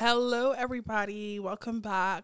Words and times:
Hello, 0.00 0.52
everybody. 0.52 1.40
Welcome 1.40 1.80
back 1.80 2.22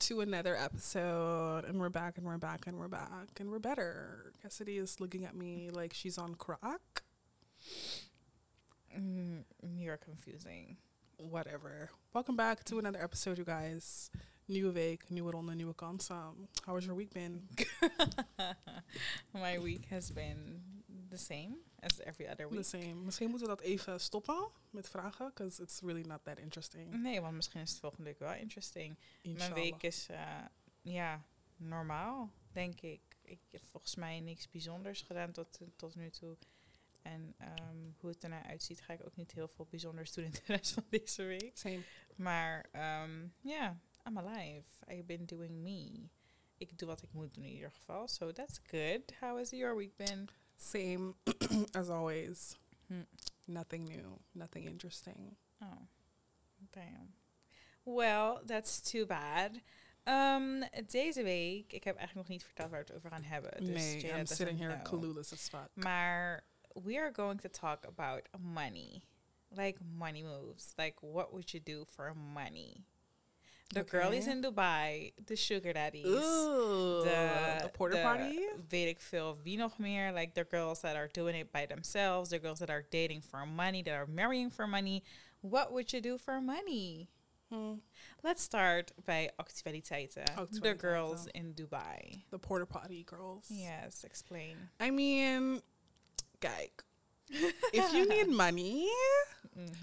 to 0.00 0.20
another 0.20 0.54
episode. 0.54 1.64
And 1.64 1.80
we're 1.80 1.88
back, 1.88 2.18
and 2.18 2.26
we're 2.26 2.36
back, 2.36 2.66
and 2.66 2.78
we're 2.78 2.88
back, 2.88 3.40
and 3.40 3.50
we're 3.50 3.58
better. 3.58 4.34
Cassidy 4.42 4.76
is 4.76 5.00
looking 5.00 5.24
at 5.24 5.34
me 5.34 5.70
like 5.72 5.94
she's 5.94 6.18
on 6.18 6.34
crack. 6.34 7.04
Mm, 8.94 9.44
you're 9.78 9.96
confusing. 9.96 10.76
Whatever. 11.16 11.88
Welcome 12.12 12.36
back 12.36 12.64
to 12.64 12.78
another 12.78 13.02
episode, 13.02 13.38
you 13.38 13.44
guys. 13.44 14.10
Nieuwe 14.50 14.74
week, 14.74 15.10
nieuwe 15.10 15.32
ronde, 15.32 15.56
nieuwe 15.56 15.74
kansen. 15.74 16.48
How 16.66 16.74
has 16.74 16.84
your 16.84 16.94
week 16.94 17.14
been? 17.14 17.48
My 19.32 19.58
week 19.58 19.86
has 19.88 20.10
been 20.10 20.60
the 21.16 21.24
same 21.24 21.56
as 21.80 22.00
every 22.00 22.26
other 22.28 22.48
The 22.48 22.54
week. 22.54 22.64
same. 22.64 22.94
Misschien 22.94 23.30
moeten 23.30 23.48
we 23.48 23.56
dat 23.56 23.64
even 23.64 24.00
stoppen 24.00 24.48
met 24.70 24.88
vragen, 24.88 25.26
because 25.28 25.62
it's 25.62 25.80
really 25.80 26.02
not 26.06 26.24
that 26.24 26.38
interesting. 26.38 26.94
Nee, 27.02 27.20
want 27.20 27.34
misschien 27.34 27.60
is 27.60 27.70
het 27.70 27.80
volgende 27.80 28.04
week 28.04 28.18
wel 28.18 28.34
interesting. 28.34 28.98
Inshallah. 29.22 29.54
Mijn 29.54 29.70
week 29.70 29.82
is, 29.82 30.06
eh, 30.08 30.44
ja, 30.82 31.24
normaal, 31.56 32.30
denk 32.52 32.80
ik. 32.80 33.00
Ik 33.22 33.40
heb 33.50 33.64
volgens 33.64 33.94
mij 33.94 34.20
niks 34.20 34.50
bijzonders 34.50 35.02
gedaan 35.02 35.32
tot, 35.32 35.60
tot 35.76 35.94
nu 35.94 36.10
toe. 36.10 36.36
En 37.02 37.34
ehm, 37.38 37.76
hoe 37.96 38.10
het 38.10 38.22
ernaar 38.22 38.44
uitziet, 38.44 38.80
ga 38.80 38.92
ik 38.92 39.04
ook 39.04 39.16
niet 39.16 39.32
heel 39.32 39.48
veel 39.48 39.66
bijzonders 39.70 40.12
doen 40.12 40.24
in 40.24 40.30
de 40.30 40.40
rest 40.46 40.72
van 40.72 40.84
deze 40.90 41.22
week. 41.22 41.58
Same. 41.58 41.82
Maar 42.16 42.68
ehm, 42.72 43.26
ja, 43.40 43.78
I'm 44.06 44.18
alive. 44.18 44.64
I've 44.88 45.04
been 45.04 45.26
doing 45.26 45.50
me. 45.62 46.08
Ik 46.56 46.78
doe 46.78 46.88
wat 46.88 47.02
ik 47.02 47.12
moet 47.12 47.34
doen 47.34 47.44
in 47.44 47.52
ieder 47.52 47.70
geval. 47.70 48.08
So 48.08 48.32
that's 48.32 48.60
good. 48.62 49.12
How 49.20 49.36
has 49.36 49.50
your 49.50 49.76
week 49.76 49.96
been? 49.96 50.28
Same 50.56 51.14
as 51.74 51.88
always. 51.88 52.56
Hm. 52.88 53.02
Nothing 53.46 53.84
new. 53.84 54.18
Nothing 54.34 54.64
interesting. 54.64 55.36
Oh, 55.62 55.88
damn. 56.72 57.14
Well, 57.84 58.40
that's 58.44 58.80
too 58.80 59.06
bad. 59.06 59.60
Um, 60.08 60.64
deze 60.86 61.22
week, 61.22 61.72
ik 61.72 61.84
heb 61.84 61.96
eigenlijk 61.96 62.28
nog 62.28 62.36
niet 62.36 62.44
verteld 62.44 62.70
waar 62.70 62.80
we 62.80 62.86
het 62.86 62.96
over 62.96 63.10
gaan 63.10 63.22
hebben. 63.22 63.64
Dus 63.64 63.82
nee, 63.82 64.00
Jada 64.00 64.18
I'm 64.18 64.26
sitting 64.26 64.58
here 64.58 64.72
know. 64.72 64.84
clueless 64.84 65.32
as 65.32 65.48
fuck. 65.48 65.68
Maar 65.74 66.44
we 66.84 66.98
are 66.98 67.12
going 67.12 67.40
to 67.40 67.48
talk 67.48 67.84
about 67.84 68.28
money. 68.38 69.02
Like 69.48 69.78
money 69.96 70.22
moves. 70.22 70.72
Like 70.76 70.94
what 71.00 71.30
would 71.30 71.50
you 71.50 71.62
do 71.62 71.84
for 71.84 72.16
money? 72.16 72.84
The 73.74 73.80
Okay. 73.80 73.98
girlies 73.98 74.26
in 74.26 74.42
Dubai, 74.42 75.12
the 75.26 75.34
sugar 75.36 75.72
daddies. 75.72 76.06
Ooh, 76.06 77.02
the, 77.04 77.62
the 77.62 77.68
porter 77.72 78.00
party? 78.02 78.38
Weet 78.68 78.88
ik 78.88 79.00
veel 79.00 79.36
wie 79.42 79.56
nog 79.56 79.78
meer. 79.78 80.12
Like 80.12 80.32
the 80.34 80.46
girls 80.50 80.80
that 80.80 80.94
are 80.96 81.08
doing 81.12 81.36
it 81.36 81.50
by 81.52 81.66
themselves. 81.66 82.28
The 82.30 82.38
girls 82.38 82.58
that 82.58 82.70
are 82.70 82.86
dating 82.90 83.22
for 83.22 83.44
money. 83.46 83.82
That 83.82 83.94
are 83.94 84.06
marrying 84.06 84.50
for 84.52 84.66
money. 84.68 85.02
What 85.40 85.72
would 85.72 85.90
you 85.92 86.00
do 86.02 86.16
for 86.18 86.40
money? 86.40 87.08
Hmm, 87.48 87.80
Let's 88.22 88.42
start 88.42 88.92
bij 89.04 89.30
actualiteiten. 89.36 90.24
The 90.60 90.74
girls 90.78 91.26
in 91.32 91.54
Dubai. 91.54 92.24
the 92.30 92.38
porter 92.38 92.66
potty 92.66 93.02
girls. 93.04 93.46
Yes, 93.48 94.04
explain. 94.04 94.56
I 94.80 94.90
mean, 94.90 95.60
kijk. 96.38 96.84
If 97.72 97.92
you 97.92 98.06
need 98.06 98.28
money. 98.28 98.86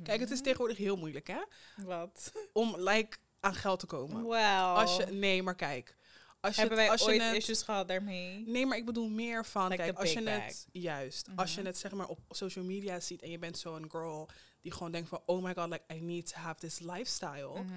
Kijk, 0.03 0.20
het 0.20 0.31
is 0.31 0.42
tegenwoordig 0.42 0.78
heel 0.78 0.95
moeilijk, 0.95 1.28
hè? 1.28 1.42
Wat? 1.84 2.31
Om, 2.53 2.75
like, 2.78 3.18
aan 3.44 3.56
geld 3.56 3.80
te 3.80 3.86
komen. 3.86 4.28
Well, 4.28 4.60
Als 4.60 4.96
je, 4.98 5.06
nee, 5.06 5.44
maar 5.44 5.56
kijk. 5.56 5.96
Als 6.40 6.56
je, 6.56 6.60
hebben 6.62 6.78
het- 6.80 6.88
wij 6.88 6.98
als 6.98 7.06
je 7.06 7.12
ooit 7.12 7.22
het- 7.22 7.36
issues 7.36 7.62
gehad 7.62 7.88
daarmee? 7.88 8.44
Nee, 8.48 8.66
maar 8.66 8.78
ik 8.78 8.86
bedoel 8.86 9.10
meer 9.10 9.46
van, 9.46 9.70
Like 9.70 9.82
kijk, 9.84 9.98
als 9.98 10.12
je 10.14 10.24
big 10.24 10.44
het, 10.44 10.68
juist, 10.72 11.28
als 11.36 11.52
je 11.54 11.58
Mhm. 11.60 11.68
het 11.68 11.78
zeg 11.78 11.92
maar 11.92 12.08
op 12.08 12.20
social 12.30 12.66
media 12.66 13.00
ziet 13.00 13.22
en 13.22 13.30
je 13.30 13.40
bent 13.40 13.58
zo'n 13.58 13.92
girl 13.92 14.30
die 14.62 14.72
gewoon 14.72 14.92
denkt 14.92 15.10
van, 15.10 15.22
oh 15.26 15.44
my 15.44 15.54
god, 15.54 15.70
like 15.70 15.94
I 15.94 16.00
need 16.02 16.28
to 16.34 16.36
have 16.40 16.60
this 16.60 16.80
lifestyle. 16.80 17.62
Mhm. 17.64 17.74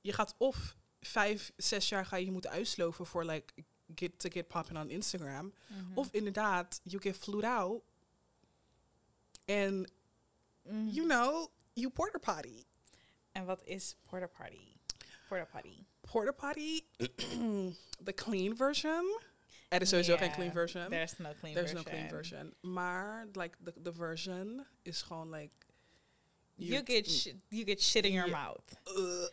Je 0.00 0.12
gaat 0.12 0.34
of 0.38 0.76
vijf, 1.00 1.52
zes 1.56 1.88
jaar 1.88 2.06
ga 2.06 2.16
je 2.16 2.24
je 2.24 2.30
moeten 2.30 2.50
uitsloven 2.50 3.06
voor 3.06 3.24
like 3.24 3.54
get 3.94 4.18
to 4.18 4.28
get 4.32 4.48
popping 4.48 4.78
on 4.78 4.90
Instagram. 4.90 5.54
Mhm. 5.66 5.98
Of 5.98 6.08
inderdaad, 6.10 6.80
you 6.82 7.02
get 7.02 7.16
flued 7.16 7.44
out 7.44 7.82
and 9.46 9.86
Mhm. 10.62 10.88
you 10.88 11.06
know, 11.06 11.46
you 11.72 11.90
porter 11.90 12.20
potty. 12.20 12.64
En 13.32 13.44
wat 13.44 13.62
is 13.64 13.96
porta 14.06 14.26
party? 14.26 14.76
Porta 15.28 15.46
party. 15.46 15.86
Porter 16.06 16.32
potty, 16.32 16.84
the 18.04 18.12
clean 18.16 18.54
version. 18.54 19.04
Er 19.70 19.82
is 19.82 19.90
sowieso 19.92 20.16
geen 20.16 20.28
Yeah, 20.28 20.34
clean 20.36 20.52
version. 20.52 20.88
There's 20.90 21.18
no 21.18 21.32
clean 21.40 21.54
version. 21.54 21.54
There's 21.54 21.74
no 21.74 21.82
clean 21.82 22.08
version. 22.08 22.52
Maar 22.62 23.26
like 23.34 23.56
the 23.64 23.72
the 23.82 23.92
version 23.92 24.64
is 24.84 25.02
gewoon 25.02 25.30
like 25.30 25.52
You, 26.56 26.82
get 26.82 27.06
sh- 27.06 27.34
you 27.50 27.64
get 27.64 27.80
shit 27.80 28.04
in 28.04 28.12
your 28.12 28.26
Yeah. 28.28 28.36
mouth. 28.44 28.74
Ugh, 28.96 29.28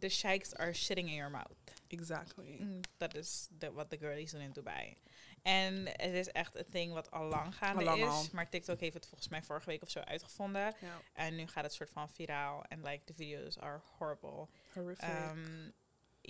The 0.00 0.08
sheiks 0.10 0.52
are 0.54 0.72
shitting 0.74 1.08
in 1.08 1.14
your 1.14 1.30
mouth. 1.30 1.56
exactly. 1.90 2.58
Mm, 2.60 2.80
Dat 2.98 3.12
the, 3.12 3.48
de, 3.58 3.72
wat 3.72 3.90
de 3.90 3.96
girlies 3.98 4.32
doen 4.32 4.40
in 4.42 4.52
Dubai. 4.52 4.96
En 5.42 5.86
het 5.86 6.14
is 6.14 6.28
echt 6.28 6.56
een 6.56 6.64
ding 6.70 6.92
wat 6.92 7.10
al 7.10 7.24
lang 7.24 7.56
gaande 7.56 7.98
is. 7.98 8.08
al. 8.08 8.24
Maar 8.32 8.48
TikTok 8.48 8.80
heeft 8.80 8.94
het 8.94 9.06
volgens 9.06 9.28
mij 9.28 9.42
vorige 9.42 9.66
week 9.70 9.82
of 9.82 9.90
zo 9.90 10.00
uitgevonden. 10.00 10.74
Ja, 10.80 11.00
En 11.12 11.36
nu 11.36 11.46
gaat 11.46 11.64
het 11.64 11.72
soort 11.72 11.90
van 11.90 12.10
viraal. 12.10 12.64
En 12.68 12.82
like, 12.82 13.04
the 13.04 13.14
videos 13.14 13.58
are 13.58 13.80
horrible. 13.98 14.48
horrific. 14.72 15.08
Um, 15.08 15.72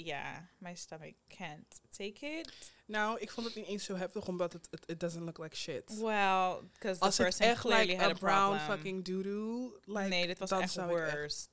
yeah, 0.05 0.47
my 0.59 0.75
stomach 0.75 1.15
can't 1.29 1.81
take 1.97 2.27
it. 2.27 2.73
nou, 2.87 3.19
ik 3.21 3.31
vond 3.31 3.47
het 3.47 3.57
niet 3.57 3.67
eens 3.67 3.85
zo 3.85 3.95
heftig 3.95 4.27
omdat 4.27 4.53
het 4.53 4.69
it, 4.71 4.83
it 4.87 5.01
doesn't 5.01 5.25
look 5.25 5.39
like 5.39 5.57
shit. 5.57 5.99
Well, 6.01 6.61
because 6.73 6.99
the 6.99 7.23
person 7.23 7.47
echt 7.47 7.61
clearly 7.61 7.87
like 7.87 8.03
had 8.03 8.11
a 8.11 8.19
brown 8.19 8.57
problem. 8.57 8.77
fucking 8.77 9.05
doo-doo, 9.05 9.79
like, 9.85 10.09
nee, 10.09 10.27
dit 10.27 10.39
was 10.39 10.51
echt 10.51 10.75
worse. 10.77 11.47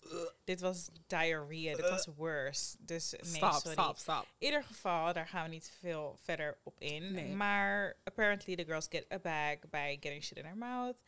Dit 0.43 0.59
was 0.59 0.89
diarrhea. 1.07 1.75
Dit 1.75 1.89
was 1.89 2.07
worse. 2.15 2.75
Dus 2.79 3.11
nee, 3.11 3.35
stop, 3.35 3.53
sorry. 3.53 3.73
stop, 3.73 3.97
stop. 3.97 4.25
In 4.37 4.45
ieder 4.45 4.63
geval, 4.63 5.13
daar 5.13 5.27
gaan 5.27 5.43
we 5.43 5.49
niet 5.49 5.71
veel 5.79 6.17
verder 6.23 6.57
op 6.63 6.79
in. 6.79 7.11
Nee. 7.11 7.33
Maar 7.33 7.97
apparently 8.03 8.55
the 8.55 8.65
girls 8.65 8.87
get 8.89 9.05
a 9.11 9.19
bag 9.19 9.57
by 9.69 9.97
getting 9.99 10.23
shit 10.23 10.37
in 10.37 10.43
their 10.43 10.57
mouth. 10.57 11.03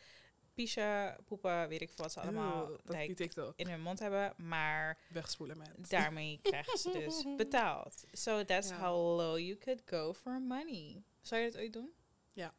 Pisha, 0.58 1.18
poepen, 1.26 1.68
weet 1.68 1.82
ik 1.82 1.88
veel 1.90 2.04
wat 2.04 2.14
ze 2.14 2.20
allemaal 2.20 2.64
Ew, 2.66 2.78
dat 2.84 2.96
like, 2.96 3.54
in 3.56 3.68
hun 3.70 3.82
mond 3.82 4.00
hebben. 4.00 4.34
Maar 4.38 4.98
Wegspoelen 5.10 5.58
met. 5.58 5.90
daarmee 5.90 6.40
krijgen 6.42 6.78
ze 6.78 6.92
dus 6.92 7.24
betaald. 7.44 8.04
So 8.12 8.46
that's 8.46 8.70
Ja. 8.70 8.78
how 8.80 9.18
low 9.18 9.38
you 9.38 9.58
could 9.58 9.82
go 9.86 10.14
for 10.14 10.42
money. 10.42 11.04
Zou 11.22 11.42
je 11.42 11.52
dat 11.52 11.60
ooit 11.62 11.74
doen? 11.74 11.92
Ja. 12.34 12.54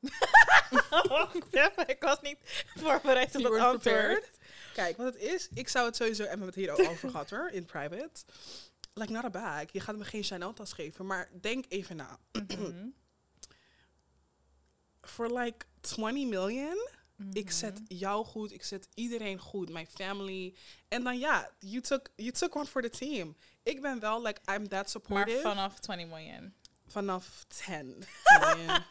ik 1.86 1.96
was 2.00 2.20
niet 2.20 2.38
voorbereid 2.74 3.34
op 3.36 3.42
weren't 3.42 3.60
antwoord. 3.60 3.80
prepared? 3.82 4.30
Kijk, 4.74 4.96
wat 4.96 5.06
het 5.06 5.22
is, 5.22 5.48
ik 5.54 5.68
zou 5.68 5.86
het 5.86 5.96
sowieso, 5.96 6.22
en 6.22 6.28
we 6.28 6.28
hebben 6.28 6.46
het 6.46 6.56
hier 6.56 6.72
ook 6.72 6.90
over 6.90 7.10
gehad 7.10 7.30
hoor, 7.30 7.50
in 7.50 7.64
private. 7.64 8.22
Like 8.94 9.12
not 9.12 9.24
a 9.24 9.30
bag. 9.30 9.72
Je 9.72 9.80
gaat 9.80 9.96
me 9.96 10.04
geen 10.04 10.22
Chanel 10.22 10.52
tas 10.52 10.72
geven, 10.72 11.06
maar 11.06 11.28
denk 11.40 11.64
even 11.68 11.96
na. 11.96 12.18
Mhm. 12.48 12.86
For 15.06 15.32
like 15.38 15.66
20 15.80 16.26
million, 16.28 16.88
ik 17.32 17.50
zet 17.50 17.74
Mhm. 17.80 17.94
jou 17.94 18.24
goed, 18.24 18.52
ik 18.52 18.64
zet 18.64 18.88
iedereen 18.94 19.38
goed, 19.38 19.68
my 19.68 19.86
family. 19.86 20.54
En 20.88 21.04
dan 21.04 21.18
ja, 21.18 21.50
you 21.58 21.80
took, 21.80 22.08
you 22.16 22.30
took 22.30 22.54
one 22.56 22.66
for 22.66 22.82
the 22.82 22.90
team. 22.90 23.36
Ik 23.62 23.80
ben 23.80 24.00
wel, 24.00 24.22
like, 24.22 24.40
I'm 24.52 24.62
that 24.68 24.70
Maar 24.70 24.88
supportive. 24.88 25.40
vanaf 25.40 25.78
20 25.80 26.06
miljoen. 26.06 26.54
vanaf 26.86 27.44
10 27.48 28.04
million. 28.40 28.84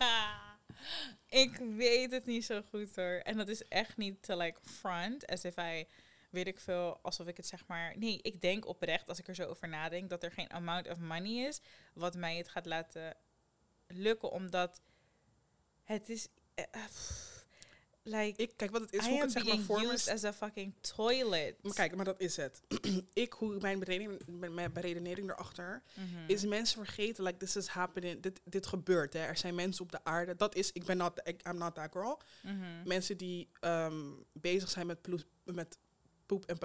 ik 1.28 1.56
weet 1.58 2.12
het 2.12 2.26
niet 2.26 2.46
zo 2.46 2.62
goed 2.70 2.96
hoor. 2.96 3.20
En 3.24 3.38
dat 3.38 3.48
is 3.48 3.68
echt 3.68 3.98
niet 3.98 4.22
te 4.24 4.38
like 4.38 4.60
front. 4.62 5.28
As 5.28 5.44
if 5.44 5.58
I, 5.58 5.86
weet 6.30 6.48
ik 6.48 6.60
veel, 6.60 7.00
alsof 7.02 7.28
ik 7.28 7.38
het 7.38 7.48
zeg 7.48 7.68
maar... 7.68 7.98
Nee, 7.98 8.20
ik 8.22 8.42
denk 8.42 8.68
oprecht, 8.68 9.10
als 9.10 9.20
ik 9.20 9.28
er 9.28 9.36
zo 9.36 9.44
over 9.46 9.70
nadenk, 9.70 10.10
dat 10.10 10.24
er 10.24 10.32
geen 10.32 10.52
amount 10.52 10.88
of 10.88 10.98
money 10.98 11.48
is 11.48 11.62
wat 11.94 12.16
mij 12.16 12.38
het 12.38 12.50
gaat 12.50 12.66
laten 12.66 13.16
lukken. 13.88 14.32
Omdat 14.32 14.82
het 15.84 16.10
is... 16.10 16.28
eh, 16.56 16.64
pff, 16.86 17.46
like, 18.04 18.42
ik, 18.42 18.52
kijk, 18.56 18.72
wat 18.72 18.82
het 18.82 18.94
is, 18.94 19.06
I 19.06 19.08
hoe 19.08 19.14
ik 19.16 19.20
am 19.22 19.28
het 19.28 19.32
zeg 19.38 19.46
maar 19.46 19.64
voor 19.66 19.82
used 19.82 20.14
as 20.14 20.24
a 20.24 20.34
fucking 20.34 20.74
toilet. 20.82 21.64
Maar 21.64 21.74
kijk, 21.74 21.96
maar 21.96 22.06
dat 22.06 22.20
is 22.20 22.36
het. 22.38 22.62
ik, 23.14 23.34
hoe 23.34 23.60
mijn 23.60 23.80
beredening, 23.80 24.22
mijn- 24.54 24.74
beredenering 24.74 25.30
erachter, 25.32 25.84
Mhm. 25.96 26.24
is 26.28 26.46
mensen 26.46 26.86
vergeten, 26.86 27.24
like, 27.24 27.38
this 27.38 27.56
is 27.56 27.68
happening, 27.68 28.22
dit, 28.22 28.40
dit 28.44 28.66
gebeurt, 28.68 29.14
hè. 29.14 29.20
Er 29.20 29.38
zijn 29.38 29.56
mensen 29.56 29.84
op 29.84 29.92
de 29.92 30.04
aarde, 30.04 30.36
dat 30.36 30.56
is, 30.56 30.72
ik 30.72 30.86
ben 30.86 30.98
not, 30.98 31.22
I'm 31.48 31.58
not 31.58 31.76
that 31.76 31.92
girl. 31.92 32.22
Mhm, 32.44 32.88
Mensen 32.88 33.18
die 33.18 33.50
ehm, 33.60 34.12
bezig 34.34 34.70
zijn 34.70 34.88
met, 34.88 35.02
ploes- 35.02 35.26
met 35.44 35.78
poep 36.26 36.46
en 36.46 36.58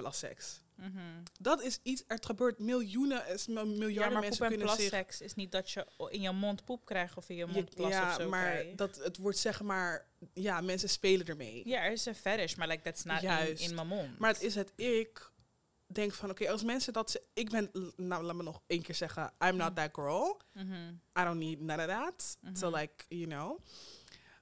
mhm. 0.79 1.23
Dat 1.39 1.61
is 1.61 1.79
iets, 1.83 2.03
er 2.07 2.17
gebeurt 2.21 2.59
miljoenen, 2.59 3.27
is, 3.27 3.47
m- 3.47 3.53
miljarden 3.53 3.93
Ja, 3.93 4.09
maar 4.09 4.21
mensen 4.21 4.37
poep 4.47 4.51
en 4.51 4.57
kunnen 4.65 4.89
zich... 5.07 5.21
is 5.21 5.35
niet 5.35 5.51
dat 5.51 5.71
je 5.71 5.85
in 6.09 6.21
je 6.21 6.31
mond 6.31 6.65
poep 6.65 6.85
krijgt 6.85 7.17
of 7.17 7.29
in 7.29 7.35
je 7.35 7.45
mond 7.45 7.75
plas 7.75 7.89
ja, 7.91 8.09
of 8.15 8.21
zo 8.21 8.29
maar 8.29 8.51
krijgt. 8.51 8.77
dat, 8.77 8.95
het 8.95 9.17
wordt 9.17 9.37
zeg 9.37 9.61
maar, 9.61 10.07
ja, 10.33 10.61
mensen 10.61 10.89
spelen 10.89 11.25
ermee. 11.27 11.67
Ja, 11.67 11.83
er 11.83 11.91
is 11.91 12.05
een 12.05 12.15
fetish, 12.15 12.55
maar 12.55 12.67
like, 12.67 12.81
that's 12.81 13.03
not 13.03 13.17
in, 13.21 13.27
Juist. 13.27 13.63
in 13.69 13.75
mijn 13.75 13.87
mond. 13.87 14.19
Maar 14.19 14.33
het 14.33 14.41
is 14.41 14.55
het, 14.55 14.71
ik 14.75 15.31
denk 15.85 16.13
van, 16.13 16.29
oké, 16.29 16.49
als 16.51 16.63
mensen 16.63 16.93
dat 16.93 17.11
ze, 17.11 17.23
ik 17.33 17.49
ben, 17.49 17.71
nou, 17.95 18.23
laat 18.23 18.35
me 18.35 18.43
nog 18.43 18.61
één 18.67 18.81
keer 18.81 18.95
zeggen, 18.95 19.33
I'm 19.45 19.55
not 19.55 19.75
that 19.75 19.89
girl. 19.93 20.41
Mhm. 20.53 20.73
I 21.19 21.23
don't 21.23 21.37
need 21.39 21.59
none 21.59 21.81
of 21.81 21.87
that. 21.87 22.37
To 22.59 22.69
Mhm. 22.69 22.79
like, 22.79 23.05
you 23.07 23.25
know. 23.27 23.59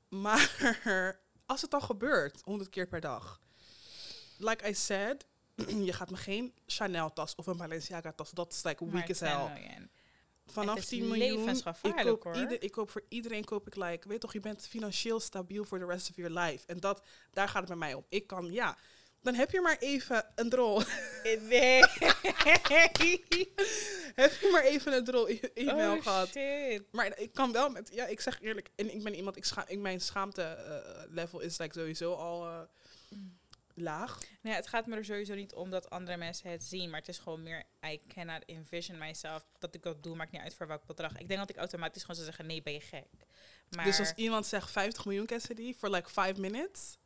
Maar 0.09 0.49
als 1.45 1.61
het 1.61 1.71
dan 1.71 1.83
gebeurt, 1.83 2.41
honderd 2.43 2.69
keer 2.69 2.87
per 2.87 3.01
dag. 3.01 3.41
Like 4.37 4.69
I 4.69 4.73
said, 4.73 5.25
je 5.89 5.93
gaat 5.93 6.09
me 6.09 6.17
geen 6.17 6.53
Chanel 6.65 7.13
tas 7.13 7.35
of 7.35 7.47
een 7.47 7.57
Balenciaga 7.57 8.11
tas. 8.11 8.31
Dat 8.31 8.53
is 8.53 8.63
like 8.63 8.89
weak 8.89 9.09
as 9.09 9.17
10 9.17 9.27
hell. 9.27 9.87
Vanaf 10.45 10.75
Het 10.75 10.83
is 10.83 10.89
10 10.89 11.07
miljoen, 11.07 11.49
ik 11.81 11.95
koop, 11.95 12.23
hoor. 12.23 12.35
ieder, 12.35 12.63
ik 12.63 12.71
koop 12.71 12.89
voor 12.89 13.03
iedereen 13.09 13.43
koop 13.43 13.67
ik 13.67 13.75
like, 13.75 14.07
weet 14.07 14.21
toch, 14.21 14.33
je 14.33 14.39
bent 14.39 14.67
financieel 14.67 15.19
stabiel 15.19 15.65
voor 15.65 15.79
de 15.79 15.85
rest 15.85 16.09
of 16.09 16.15
your 16.15 16.39
life. 16.39 16.67
En 16.67 16.79
dat, 16.79 17.01
daar 17.31 17.47
gaat 17.47 17.59
het 17.59 17.67
bij 17.67 17.77
mij 17.77 17.93
om. 17.93 18.05
Ik 18.09 18.27
kan, 18.27 18.51
ja, 18.51 18.77
dan 19.21 19.33
heb 19.33 19.51
je 19.51 19.61
maar 19.61 19.77
even 19.79 20.25
een 20.35 20.49
drol. 20.49 20.81
Nee. 21.49 21.79
heb 24.15 24.31
je 24.31 24.49
maar 24.51 24.63
even 24.63 24.93
een 24.93 25.03
drol 25.03 25.29
e- 25.29 25.39
e-mail 25.53 25.95
oh, 25.95 26.01
gehad. 26.01 26.27
shit. 26.27 26.83
Maar 26.91 27.19
ik 27.19 27.33
kan 27.33 27.51
wel 27.51 27.69
met, 27.69 27.89
ja, 27.93 28.05
ik 28.05 28.19
zeg 28.19 28.41
eerlijk, 28.41 28.69
en 28.75 28.93
ik 28.93 29.03
ben 29.03 29.15
iemand, 29.15 29.37
ik, 29.37 29.45
scha 29.45 29.67
ik 29.67 29.79
mijn 29.79 30.01
schaamte 30.01 30.41
eh, 30.41 31.03
level 31.09 31.39
is 31.39 31.57
like 31.57 31.79
sowieso 31.79 32.13
al 32.13 32.45
eh, 32.45 32.59
laag. 33.77 34.19
Nee, 34.41 34.53
het 34.53 34.67
gaat 34.67 34.85
me 34.85 34.95
er 34.95 35.05
sowieso 35.05 35.35
niet 35.35 35.53
om 35.53 35.69
dat 35.69 35.89
andere 35.89 36.17
mensen 36.17 36.51
het 36.51 36.63
zien. 36.63 36.89
Maar 36.89 36.99
het 36.99 37.09
is 37.09 37.17
gewoon 37.17 37.43
meer, 37.43 37.63
I 37.85 38.01
cannot 38.07 38.45
envision 38.45 38.97
myself 38.97 39.45
dat 39.59 39.75
ik 39.75 39.83
dat 39.83 40.03
doe. 40.03 40.15
Maakt 40.15 40.31
niet 40.31 40.41
uit 40.41 40.53
voor 40.53 40.67
welk 40.67 40.85
bedrag. 40.85 41.17
Ik 41.17 41.27
denk 41.27 41.39
dat 41.39 41.49
ik 41.49 41.57
automatisch 41.57 42.01
gewoon 42.01 42.15
zou 42.15 42.27
zeggen, 42.27 42.45
nee, 42.45 42.61
ben 42.61 42.73
je 42.73 42.81
gek. 42.81 43.07
Maar 43.69 43.85
Dus 43.85 43.99
als 43.99 44.13
iemand 44.15 44.45
zegt 44.45 44.71
50 44.71 45.05
miljoen 45.05 45.25
Cassidy 45.25 45.75
voor 45.75 45.89
like 45.89 46.09
5 46.09 46.37
minutes, 46.37 46.97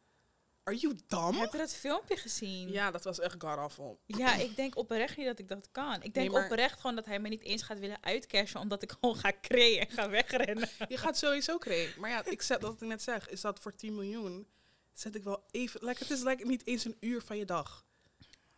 are 0.63 0.77
you 0.77 0.99
dumb? 1.07 1.39
heb 1.39 1.51
je 1.51 1.57
dat 1.57 1.73
filmpje 1.73 2.17
gezien? 2.17 2.71
Ja, 2.71 2.91
dat 2.91 3.03
was 3.03 3.19
echt 3.19 3.35
god 3.37 3.57
awful. 3.57 3.99
Ja, 4.05 4.35
ik 4.35 4.55
denk 4.55 4.77
oprecht 4.77 5.17
niet 5.17 5.25
dat 5.25 5.39
ik 5.39 5.47
dat 5.47 5.71
kan. 5.71 6.03
Ik 6.03 6.13
denk 6.13 6.33
oprecht 6.33 6.79
gewoon 6.79 6.95
dat 6.95 7.05
hij 7.05 7.19
me 7.19 7.29
niet 7.29 7.43
eens 7.43 7.61
gaat 7.61 7.79
willen 7.79 8.03
uitcashen, 8.03 8.59
omdat 8.59 8.83
ik 8.83 8.91
gewoon 8.91 9.15
ga 9.15 9.31
creëren 9.41 9.87
en 9.87 9.95
ga 9.95 10.09
wegrennen. 10.09 10.69
Je 10.87 10.97
gaat 10.97 11.17
sowieso 11.17 11.57
creëren. 11.57 11.99
Maar 11.99 12.09
ja, 12.09 12.25
ik 12.25 12.41
zet, 12.41 12.61
wat 12.61 12.81
ik 12.81 12.87
net 12.87 13.01
zeg, 13.01 13.29
is 13.29 13.41
dat 13.41 13.59
voor 13.59 13.75
10 13.75 13.95
miljoen 13.95 14.47
zet 14.93 15.15
ik 15.15 15.23
wel 15.23 15.43
even. 15.51 15.85
Like, 15.85 15.99
het 15.99 16.09
is 16.09 16.23
like 16.23 16.45
niet 16.45 16.67
eens 16.67 16.85
een 16.85 16.97
uur 16.99 17.21
van 17.21 17.37
je 17.37 17.45
dag. 17.45 17.85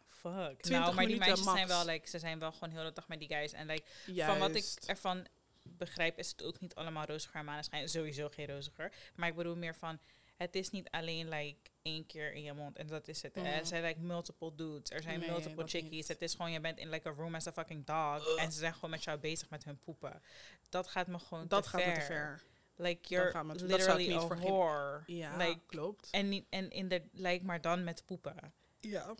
Fuck. 0.08 0.62
20 0.62 0.70
Nou, 0.70 0.94
maar 0.94 1.06
die 1.06 1.18
meisjes 1.18 1.44
zijn 1.44 1.68
wel, 1.68 1.86
like, 1.86 2.10
ze 2.10 2.20
zijn 2.20 2.40
wel 2.40 2.52
gewoon 2.52 2.70
heel 2.70 2.84
de 2.84 2.94
dag 2.94 3.08
met 3.08 3.20
die 3.20 3.28
guys. 3.28 3.54
En 3.54 3.68
like, 3.68 3.84
Juist. 4.06 4.32
van 4.32 4.40
wat 4.40 4.56
ik 4.56 4.66
ervan 4.86 5.28
begrijp, 5.64 6.18
is 6.18 6.30
het 6.30 6.44
ook 6.44 6.60
niet 6.60 6.76
allemaal 6.76 7.06
roziger 7.06 7.40
en 7.40 7.46
maneschijn. 7.46 7.90
Sowieso 7.90 8.30
geen 8.30 8.48
roziger. 8.48 8.94
Maar 9.16 9.30
ik 9.30 9.36
bedoel 9.36 9.56
meer 9.56 9.76
van, 9.76 10.00
het 10.38 10.56
is 10.56 10.70
niet 10.70 10.90
alleen 10.90 11.30
like 11.30 11.70
één 11.82 12.06
keer 12.06 12.34
in 12.34 12.44
je 12.44 12.54
mond 12.54 12.78
en 12.78 12.88
dat 12.88 13.08
is 13.08 13.22
het. 13.22 13.36
Mhm. 13.36 13.46
Er 13.46 13.66
zijn 13.66 13.84
like 13.84 14.00
multiple 14.00 14.56
dudes, 14.56 14.90
er 14.90 15.02
zijn 15.02 15.20
Nee, 15.20 15.30
multiple 15.30 15.68
chickies. 15.68 15.90
niet. 15.92 16.08
Het 16.08 16.22
is 16.22 16.32
gewoon, 16.36 16.52
je 16.52 16.60
bent 16.60 16.78
in 16.78 16.90
like 16.90 17.08
a 17.10 17.12
room 17.12 17.36
as 17.36 17.48
a 17.48 17.52
fucking 17.52 17.86
dog. 17.86 18.38
En 18.38 18.52
ze 18.52 18.60
zijn 18.60 18.74
gewoon 18.74 18.90
met 18.90 19.04
jou 19.04 19.20
bezig 19.20 19.50
met 19.50 19.64
hun 19.64 19.80
poepen. 19.80 20.22
Dat 20.70 20.88
gaat 20.88 21.08
me 21.08 21.20
gewoon 21.20 21.48
dat 21.48 21.64
te 21.64 21.70
gaat 21.70 21.82
ver. 21.82 21.92
me 21.92 22.00
te 22.00 22.06
ver. 22.06 22.42
Like, 22.76 23.08
you're 23.08 23.32
dat 23.32 23.62
literally 23.62 24.14
a 24.14 24.28
whore. 24.28 25.04
Ja, 25.06 25.38
Like, 25.38 25.60
klopt. 25.66 26.08
en, 26.12 26.30
niet- 26.30 26.46
en 26.50 26.70
in 26.72 26.88
de, 26.88 27.02
like, 27.12 27.46
maar 27.46 27.62
dan 27.62 27.84
met 27.84 28.06
poepen. 28.06 28.54
Ja. 28.80 29.16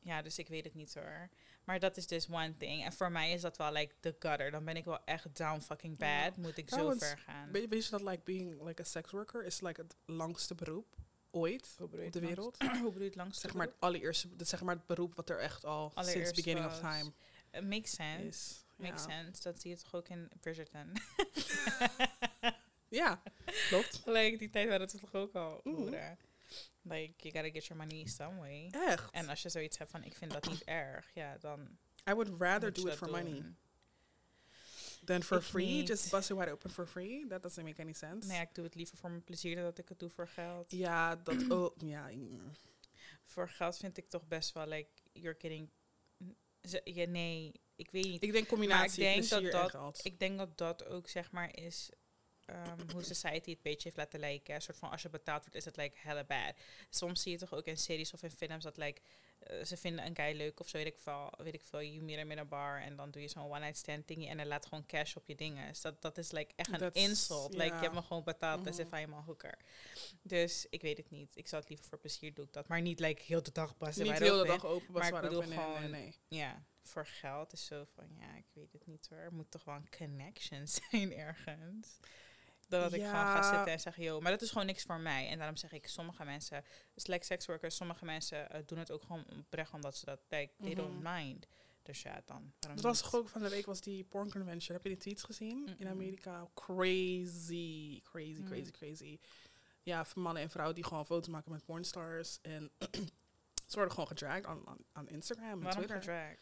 Ja, 0.00 0.22
dus 0.22 0.38
ik 0.38 0.48
weet 0.48 0.64
het 0.64 0.74
niet 0.74 0.94
hoor. 0.94 1.28
Maar 1.64 1.78
dat 1.80 1.96
is 1.96 2.06
dus 2.06 2.28
one 2.28 2.56
thing. 2.56 2.84
En 2.84 2.92
voor 2.92 3.12
mij 3.12 3.32
is 3.32 3.40
dat 3.40 3.56
wel 3.56 3.72
like 3.72 3.94
the 4.00 4.16
gutter. 4.18 4.50
Dan 4.50 4.64
ben 4.64 4.76
ik 4.76 4.84
wel 4.84 5.04
echt 5.04 5.36
down 5.36 5.60
fucking 5.60 5.98
bad. 5.98 6.08
Ja. 6.08 6.32
Moet 6.36 6.56
ik 6.56 6.66
Trouwens, 6.66 7.00
zo 7.00 7.06
ver 7.06 7.18
gaan. 7.18 7.50
Weet, 7.52 7.68
weet 7.68 7.84
je 7.84 7.90
dat 7.90 8.02
like 8.02 8.20
being 8.24 8.62
like 8.62 8.82
a 8.82 8.84
sex 8.84 9.10
worker 9.10 9.44
is 9.44 9.60
like 9.60 9.80
het 9.80 9.96
langste 10.04 10.54
beroep 10.54 10.96
ooit 11.30 11.76
op 11.80 11.90
de 12.10 12.20
wereld? 12.20 12.56
Hoe 12.62 12.70
bedoel 12.82 12.98
je 12.98 13.04
het 13.04 13.14
langst? 13.14 13.40
Zeg 13.40 13.54
maar 13.54 13.66
het 13.66 13.74
allereerste, 13.78 14.36
dat 14.36 14.48
zeg 14.48 14.62
maar 14.62 14.74
het 14.74 14.86
beroep 14.86 15.14
wat 15.14 15.30
er 15.30 15.38
echt 15.38 15.64
al 15.64 15.92
sinds 16.00 16.30
beginning 16.32 16.66
of 16.66 16.78
time 16.78 17.12
It 17.50 17.64
makes 17.68 17.90
sense. 17.90 18.26
is. 18.26 18.64
Makes 18.76 19.02
sense. 19.02 19.42
Dat 19.42 19.60
zie 19.60 19.70
je 19.70 19.76
toch 19.76 19.94
ook 19.94 20.08
in 20.08 20.30
Bridgerton. 20.40 20.92
ja, 22.92 23.22
klopt. 23.68 24.02
like, 24.04 24.36
die 24.38 24.50
tijd 24.50 24.68
waren 24.68 24.86
het 24.86 25.00
toch 25.00 25.14
ook 25.14 25.34
al. 25.34 25.60
Like, 26.84 27.12
you 27.16 27.32
gotta 27.34 27.50
get 27.50 27.64
your 27.66 27.76
money 27.86 28.06
some 28.06 28.38
way. 28.40 28.68
Echt. 28.70 29.10
En 29.10 29.28
als 29.28 29.42
je 29.42 29.48
zoiets 29.48 29.78
hebt 29.78 29.90
van, 29.90 30.04
ik 30.04 30.14
vind 30.14 30.32
dat 30.32 30.48
niet 30.48 30.64
erg, 30.64 31.10
ja, 31.14 31.38
dan 31.38 31.60
I 32.10 32.12
would 32.14 32.40
rather 32.40 32.72
do 32.72 32.80
it 32.80 32.86
dat 32.86 32.96
for 32.96 33.10
money 33.10 33.54
than 35.04 35.22
for 35.22 35.36
Ik 35.38 35.42
free. 35.42 35.66
niet. 35.66 35.88
Just 35.88 36.10
bust 36.10 36.30
it 36.30 36.36
wide 36.36 36.50
open 36.50 36.70
for 36.70 36.86
free. 36.86 37.26
That 37.28 37.42
doesn't 37.42 37.66
make 37.66 37.80
any 37.82 37.92
sense. 37.92 38.28
Nee, 38.28 38.40
ik 38.40 38.54
doe 38.54 38.64
het 38.64 38.74
liever 38.74 38.96
voor 38.98 39.10
mijn 39.10 39.24
plezier 39.24 39.54
dan 39.54 39.64
dat 39.64 39.78
ik 39.78 39.88
het 39.88 39.98
doe 39.98 40.10
voor 40.10 40.28
geld. 40.28 40.70
Ja, 40.70 41.16
dat 41.16 41.50
ook. 41.50 41.74
Ja. 41.78 42.10
Voor 43.24 43.48
geld 43.48 43.76
vind 43.76 43.96
ik 43.96 44.08
toch 44.08 44.26
best 44.28 44.52
wel, 44.52 44.66
like, 44.66 44.90
you're 45.12 45.38
getting... 45.38 45.70
Ja, 46.84 47.06
nee, 47.06 47.52
ik 47.76 47.90
weet 47.90 48.04
niet. 48.04 48.22
ik 48.22 48.32
denk 48.32 48.48
combinatie 48.48 49.02
denk 49.02 49.28
dat 49.28 49.28
plezier 49.40 49.54
en 49.54 49.62
dat- 49.62 49.70
geld. 49.70 50.00
Ik 50.04 50.18
denk 50.18 50.38
dat 50.38 50.58
dat 50.58 50.84
ook 50.86 51.08
zeg 51.08 51.30
maar 51.30 51.56
is 51.56 51.90
ehm, 52.52 52.90
hoe 52.92 53.02
society 53.02 53.50
het 53.50 53.62
beetje 53.62 53.82
heeft 53.82 53.96
laten 53.96 54.20
lijken. 54.20 54.54
Een 54.54 54.62
soort 54.62 54.78
van 54.78 54.90
als 54.90 55.02
je 55.02 55.08
betaald 55.08 55.40
wordt 55.40 55.54
is 55.56 55.64
het 55.64 55.76
like 55.76 55.96
hella 56.00 56.24
bad. 56.24 56.54
Soms 56.90 57.22
zie 57.22 57.32
je 57.32 57.38
toch 57.38 57.54
ook 57.54 57.64
in 57.66 57.76
series 57.76 58.12
of 58.12 58.22
in 58.22 58.30
films 58.30 58.64
dat 58.64 58.76
like 58.76 59.00
eh, 59.38 59.64
ze 59.64 59.76
vinden 59.76 60.06
een 60.06 60.16
guy 60.16 60.36
leuk 60.36 60.60
of 60.60 60.68
zo 60.68 60.76
weet 60.76 60.86
ik 60.86 60.98
veel, 60.98 61.32
weet 61.36 61.54
ik 61.54 61.62
veel. 61.64 61.80
Je 61.80 62.02
meet 62.02 62.16
hem 62.16 62.30
in 62.30 62.38
een 62.38 62.48
bar 62.48 62.80
en 62.80 62.96
dan 62.96 63.10
doe 63.10 63.22
je 63.22 63.28
zo'n 63.28 63.42
one 63.50 63.58
night 63.58 63.76
stand 63.76 64.06
thingy 64.06 64.28
en 64.28 64.38
hij 64.38 64.46
laat 64.46 64.66
gewoon 64.66 64.86
cash 64.86 65.14
op 65.16 65.26
je 65.26 65.34
dingen. 65.34 65.68
Dus 65.68 65.80
dat, 65.80 66.02
dat 66.02 66.18
is 66.18 66.30
like 66.30 66.52
echt 66.56 66.72
een 66.72 66.78
That's- 66.78 67.02
insult. 67.08 67.52
Like 67.54 67.74
je 67.74 67.80
hebt 67.80 67.94
me 67.94 68.02
gewoon 68.02 68.24
betaald 68.24 68.66
as 68.68 68.76
Mhm. 68.78 68.86
if 68.94 69.00
I'm 69.00 69.14
a 69.14 69.22
hooker. 69.22 69.58
Dus 70.22 70.66
ik 70.70 70.82
weet 70.82 70.96
het 70.96 71.10
niet. 71.10 71.36
Ik 71.36 71.48
zou 71.48 71.60
het 71.60 71.70
liever 71.70 71.88
voor 71.88 71.98
plezier 71.98 72.34
doe 72.34 72.44
ik 72.44 72.52
dat, 72.52 72.68
maar 72.68 72.80
niet 72.80 73.00
like 73.00 73.22
heel 73.22 73.42
de 73.42 73.52
dag 73.52 73.76
passen. 73.76 74.04
Niet 74.04 74.18
heel 74.18 74.38
de 74.38 74.46
dag 74.46 74.64
open, 74.66 74.92
Maar 74.92 75.06
ik 75.06 75.12
maar 75.12 75.22
ik 75.24 75.28
bedoel 75.28 75.44
nee, 75.48 75.58
gewoon- 75.58 75.80
nee, 75.80 75.90
nee. 75.90 76.14
Ja, 76.28 76.64
voor 76.82 77.06
geld 77.06 77.52
is 77.52 77.64
zo 77.64 77.84
van, 77.94 78.06
ja, 78.18 78.34
ik 78.36 78.46
weet 78.52 78.72
het 78.72 78.86
niet 78.86 79.06
hoor. 79.08 79.18
Er 79.18 79.32
moet 79.32 79.50
toch 79.50 79.64
wel 79.64 79.74
een 79.74 79.88
connection 79.98 80.68
zijn 80.90 81.12
ergens. 81.12 81.98
Dat 82.80 82.92
ik 82.92 83.00
gewoon 83.00 83.14
ga 83.14 83.42
zitten 83.42 83.72
en 83.72 83.80
zeg, 83.80 83.96
yo, 83.96 84.20
maar 84.20 84.30
dat 84.30 84.42
is 84.42 84.50
gewoon 84.50 84.66
niks 84.66 84.82
voor 84.82 85.00
mij. 85.00 85.28
En 85.28 85.38
daarom 85.38 85.56
zeg 85.56 85.72
ik, 85.72 85.86
sommige 85.86 86.24
mensen, 86.24 86.64
dus 86.94 87.06
like 87.06 87.24
sexworkers, 87.24 87.76
sommige 87.76 88.04
mensen 88.04 88.50
eh, 88.50 88.60
doen 88.66 88.78
het 88.78 88.90
ook 88.90 89.02
gewoon 89.02 89.24
oprecht 89.38 89.72
omdat 89.72 89.96
ze 89.96 90.04
dat, 90.04 90.20
like, 90.28 90.52
they 90.60 90.74
don't 90.74 91.00
Mhm. 91.02 91.14
mind. 91.16 91.46
Dus 91.82 92.02
ja, 92.02 92.22
dan. 92.24 92.52
Dat 92.58 92.80
was 92.80 93.12
ook 93.14 93.28
van 93.28 93.42
de 93.42 93.48
week 93.48 93.66
was 93.66 93.80
die 93.80 94.04
porn 94.04 94.30
convention. 94.30 94.74
Heb 94.76 94.82
je 94.82 94.88
die 94.92 94.98
tweets 94.98 95.22
gezien 95.22 95.74
in. 95.78 95.88
Amerika? 95.88 96.48
Crazy, 96.54 98.00
crazy, 98.02 98.40
Mm. 98.40 98.46
crazy, 98.48 98.70
crazy. 98.70 99.18
Ja, 99.82 100.06
mannen 100.14 100.42
en 100.42 100.50
vrouwen 100.50 100.74
die 100.74 100.84
gewoon 100.84 101.06
foto's 101.06 101.28
maken 101.28 101.52
met 101.52 101.64
pornstars. 101.64 102.38
En 102.42 102.70
ze 103.68 103.74
worden 103.74 103.90
gewoon 103.92 104.06
gedragd 104.08 104.44
aan, 104.92 105.08
Instagram 105.08 105.50
en 105.50 105.60
Waarom 105.60 105.86
Twitter. 105.86 106.38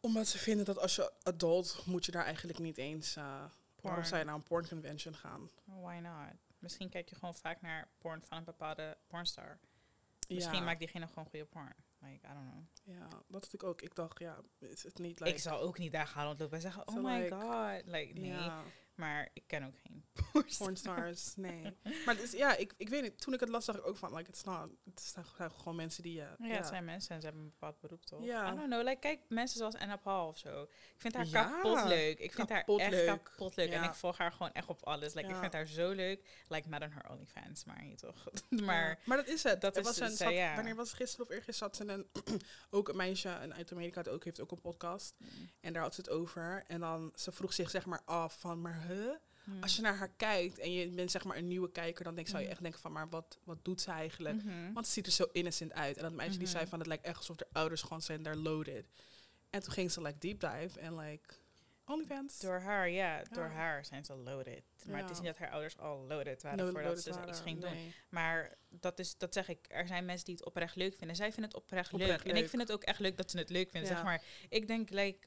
Omdat 0.00 0.26
ze 0.26 0.38
vinden 0.38 0.64
dat 0.64 0.78
als 0.78 0.96
je 0.96 1.12
adult 1.22 1.82
moet 1.86 2.04
je 2.04 2.12
daar 2.12 2.24
eigenlijk 2.24 2.58
niet 2.58 2.78
eens... 2.78 3.16
eh, 3.16 3.44
waarom 3.88 4.04
zou 4.04 4.18
je 4.18 4.26
naar 4.26 4.34
een 4.34 4.42
porn 4.42 4.68
convention 4.68 5.14
gaan? 5.14 5.50
Why 5.64 5.98
not? 6.02 6.36
Misschien 6.58 6.88
kijk 6.88 7.08
je 7.08 7.14
gewoon 7.14 7.34
vaak 7.34 7.60
naar 7.60 7.88
porn 7.98 8.22
van 8.22 8.38
een 8.38 8.44
bepaalde 8.44 8.96
pornstar. 9.06 9.58
Misschien 10.28 10.58
ja, 10.58 10.64
maakt 10.64 10.78
diegene 10.78 11.06
gewoon 11.06 11.26
goede 11.26 11.44
porn. 11.44 11.74
Like, 11.98 12.26
I 12.26 12.32
don't 12.34 12.50
know. 12.50 12.64
ja, 12.96 13.08
dat 13.08 13.42
had 13.42 13.52
ik 13.52 13.62
ook. 13.62 13.82
Ik 13.82 13.94
dacht, 13.94 14.18
ja, 14.18 14.40
is 14.58 14.82
het 14.82 14.98
niet 14.98 15.20
like... 15.20 15.32
ik 15.32 15.38
zou 15.38 15.62
ook 15.62 15.78
niet 15.78 15.92
daar 15.92 16.06
gaan 16.06 16.26
rondlopen 16.26 16.56
en 16.56 16.62
zeggen, 16.62 16.88
oh 16.88 16.94
So 16.94 17.00
my 17.00 17.22
like, 17.22 17.34
god. 17.34 17.86
Like, 17.86 18.12
nee. 18.12 18.50
Maar 18.94 19.28
ik 19.32 19.42
ken 19.46 19.64
ook 19.66 19.74
geen 19.86 20.04
pornstars, 20.58 21.36
nee. 21.36 21.76
Maar 22.06 22.20
is, 22.20 22.32
ja, 22.32 22.56
ik, 22.56 22.74
ik 22.76 22.88
weet 22.88 23.02
niet. 23.02 23.20
Toen 23.20 23.34
ik 23.34 23.40
het 23.40 23.48
las, 23.48 23.64
dacht 23.64 23.78
ik 23.78 23.86
ook 23.86 23.96
van, 23.96 24.14
like, 24.16 24.30
it's 24.30 24.44
not, 24.44 24.68
het 24.84 25.00
zijn 25.00 25.50
gewoon 25.50 25.76
mensen 25.76 26.02
die... 26.02 26.20
eh, 26.22 26.28
Ja, 26.48 26.54
het 26.56 26.66
zijn 26.66 26.84
mensen 26.84 27.14
en 27.14 27.20
ze 27.20 27.26
hebben 27.26 27.44
een 27.44 27.50
bepaald 27.50 27.80
beroep, 27.80 28.04
toch? 28.06 28.24
Ja. 28.24 28.52
I 28.52 28.56
don't 28.56 28.66
know, 28.66 28.82
like, 28.82 28.98
kijk, 28.98 29.20
mensen 29.28 29.58
zoals 29.58 29.74
Anna 29.74 29.96
Paul 29.96 30.28
of 30.28 30.38
zo. 30.38 30.62
Ik 30.62 30.94
vind 30.96 31.14
haar 31.14 31.26
Ja, 31.26 31.44
kapot 31.44 31.84
leuk. 31.84 32.18
Ik 32.18 32.32
vind 32.32 32.48
kapot 32.48 32.80
haar 32.80 32.92
echt 32.92 33.04
leuk. 33.06 33.22
kapot 33.24 33.56
leuk. 33.56 33.68
En 33.70 33.80
Ja. 33.82 33.88
ik 33.88 33.94
volg 33.94 34.18
haar 34.18 34.32
gewoon 34.32 34.52
echt 34.52 34.66
op 34.68 34.82
alles. 34.82 35.14
Like, 35.14 35.28
ik 35.28 35.34
Ja. 35.34 35.40
vind 35.40 35.52
haar 35.52 35.66
zo 35.66 35.90
leuk. 35.90 36.44
Like, 36.48 36.68
met 36.68 36.80
haar 36.82 37.10
OnlyFans, 37.10 37.64
maar 37.64 37.82
niet 37.84 37.98
toch? 37.98 38.28
maar 38.64 38.88
Ja, 38.88 38.98
maar 39.04 39.16
dat 39.16 39.26
is 39.28 39.42
het. 39.42 39.60
dat 39.60 39.74
Er 39.74 39.80
is 39.80 39.86
was 39.86 40.00
een, 40.00 40.16
zij, 40.16 40.26
zat- 40.26 40.36
ja. 40.36 40.54
Wanneer 40.54 40.74
was 40.74 40.88
het 40.88 40.96
gisteren 40.96 41.26
of 41.26 41.32
eergisteren 41.32 41.74
zat 41.74 41.86
ze 41.86 41.92
een, 41.92 42.40
ook 42.78 42.88
een 42.88 42.96
meisje 42.96 43.28
en 43.28 43.54
uit 43.54 43.72
Amerika 43.72 44.02
had 44.02 44.08
ook, 44.08 44.24
heeft 44.24 44.40
ook 44.40 44.50
een 44.50 44.60
podcast. 44.60 45.14
En 45.60 45.72
daar 45.72 45.82
had 45.82 45.94
ze 45.94 46.00
het 46.00 46.10
over. 46.10 46.64
En 46.66 46.80
dan, 46.80 47.12
ze 47.14 47.32
vroeg 47.32 47.52
zich 47.52 47.70
zeg 47.70 47.86
maar 47.86 48.02
af 48.04 48.40
van, 48.40 48.60
maar 48.60 48.83
huh? 48.86 49.14
Hmm. 49.44 49.62
Als 49.62 49.76
je 49.76 49.82
naar 49.82 49.96
haar 49.96 50.12
kijkt 50.16 50.58
en 50.58 50.72
je 50.72 50.88
bent 50.88 51.10
zeg 51.10 51.24
maar 51.24 51.36
een 51.36 51.48
nieuwe 51.48 51.70
kijker, 51.70 52.04
dan 52.04 52.14
denk, 52.14 52.26
zou 52.26 52.38
je 52.38 52.44
Mhm. 52.44 52.52
echt 52.52 52.62
denken 52.62 52.80
van, 52.80 52.92
maar 52.92 53.08
wat, 53.08 53.38
wat 53.44 53.64
doet 53.64 53.80
ze 53.80 53.90
eigenlijk? 53.90 54.44
Mhm. 54.44 54.72
Want 54.72 54.86
ze 54.86 54.92
ziet 54.92 55.06
er 55.06 55.12
zo 55.12 55.24
innocent 55.32 55.72
uit. 55.72 55.96
En 55.96 56.02
dat 56.02 56.12
meisje 56.12 56.38
die 56.38 56.46
Mhm. 56.48 56.56
zei 56.56 56.66
van, 56.66 56.78
het 56.78 56.88
lijkt 56.88 57.04
echt 57.04 57.16
alsof 57.16 57.36
de 57.36 57.46
ouders 57.52 57.82
gewoon 57.82 58.02
zijn 58.02 58.22
daar 58.22 58.36
loaded. 58.36 58.86
En 59.50 59.60
toen 59.62 59.72
ging 59.72 59.90
ze 59.92 60.02
like 60.02 60.18
deep 60.18 60.40
dive 60.40 60.80
en 60.80 60.96
like, 60.96 61.34
OnlyFans. 61.86 62.38
Door 62.38 62.58
haar, 62.60 62.90
ja, 62.90 63.22
door 63.32 63.44
haar 63.48 63.84
zijn 63.84 64.04
ze 64.04 64.14
loaded. 64.14 64.62
Maar 64.86 65.00
het 65.00 65.10
is 65.10 65.16
niet 65.16 65.26
dat 65.26 65.38
haar 65.38 65.50
ouders 65.50 65.78
al 65.78 66.04
loaded 66.08 66.42
waren 66.42 66.58
voordat 66.58 66.82
loaded 66.84 67.02
ze 67.02 67.28
iets 67.28 67.40
ging 67.40 67.60
doen. 67.60 67.92
Maar 68.08 68.56
dat, 68.68 68.98
is, 68.98 69.16
dat 69.18 69.32
zeg 69.34 69.48
ik, 69.48 69.66
er 69.68 69.86
zijn 69.86 70.04
mensen 70.04 70.24
die 70.26 70.34
het 70.34 70.44
oprecht 70.44 70.76
leuk 70.76 70.96
vinden. 70.96 71.16
Zij 71.16 71.32
vinden 71.32 71.50
het 71.50 71.62
oprecht, 71.62 71.92
Oprecht 71.92 72.24
leuk. 72.24 72.34
En 72.36 72.42
ik 72.42 72.48
vind 72.48 72.62
het 72.62 72.72
ook 72.72 72.82
echt 72.82 72.98
leuk 72.98 73.16
dat 73.16 73.30
ze 73.30 73.38
het 73.38 73.50
leuk 73.50 73.70
vinden. 73.70 73.90
Ja. 73.90 73.94
Zeg 73.96 74.04
maar, 74.04 74.22
ik 74.48 74.66
denk, 74.66 74.90
like, 74.90 75.26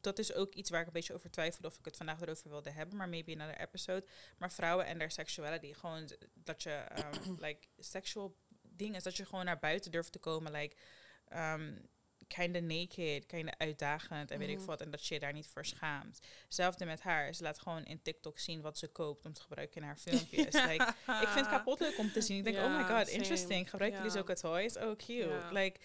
dat 0.00 0.18
is 0.18 0.34
ook 0.34 0.54
iets 0.54 0.70
waar 0.70 0.80
ik 0.80 0.86
een 0.86 0.92
beetje 0.92 1.14
over 1.14 1.30
twijfelde 1.30 1.68
of 1.68 1.78
ik 1.78 1.84
het 1.84 1.96
vandaag 1.96 2.20
erover 2.20 2.48
wilde 2.50 2.70
hebben. 2.70 2.96
Maar 2.96 3.08
maybe 3.08 3.30
in 3.30 3.40
another 3.40 3.60
episode. 3.62 4.06
Maar 4.38 4.52
vrouwen 4.52 4.86
en 4.86 4.98
their 4.98 5.10
sexuality. 5.10 5.72
Gewoon 5.72 6.10
dat 6.34 6.62
je, 6.62 6.84
um, 7.26 7.36
like, 7.46 7.66
sexual 7.78 8.36
dingen 8.62 8.96
is 8.96 9.02
dat 9.02 9.16
je 9.16 9.24
gewoon 9.26 9.44
naar 9.44 9.58
buiten 9.58 9.90
durft 9.90 10.12
te 10.12 10.18
komen. 10.18 10.52
Like, 10.52 10.76
um, 11.36 11.88
kinda 12.26 12.58
naked, 12.58 13.26
kinda 13.26 13.52
uitdagend 13.58 14.30
en 14.30 14.38
weet 14.38 14.48
ik 14.48 14.56
Mhm. 14.56 14.66
wat. 14.66 14.80
En 14.80 14.90
dat 14.90 15.06
je 15.06 15.14
je 15.14 15.20
daar 15.20 15.32
niet 15.32 15.46
voor 15.46 15.64
schaamt. 15.66 16.18
Hetzelfde 16.44 16.84
met 16.84 17.00
haar. 17.00 17.34
Ze 17.34 17.42
laat 17.42 17.58
gewoon 17.58 17.84
in 17.84 18.02
TikTok 18.02 18.38
zien 18.38 18.60
wat 18.60 18.78
ze 18.78 18.88
koopt 18.88 19.24
om 19.26 19.32
te 19.32 19.40
gebruiken 19.40 19.80
in 19.80 19.86
haar 19.86 19.98
filmpjes. 20.06 20.54
like, 20.54 20.94
ik 21.06 21.28
vind 21.28 21.34
het 21.46 21.48
kapot 21.48 21.80
leuk 21.80 21.98
om 21.98 22.12
te 22.12 22.20
zien. 22.20 22.36
Ik 22.38 22.44
denk, 22.44 22.56
oh 22.56 22.76
my 22.76 22.82
god, 22.84 23.06
same. 23.06 23.10
interesting. 23.10 23.70
Gebruiken 23.70 23.98
jullie 24.02 24.16
Ja. 24.16 24.24
zulke 24.24 24.40
toys? 24.40 24.76
Oh, 24.76 24.96
cute. 24.96 25.46
Like, 25.50 25.80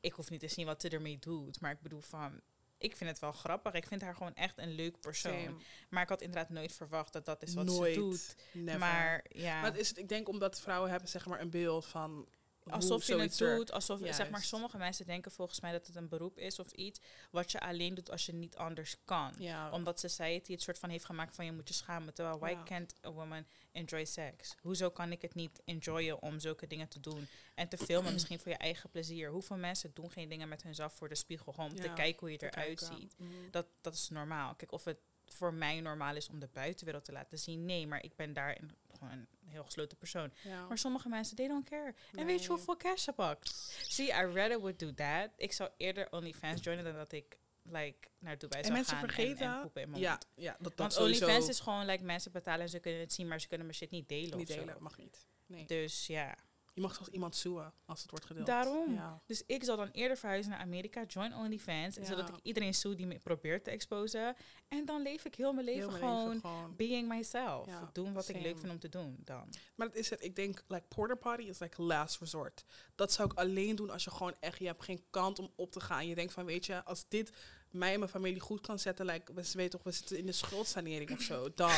ik 0.00 0.12
hoef 0.12 0.30
niet 0.30 0.40
te 0.40 0.48
zien 0.48 0.66
wat 0.66 0.80
ze 0.80 0.88
ermee 0.88 1.18
doet. 1.18 1.60
Maar 1.60 1.72
ik 1.72 1.80
bedoel 1.80 2.00
van, 2.00 2.40
ik 2.78 2.96
vind 2.96 3.10
het 3.10 3.18
wel 3.18 3.32
grappig. 3.32 3.72
Ik 3.72 3.86
vind 3.86 4.00
haar 4.02 4.14
gewoon 4.14 4.34
echt 4.34 4.58
een 4.58 4.70
leuk 4.74 5.00
persoon. 5.00 5.32
Same. 5.44 5.56
Maar 5.88 6.02
ik 6.02 6.08
had 6.08 6.20
inderdaad 6.22 6.48
nooit 6.50 6.72
verwacht 6.72 7.12
dat 7.12 7.24
dat 7.24 7.42
is 7.42 7.54
wat 7.54 7.64
Nooit. 7.64 7.94
ze 7.94 8.00
doet. 8.00 8.34
Never. 8.52 8.78
Maar 8.80 9.24
ja, 9.28 9.54
Maar 9.60 9.70
het 9.70 9.80
is, 9.80 9.88
het- 9.88 9.98
ik 9.98 10.08
denk 10.08 10.28
omdat 10.28 10.60
vrouwen 10.60 10.90
hebben 10.90 11.08
zeg 11.08 11.26
maar 11.26 11.40
een 11.40 11.50
beeld 11.50 11.86
van 11.86 12.28
alsof 12.70 13.06
je 13.06 13.16
het 13.18 13.38
doet. 13.38 13.72
Alsof, 13.72 14.00
zeg 14.10 14.30
maar, 14.30 14.42
sommige 14.42 14.76
mensen 14.78 15.06
denken 15.06 15.30
volgens 15.32 15.60
mij 15.60 15.72
dat 15.72 15.86
het 15.86 15.96
een 15.96 16.08
beroep 16.08 16.38
is 16.38 16.58
of 16.58 16.72
iets. 16.72 17.00
Wat 17.30 17.52
je 17.52 17.60
alleen 17.60 17.94
doet 17.94 18.10
als 18.10 18.26
je 18.26 18.32
niet 18.34 18.56
anders 18.56 18.96
kan. 19.04 19.34
Ja, 19.38 19.70
Omdat 19.70 20.00
society 20.00 20.52
het 20.52 20.62
soort 20.62 20.78
van 20.78 20.90
heeft 20.90 21.04
gemaakt 21.04 21.34
van 21.34 21.44
je 21.44 21.52
moet 21.52 21.68
je 21.68 21.74
schamen. 21.74 22.14
Terwijl 22.14 22.38
why 22.38 22.50
Ja. 22.50 22.62
can't 22.62 22.94
a 23.06 23.10
woman 23.12 23.46
enjoy 23.72 24.04
sex? 24.04 24.54
Hoezo 24.60 24.90
kan 24.90 25.12
ik 25.12 25.22
het 25.22 25.34
niet 25.34 25.60
enjoyen 25.64 26.22
om 26.22 26.38
zulke 26.40 26.66
dingen 26.66 26.88
te 26.88 27.00
doen? 27.00 27.28
En 27.54 27.68
te 27.68 27.76
filmen 27.78 28.12
misschien 28.18 28.38
voor 28.38 28.52
je 28.52 28.58
eigen 28.58 28.90
plezier. 28.90 29.30
Hoeveel 29.30 29.56
mensen 29.56 29.90
doen 29.94 30.10
geen 30.10 30.28
dingen 30.28 30.48
met 30.48 30.62
hunzelf 30.62 30.92
voor 30.92 31.08
de 31.08 31.14
spiegel? 31.14 31.54
Om 31.56 31.74
te 31.74 31.92
kijken 31.94 32.20
hoe 32.20 32.30
je 32.30 32.42
eruit 32.50 32.80
ziet. 32.80 33.14
Mhm. 33.18 33.30
Dat, 33.50 33.66
dat 33.80 33.94
is 33.94 34.08
normaal. 34.08 34.54
Kijk, 34.54 34.72
of 34.72 34.84
het 34.84 34.98
voor 35.24 35.54
mij 35.54 35.80
normaal 35.80 36.16
is 36.16 36.28
om 36.28 36.38
de 36.38 36.48
buitenwereld 36.52 37.04
te 37.04 37.12
laten 37.12 37.38
zien. 37.38 37.64
Nee, 37.64 37.86
maar 37.86 38.02
ik 38.04 38.16
ben 38.16 38.32
daarin 38.32 38.70
gewoon 38.98 39.26
een 39.48 39.54
heel 39.54 39.64
gesloten 39.64 39.98
persoon. 39.98 40.32
Ja. 40.42 40.66
Maar 40.66 40.78
sommige 40.78 41.08
mensen, 41.08 41.36
they 41.36 41.48
don't 41.48 41.68
care. 41.68 41.86
En 41.86 41.94
weet 42.16 42.26
Nee. 42.26 42.40
je 42.40 42.46
hoeveel 42.48 42.76
cash 42.76 43.02
ze 43.02 43.12
pakt? 43.12 43.48
See, 43.88 44.06
I 44.06 44.10
rather 44.12 44.60
would 44.60 44.78
do 44.78 44.94
that. 44.94 45.30
Ik 45.36 45.52
zou 45.52 45.70
eerder 45.76 46.12
OnlyFans 46.12 46.62
joinen 46.64 46.84
dan 46.84 46.94
dat 46.94 47.12
ik 47.12 47.38
like, 47.62 48.08
naar 48.18 48.38
Dubai 48.38 48.58
En 48.60 48.64
zou 48.66 48.76
mensen 48.76 48.96
gaan 48.96 49.04
en- 49.08 49.14
vergeten, 49.14 49.46
en, 49.46 49.60
poepen 49.60 49.82
in 49.82 49.90
mijn 49.90 50.02
ja, 50.02 50.10
mond. 50.10 50.26
ja, 50.34 50.52
dat, 50.60 50.76
dat 50.76 50.94
Want 50.94 50.96
OnlyFans 50.98 51.48
is 51.48 51.60
gewoon 51.60 51.86
like 51.86 52.04
mensen 52.04 52.32
betalen 52.32 52.60
en 52.60 52.68
ze 52.68 52.78
kunnen 52.78 53.00
het 53.00 53.12
zien, 53.12 53.28
maar 53.28 53.40
ze 53.40 53.46
kunnen 53.48 53.66
mijn 53.66 53.78
shit 53.78 53.90
niet 53.90 54.08
delen. 54.08 54.38
niet 54.38 54.46
delen, 54.46 54.76
mag 54.82 54.98
niet. 54.98 55.26
Nee. 55.46 55.64
Dus 55.66 56.06
ja, 56.06 56.34
Je 56.78 56.84
mag 56.84 56.94
zelfs 56.94 57.10
iemand 57.10 57.36
zoeken 57.36 57.72
als 57.84 58.02
het 58.02 58.10
wordt 58.10 58.24
gedeeld. 58.26 58.46
daarom. 58.46 58.92
Ja. 58.92 59.20
Dus 59.26 59.42
ik 59.46 59.64
zal 59.64 59.76
dan 59.76 59.88
eerder 59.92 60.16
verhuizen 60.16 60.50
naar 60.50 60.60
Amerika, 60.60 61.04
join 61.04 61.34
OnlyFans, 61.34 61.96
Ja. 61.96 62.04
zodat 62.04 62.28
ik 62.28 62.34
iedereen 62.42 62.74
zoe 62.74 62.94
die 62.94 63.06
me 63.06 63.18
probeert 63.18 63.64
te 63.64 63.70
exposen. 63.70 64.36
En 64.68 64.84
dan 64.84 65.02
leef 65.02 65.24
ik 65.24 65.34
heel 65.34 65.52
mijn 65.52 65.64
leven 65.66 65.80
Heel 65.80 65.90
mijn 65.90 66.02
gewoon 66.02 66.26
leven 66.26 66.40
gewoon. 66.40 66.76
being 66.76 67.08
myself. 67.08 67.66
Ja, 67.66 67.90
doen 67.92 68.12
wat 68.12 68.28
ik 68.28 68.40
leuk 68.40 68.58
vind 68.58 68.72
om 68.72 68.78
te 68.78 68.88
doen 68.88 69.16
dan. 69.24 69.48
Maar 69.74 69.86
dat 69.86 69.96
is 69.96 70.10
het. 70.10 70.24
Ik 70.24 70.36
denk, 70.36 70.64
like, 70.68 70.84
porter 70.88 71.16
party 71.18 71.42
is 71.42 71.58
like 71.58 71.82
last 71.82 72.20
resort. 72.20 72.64
Dat 72.94 73.12
zou 73.12 73.30
ik 73.30 73.38
alleen 73.38 73.76
doen 73.76 73.90
als 73.90 74.04
je 74.04 74.10
gewoon 74.10 74.34
echt, 74.40 74.58
je 74.58 74.66
hebt 74.66 74.84
geen 74.84 75.04
kant 75.10 75.38
om 75.38 75.50
op 75.56 75.72
te 75.72 75.80
gaan. 75.80 76.06
Je 76.06 76.14
denkt 76.14 76.32
van, 76.32 76.44
weet 76.44 76.66
je, 76.66 76.84
als 76.84 77.04
dit 77.08 77.32
mij 77.70 77.92
en 77.92 77.98
mijn 77.98 78.10
familie 78.10 78.40
goed 78.40 78.60
kan 78.60 78.78
zetten, 78.78 79.06
like, 79.06 79.32
we 79.34 79.42
weten 79.52 79.70
toch, 79.70 79.82
we 79.82 79.90
zitten 79.92 80.18
in 80.18 80.26
de 80.26 80.32
schuldsanering 80.32 81.10
of 81.10 81.20
zo, 81.22 81.48
dan 81.54 81.70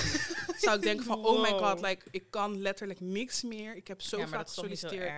zou 0.59 0.77
ik 0.77 0.83
denken 0.83 1.05
van, 1.05 1.25
oh 1.25 1.43
my 1.43 1.51
god, 1.51 1.81
like, 1.81 2.07
ik 2.11 2.31
kan 2.31 2.61
letterlijk 2.61 3.01
niks 3.01 3.43
meer. 3.43 3.77
Ik 3.77 3.89
heb 3.89 4.01
zo 4.03 4.19
ja, 4.19 4.29
vaak 4.29 4.47
gesolliciteerd. 4.49 5.13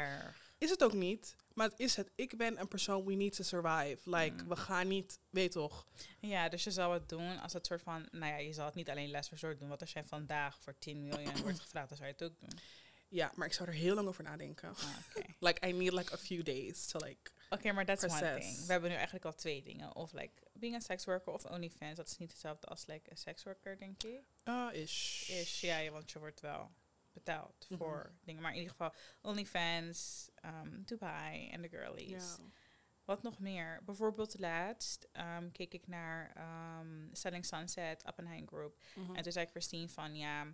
Is 0.59 0.71
het 0.71 0.85
ook 0.85 0.93
niet, 0.93 1.37
maar 1.55 1.69
het 1.69 1.79
is 1.79 1.97
het. 1.97 2.11
Ik 2.14 2.37
ben 2.37 2.61
een 2.61 2.69
persoon, 2.69 3.05
we 3.05 3.14
need 3.14 3.35
to 3.37 3.43
survive. 3.43 3.99
Like, 4.05 4.43
Mm. 4.43 4.49
we 4.49 4.57
gaan 4.57 4.88
niet, 4.88 5.19
weet 5.31 5.52
toch, 5.52 5.87
Ja, 6.21 6.49
dus 6.49 6.64
je 6.64 6.71
zou 6.71 6.95
het 6.95 7.09
doen 7.09 7.41
als 7.41 7.52
het 7.52 7.67
soort 7.67 7.83
van, 7.83 8.09
nou 8.11 8.33
ja, 8.33 8.37
je 8.38 8.52
zal 8.52 8.64
het 8.67 8.75
niet 8.75 8.91
alleen 8.91 9.11
last 9.11 9.31
resort 9.31 9.59
doen. 9.59 9.69
Want 9.69 9.81
als 9.81 9.93
jij 9.93 10.05
vandaag 10.05 10.59
voor 10.61 10.75
10 10.79 11.02
miljoen 11.02 11.41
wordt 11.43 11.61
gevraagd, 11.61 11.88
dan 11.88 11.97
zou 11.97 12.09
je 12.09 12.14
het 12.19 12.33
ook 12.33 12.41
doen. 12.41 12.59
ja, 13.09 13.33
maar 13.35 13.47
ik 13.47 13.52
zou 13.52 13.69
er 13.69 13.75
heel 13.75 13.95
lang 13.95 14.09
over 14.09 14.23
nadenken. 14.25 14.69
Ah, 14.69 15.25
Like, 15.49 15.67
I 15.69 15.73
need 15.73 15.93
like 15.93 16.12
a 16.14 16.17
few 16.19 16.43
days 16.45 16.87
to 16.87 16.99
like, 16.99 17.31
Oké, 17.52 17.73
maar 17.73 17.85
that's 17.85 18.04
one 18.04 18.18
Proces. 18.18 18.44
thing. 18.54 18.66
We 18.66 18.73
hebben 18.73 18.90
nu 18.90 18.97
eigenlijk 18.97 19.25
al 19.25 19.35
twee 19.35 19.62
dingen. 19.62 19.97
Of 19.97 20.12
like 20.12 20.42
being 20.52 20.75
a 20.75 20.80
sex 20.80 21.04
worker 21.04 21.32
of 21.32 21.44
OnlyFans. 21.44 21.97
Dat 21.97 22.06
is 22.09 22.18
niet 22.18 22.30
hetzelfde 22.30 22.66
als 22.66 22.87
like 22.87 23.11
een 23.11 23.16
sex 23.16 23.42
worker, 23.42 23.78
denk 23.78 24.02
ik. 24.02 24.21
uh, 24.44 24.68
ish. 24.73 25.28
Is 25.28 25.61
ja, 25.61 25.90
want 25.90 26.11
je 26.11 26.18
wordt 26.18 26.40
wel 26.40 26.71
betaald 27.12 27.66
Mhm. 27.68 27.78
voor 27.78 28.12
dingen. 28.25 28.42
Maar 28.42 28.50
in 28.50 28.56
ieder 28.59 28.71
geval 28.76 28.94
OnlyFans, 29.23 30.28
um, 30.44 30.82
Dubai 30.85 31.49
en 31.50 31.62
de 31.62 31.68
girlies. 31.68 32.11
Ja. 32.11 32.44
Wat 33.04 33.23
nog 33.23 33.38
meer? 33.38 33.80
Bijvoorbeeld 33.85 34.38
laatst 34.38 35.09
ehm, 35.12 35.50
keek 35.50 35.73
ik 35.75 35.87
naar 35.87 36.32
ehm, 36.37 37.09
Selling 37.12 37.44
Sunset, 37.47 38.04
Oppenheim 38.04 38.47
Group. 38.49 38.82
Mhm. 38.94 39.14
En 39.14 39.23
toen 39.23 39.32
zei 39.32 39.47
Christine 39.47 39.88
van, 39.88 40.16
ja, 40.16 40.47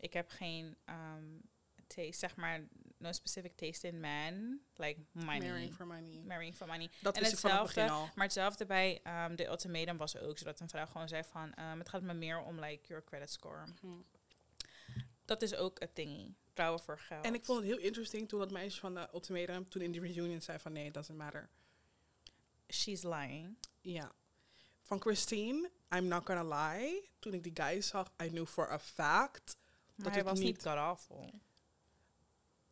ik 0.00 0.12
heb 0.12 0.28
geen 0.30 0.76
ehm, 0.84 1.38
taste, 1.86 2.12
zeg 2.18 2.36
maar, 2.36 2.60
no 3.06 3.12
specific 3.12 3.56
taste 3.56 3.86
in 3.88 4.00
man. 4.00 4.60
Like 4.76 5.00
money. 5.12 5.38
Marrying 5.40 5.74
for 5.74 5.86
money. 5.86 6.22
Marrying 6.24 6.54
for 6.56 6.66
money. 6.66 6.90
Dat 7.02 7.16
En 7.16 7.22
is 7.22 7.30
het 7.30 7.42
hetzelfde, 7.42 7.90
al. 7.90 8.08
Maar 8.14 8.24
hetzelfde 8.24 8.66
bij 8.66 9.00
ehm, 9.02 9.34
de 9.36 9.46
ultimatum 9.46 9.96
was 9.96 10.16
ook, 10.16 10.38
zodat 10.38 10.60
een 10.60 10.68
vrouw 10.68 10.86
gewoon 10.86 11.08
zei 11.08 11.22
van, 11.24 11.54
ehm, 11.54 11.78
het 11.78 11.88
gaat 11.88 12.02
me 12.02 12.14
meer 12.14 12.38
om 12.42 12.60
like 12.60 12.86
your 12.88 13.04
credit 13.04 13.30
score. 13.30 13.66
Mhm. 13.82 13.96
Dat 15.24 15.42
is 15.42 15.54
ook 15.54 15.80
een 15.80 15.90
dingie. 15.92 16.36
Vrouwen 16.52 16.80
voor 16.80 16.98
geld. 16.98 17.24
En 17.24 17.34
ik 17.34 17.44
vond 17.44 17.58
het 17.58 17.68
heel 17.68 17.78
interesting 17.78 18.28
toen 18.28 18.38
dat 18.38 18.50
meisje 18.50 18.80
van 18.80 18.94
de 18.94 19.08
ultimatum, 19.14 19.68
toen 19.68 19.82
in 19.82 19.92
die 19.92 20.00
reunion 20.00 20.40
zei 20.40 20.58
van 20.58 20.72
nee, 20.72 20.86
it 20.86 20.94
doesn't 20.94 21.18
matter. 21.18 21.48
She's 22.72 23.02
lying. 23.02 23.56
Ja. 23.80 24.12
Van 24.82 25.00
Christine, 25.00 25.70
I'm 25.96 26.06
not 26.06 26.26
gonna 26.26 26.72
lie. 26.74 27.10
Toen 27.18 27.32
ik 27.34 27.42
die 27.42 27.52
guy 27.54 27.80
zag, 27.80 28.12
I 28.22 28.28
knew 28.28 28.46
for 28.46 28.70
a 28.72 28.78
fact. 28.78 29.56
Maar 29.94 30.04
Dat 30.04 30.14
hij 30.14 30.24
was 30.24 30.38
niet 30.38 30.46
niet- 30.46 30.62
god 30.66 30.76
awful. 30.76 31.30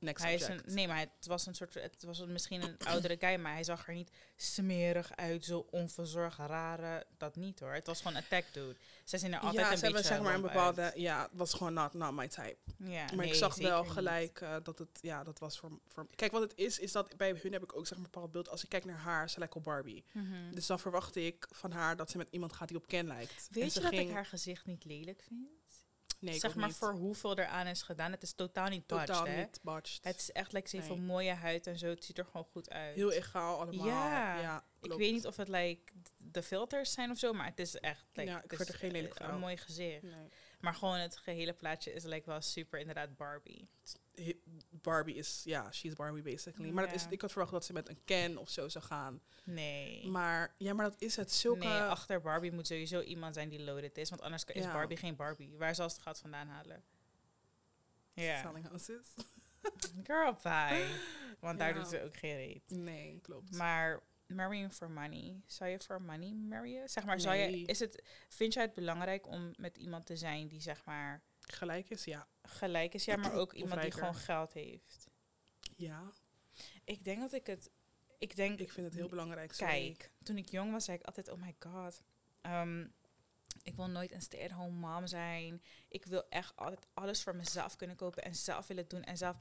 Next 0.04 0.24
Hij 0.24 0.34
is 0.34 0.48
een, 0.48 0.60
nee, 0.66 0.88
maar 0.88 0.98
het 0.98 1.26
was 1.26 1.46
een 1.46 1.54
soort, 1.54 1.74
het 1.74 2.02
was 2.02 2.24
misschien 2.26 2.62
een 2.62 2.78
oudere 2.92 3.16
guy, 3.18 3.36
maar 3.40 3.52
hij 3.52 3.64
zag 3.64 3.88
er 3.88 3.94
niet 3.94 4.10
smerig 4.36 5.16
uit, 5.16 5.44
zo 5.44 5.66
onverzorgd, 5.70 6.38
rare, 6.38 7.06
dat 7.16 7.36
niet 7.36 7.60
hoor. 7.60 7.72
Het 7.72 7.86
was 7.86 7.98
gewoon 8.00 8.16
een 8.16 8.28
tech 8.28 8.50
dude. 8.50 8.76
Zij 9.04 9.18
zien 9.18 9.32
er 9.32 9.38
altijd 9.38 9.66
ja, 9.66 9.72
een 9.72 9.78
ze 9.78 9.86
beetje 9.86 10.02
zeg 10.06 10.20
maar 10.20 10.34
een 10.34 10.40
bepaalde, 10.40 10.82
uit. 10.82 10.96
ja, 10.96 11.22
het 11.22 11.30
was 11.32 11.54
gewoon 11.54 11.72
not, 11.72 11.94
not 11.94 12.12
my 12.12 12.28
type. 12.28 12.56
Ja, 12.76 13.04
maar 13.04 13.16
nee, 13.16 13.28
ik 13.28 13.34
zag 13.34 13.56
wel 13.56 13.84
gelijk 13.84 14.40
eh, 14.40 14.56
dat 14.62 14.78
het, 14.78 14.98
ja, 15.00 15.24
dat 15.24 15.38
was 15.38 15.58
voor, 15.58 15.78
voor... 15.86 16.06
Kijk, 16.14 16.32
wat 16.32 16.42
het 16.42 16.52
is, 16.56 16.78
is 16.78 16.92
dat 16.92 17.16
bij 17.16 17.38
hun 17.42 17.52
heb 17.52 17.62
ik 17.62 17.76
ook 17.76 17.86
zeg 17.86 17.96
maar 17.98 18.06
een 18.06 18.12
bepaald 18.12 18.32
beeld. 18.32 18.48
Als 18.48 18.62
ik 18.62 18.68
kijk 18.68 18.84
naar 18.84 18.98
haar, 18.98 19.30
ze 19.30 19.38
lijkt 19.38 19.54
op 19.54 19.64
Barbie. 19.64 20.04
Mhm. 20.12 20.50
Dus 20.54 20.66
dan 20.66 20.78
verwacht 20.78 21.16
ik 21.16 21.46
van 21.50 21.72
haar 21.72 21.96
dat 21.96 22.10
ze 22.10 22.16
met 22.16 22.28
iemand 22.30 22.52
gaat 22.52 22.68
die 22.68 22.76
op 22.76 22.86
Ken 22.86 23.06
lijkt. 23.06 23.48
Weet 23.50 23.72
ze 23.72 23.78
je 23.78 23.84
dat 23.84 23.94
ging- 23.94 24.08
ik 24.08 24.14
haar 24.14 24.26
gezicht 24.26 24.66
niet 24.66 24.84
lelijk 24.84 25.22
vind? 25.28 25.48
Nee, 26.24 26.38
zeg 26.38 26.54
maar 26.54 26.66
niet. 26.66 26.76
voor 26.76 26.92
hoeveel 26.92 27.36
er 27.36 27.46
aan 27.46 27.66
is 27.66 27.82
gedaan. 27.82 28.10
Het 28.12 28.22
is 28.22 28.32
totaal 28.32 28.68
niet 28.68 28.86
botched, 28.86 29.06
Totaal 29.06 29.26
hè? 29.26 29.36
niet 29.40 29.58
botched. 29.62 30.04
Het 30.04 30.16
is 30.18 30.32
echt, 30.32 30.52
like, 30.52 30.68
ze 30.68 30.76
heeft 30.76 30.88
Nee. 30.88 30.98
een 30.98 31.04
mooie 31.04 31.32
huid 31.32 31.66
en 31.66 31.78
zo. 31.78 31.86
Het 31.86 32.04
ziet 32.04 32.18
er 32.18 32.24
gewoon 32.24 32.46
goed 32.52 32.70
uit. 32.70 32.94
Heel 32.94 33.12
egaal 33.12 33.60
allemaal. 33.60 33.86
Ja, 33.86 34.40
Ja, 34.40 34.64
ik 34.80 34.92
weet 34.92 35.12
niet 35.12 35.26
of 35.26 35.36
het 35.36 35.48
like 35.48 35.92
de 36.16 36.42
filters 36.42 36.92
zijn 36.92 37.10
of 37.10 37.18
zo, 37.18 37.32
maar 37.32 37.46
het 37.46 37.58
is 37.58 37.74
echt 37.76 38.06
like, 38.12 38.30
Ja, 38.30 38.42
ik 38.42 38.50
het 38.50 38.60
is, 38.60 38.68
er 38.68 38.74
geen 38.74 38.90
lelijk 38.90 39.18
een 39.18 39.38
mooi 39.38 39.56
gezicht. 39.56 40.02
Nee. 40.02 40.28
Maar 40.64 40.74
gewoon 40.74 40.98
het 40.98 41.16
gehele 41.16 41.52
plaatje 41.52 41.92
is 41.92 42.04
like 42.04 42.28
wel 42.30 42.40
super 42.40 42.78
inderdaad 42.78 43.16
Barbie. 43.16 43.68
Barbie 44.70 45.14
is, 45.14 45.42
ja, 45.44 45.72
she's 45.72 45.92
Barbie 45.94 46.22
basically. 46.22 46.70
Maar 46.70 46.86
dat 46.86 46.94
is, 46.94 47.06
ik 47.10 47.20
had 47.20 47.30
verwacht 47.32 47.52
dat 47.52 47.64
ze 47.64 47.72
met 47.72 47.88
een 47.88 48.04
Ken 48.04 48.36
of 48.38 48.48
zo 48.50 48.68
zou 48.68 48.84
gaan. 48.84 49.20
Nee. 49.44 50.06
Maar 50.06 50.54
ja, 50.58 50.72
maar 50.74 50.90
dat 50.90 51.00
is 51.00 51.16
het. 51.16 51.32
Zulke... 51.32 51.66
Nee, 51.66 51.80
achter 51.80 52.20
Barbie 52.20 52.52
moet 52.52 52.66
sowieso 52.66 53.00
iemand 53.00 53.34
zijn 53.34 53.48
die 53.48 53.62
loaded 53.62 53.98
is, 53.98 54.10
want 54.10 54.22
anders 54.22 54.44
is 54.44 54.62
Ja. 54.62 54.72
Barbie 54.72 54.96
geen 54.96 55.16
Barbie. 55.16 55.56
Waar 55.56 55.74
zal 55.74 55.88
ze 55.88 55.94
het 55.94 56.04
geld 56.04 56.18
vandaan 56.18 56.48
halen? 56.48 56.82
Ja, 58.12 58.40
Selling 58.42 58.68
houses. 58.68 59.06
girl 60.04 60.36
bye. 60.42 60.86
Want 61.40 61.58
daar 61.58 61.68
Ja. 61.68 61.74
doet 61.74 61.88
ze 61.88 62.02
ook 62.02 62.16
geen 62.16 62.36
reet. 62.36 62.70
Nee, 62.70 63.18
klopt. 63.22 63.50
Maar 63.56 64.00
marrying 64.26 64.72
for 64.72 64.90
money, 64.90 65.42
zou 65.46 65.70
je 65.70 65.80
voor 65.80 66.02
money 66.02 66.32
marryen? 66.32 66.88
Zeg 66.88 67.04
maar, 67.04 67.20
zou 67.20 67.36
je, 67.36 67.64
is 67.64 67.78
het, 67.80 68.02
vind 68.28 68.52
jij 68.52 68.62
het 68.62 68.74
belangrijk 68.74 69.26
om 69.26 69.54
met 69.56 69.76
iemand 69.76 70.06
te 70.06 70.16
zijn 70.16 70.48
die 70.48 70.60
zeg 70.60 70.84
maar 70.84 71.22
Gelijk 71.40 71.90
is, 71.90 72.04
ja. 72.04 72.28
gelijk 72.42 72.94
is, 72.94 73.04
ja, 73.04 73.16
maar 73.16 73.32
ook 73.32 73.52
iemand 73.52 73.82
die 73.82 73.90
gewoon 73.90 74.14
geld 74.14 74.52
heeft? 74.52 75.06
Ja, 75.76 76.12
Ik 76.84 77.04
denk 77.04 77.20
dat 77.20 77.32
ik 77.32 77.46
het, 77.46 77.70
ik 78.18 78.36
denk, 78.36 78.58
ik 78.58 78.72
vind 78.72 78.86
het 78.86 78.94
heel 78.94 79.08
belangrijk. 79.08 79.52
sorry. 79.52 79.72
kijk, 79.72 80.10
toen 80.22 80.36
ik 80.36 80.50
jong 80.50 80.72
was, 80.72 80.84
zei 80.84 80.98
ik 80.98 81.04
altijd, 81.04 81.28
oh 81.28 81.40
my 81.40 81.54
god, 81.58 82.02
ehm, 82.40 82.86
ik 83.62 83.76
wil 83.76 83.88
nooit 83.88 84.12
een 84.12 84.22
stay-at-home 84.22 84.78
mom 84.88 85.06
zijn. 85.06 85.62
Ik 85.88 86.04
wil 86.04 86.28
echt 86.28 86.56
altijd 86.56 86.86
alles 86.94 87.22
voor 87.22 87.36
mezelf 87.36 87.76
kunnen 87.76 87.96
kopen 87.96 88.24
en 88.24 88.34
zelf 88.34 88.66
willen 88.66 88.88
doen 88.88 89.02
en 89.02 89.16
zelf. 89.16 89.36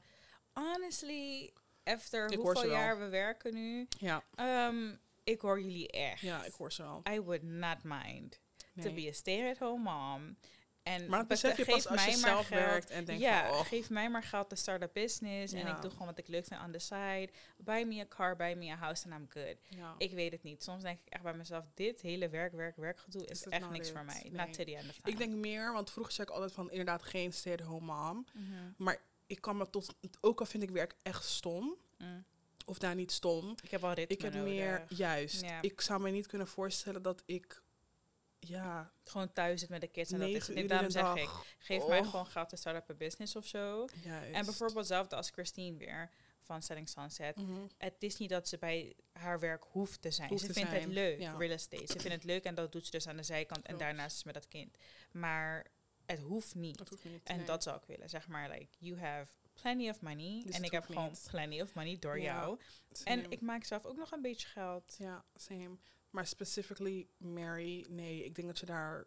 Honestly, 0.52 1.52
after 1.84 2.30
Ik 2.32 2.38
hoeveel 2.38 2.70
jaar 2.70 2.98
we 2.98 3.08
werken 3.08 3.54
nu, 3.54 3.86
Ja, 3.98 4.22
ehm, 4.34 4.94
ik 5.24 5.40
hoor 5.40 5.60
jullie 5.60 5.90
echt. 5.90 6.20
ja, 6.20 6.44
ik 6.44 6.52
hoor 6.52 6.72
ze 6.72 6.82
al. 6.82 7.02
I 7.10 7.20
would 7.20 7.42
not 7.42 7.78
mind 7.82 8.40
Nee. 8.72 8.86
to 8.86 8.92
be 8.94 9.08
a 9.08 9.12
stay-at-home 9.12 9.82
mom. 9.82 10.36
En 10.82 11.08
maar 11.08 11.18
dat 11.18 11.28
besef 11.28 11.56
je 11.56 11.64
pas 11.64 11.86
als 11.88 12.04
je 12.04 12.10
mij 12.10 12.18
zelf 12.18 12.46
geld. 12.46 12.60
werkt 12.60 12.90
en 12.90 13.04
denkt 13.04 13.22
ja, 13.22 13.48
van, 13.48 13.58
oh, 13.58 13.66
geef 13.66 13.90
mij 13.90 14.10
maar 14.10 14.22
geld 14.22 14.48
te 14.48 14.54
start 14.54 14.82
a 14.82 14.88
business. 14.92 15.52
En 15.52 15.66
ik 15.66 15.80
doe 15.82 15.90
gewoon 15.90 16.06
wat 16.06 16.18
ik 16.18 16.28
leuk 16.28 16.44
vind 16.46 16.60
on 16.60 16.72
the 16.72 16.78
side. 16.78 17.28
Buy 17.56 17.82
me 17.82 18.00
a 18.00 18.06
car, 18.08 18.36
buy 18.36 18.54
me 18.54 18.70
a 18.72 18.76
house 18.76 19.10
and 19.10 19.20
I'm 19.20 19.26
good. 19.42 19.56
ja. 19.68 19.94
Ik 19.98 20.12
weet 20.12 20.32
het 20.32 20.42
niet. 20.42 20.62
Soms 20.62 20.82
denk 20.82 20.98
ik 21.04 21.12
echt 21.12 21.22
bij 21.22 21.34
mezelf, 21.34 21.64
dit 21.74 22.00
hele 22.00 22.28
werk, 22.28 22.52
werk, 22.52 22.76
werkgedoe 22.76 23.26
is 23.26 23.30
Is 23.30 23.46
echt 23.46 23.60
nou 23.60 23.72
niks 23.72 23.90
voor 23.90 24.04
mij. 24.04 24.20
Nee. 24.22 24.32
Not 24.32 24.52
to 24.52 24.64
the 24.64 24.76
end 24.76 24.88
of 24.90 24.96
time. 24.96 25.10
Ik 25.10 25.18
denk 25.18 25.32
meer, 25.34 25.72
want 25.72 25.90
vroeger 25.90 26.12
zei 26.12 26.26
ik 26.28 26.32
altijd 26.34 26.52
van 26.52 26.70
inderdaad 26.70 27.02
geen 27.02 27.32
stay-at-home 27.32 27.86
mom. 27.86 28.26
Mhm. 28.32 28.44
Maar 28.76 28.98
ik 29.26 29.40
kan 29.40 29.56
me 29.56 29.70
tot, 29.70 29.94
ook 30.20 30.40
al 30.40 30.46
vind 30.46 30.62
ik 30.62 30.70
werk 30.70 30.94
echt 31.02 31.24
stom, 31.24 31.76
Mm. 31.98 32.24
of 32.66 32.78
daar 32.78 32.94
niet 32.94 33.12
stom, 33.12 33.54
Ik 33.62 33.70
heb 33.70 33.80
wel 33.80 33.92
ritme 33.92 34.16
ik 34.16 34.22
heb 34.22 34.32
nodig. 34.34 34.52
meer, 34.52 34.84
juist, 34.88 35.40
Ja. 35.40 35.62
ik 35.62 35.80
zou 35.80 36.00
me 36.00 36.10
niet 36.10 36.26
kunnen 36.26 36.46
voorstellen 36.48 37.02
dat 37.02 37.22
ik, 37.26 37.62
ja, 38.38 38.92
Gewoon 39.04 39.32
thuis 39.32 39.60
zit 39.60 39.68
met 39.68 39.80
de 39.80 39.86
kids 39.86 40.12
en 40.12 40.18
dat 40.20 40.28
is 40.28 40.48
niet. 40.48 40.68
Daarom 40.68 40.90
zeg 40.90 41.02
dag. 41.02 41.18
ik, 41.18 41.28
geef 41.58 41.86
mij 41.86 41.98
Oh. 42.00 42.10
gewoon 42.10 42.26
geld 42.26 42.48
te 42.48 42.56
start 42.56 42.76
up 42.76 42.90
a 42.90 42.94
business 42.94 43.36
of 43.36 43.46
zo. 43.46 43.86
Juist. 44.02 44.34
En 44.34 44.44
bijvoorbeeld 44.44 44.78
hetzelfde 44.78 45.16
als 45.16 45.30
Christine 45.30 45.76
weer. 45.78 46.10
van 46.46 46.62
Selling 46.62 46.88
Sunset. 46.88 47.36
Mhm. 47.36 47.66
Het 47.78 47.94
is 47.98 48.16
niet 48.16 48.28
dat 48.30 48.48
ze 48.48 48.58
bij 48.58 48.94
haar 49.12 49.40
werk 49.40 49.64
hoeft 49.70 50.02
te 50.02 50.10
zijn. 50.10 50.28
Hoeft 50.28 50.40
ze 50.40 50.46
te 50.46 50.52
vindt 50.52 50.68
zijn, 50.70 50.82
het 50.82 50.92
leuk, 50.92 51.20
ja. 51.20 51.36
real 51.36 51.50
estate. 51.50 51.86
Ze 51.86 51.98
vindt 51.98 52.12
het 52.12 52.24
leuk 52.24 52.44
en 52.44 52.54
dat 52.54 52.72
doet 52.72 52.84
ze 52.84 52.90
dus 52.90 53.08
aan 53.08 53.16
de 53.16 53.22
zijkant. 53.22 53.66
En 53.66 53.76
daarnaast 53.76 54.16
is 54.16 54.24
met 54.24 54.34
dat 54.34 54.48
kind. 54.48 54.76
Maar 55.12 55.66
het 56.06 56.20
hoeft 56.20 56.54
niet. 56.54 56.78
Dat 56.78 56.88
hoeft 56.88 57.04
niet. 57.04 57.20
En 57.24 57.36
nee. 57.36 57.46
dat 57.46 57.62
zou 57.62 57.76
ik 57.76 57.84
willen. 57.84 58.08
Zeg 58.08 58.28
maar, 58.28 58.50
like, 58.50 58.76
you 58.78 58.98
have 58.98 59.32
plenty 59.52 59.88
of 59.88 60.00
money. 60.00 60.42
Dus 60.44 60.54
en 60.54 60.62
ik 60.62 60.70
heb 60.70 60.84
gewoon 60.84 61.08
niet. 61.08 61.26
plenty 61.30 61.60
of 61.60 61.74
money 61.74 61.98
door 61.98 62.18
Ja, 62.18 62.24
jou. 62.24 62.58
Same. 62.92 63.22
En 63.22 63.30
ik 63.30 63.40
maak 63.40 63.64
zelf 63.64 63.84
ook 63.84 63.96
nog 63.96 64.10
een 64.12 64.22
beetje 64.22 64.48
geld. 64.48 64.94
Ja, 64.98 65.24
same. 65.34 65.76
Maar 66.10 66.26
specifically 66.26 67.08
Mary, 67.16 67.86
nee, 67.88 68.24
ik 68.24 68.34
denk 68.34 68.48
dat 68.48 68.58
je 68.58 68.66
daar 68.66 69.06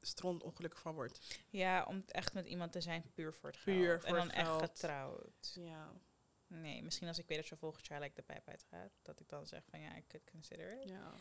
stront 0.00 0.42
ongelukkig 0.42 0.80
van 0.80 0.94
wordt. 0.94 1.40
Ja, 1.50 1.84
om 1.84 2.04
echt 2.06 2.32
met 2.32 2.46
iemand 2.46 2.72
te 2.72 2.80
zijn 2.80 3.04
puur 3.14 3.32
voor 3.34 3.50
het 3.50 3.58
geld. 3.58 3.76
Puur 3.76 3.94
en 3.94 4.00
voor 4.00 4.16
dan 4.16 4.26
het 4.26 4.36
echt 4.36 4.46
geld. 4.46 4.62
getrouwd. 4.62 5.52
Ja, 5.54 5.92
Nee, 6.48 6.82
misschien 6.82 7.08
als 7.08 7.18
ik 7.18 7.26
weet 7.26 7.38
dat 7.38 7.48
je 7.48 7.56
volgend 7.56 7.86
jaar 7.86 8.00
like, 8.00 8.14
de 8.14 8.22
pijp 8.22 8.48
uitgaat. 8.48 8.90
Dat 9.02 9.20
ik 9.20 9.28
dan 9.28 9.46
zeg 9.46 9.62
van 9.70 9.80
ja, 9.80 9.94
ik 9.94 10.08
could 10.08 10.30
consider 10.30 10.80
it. 10.80 10.88
ja. 10.88 11.14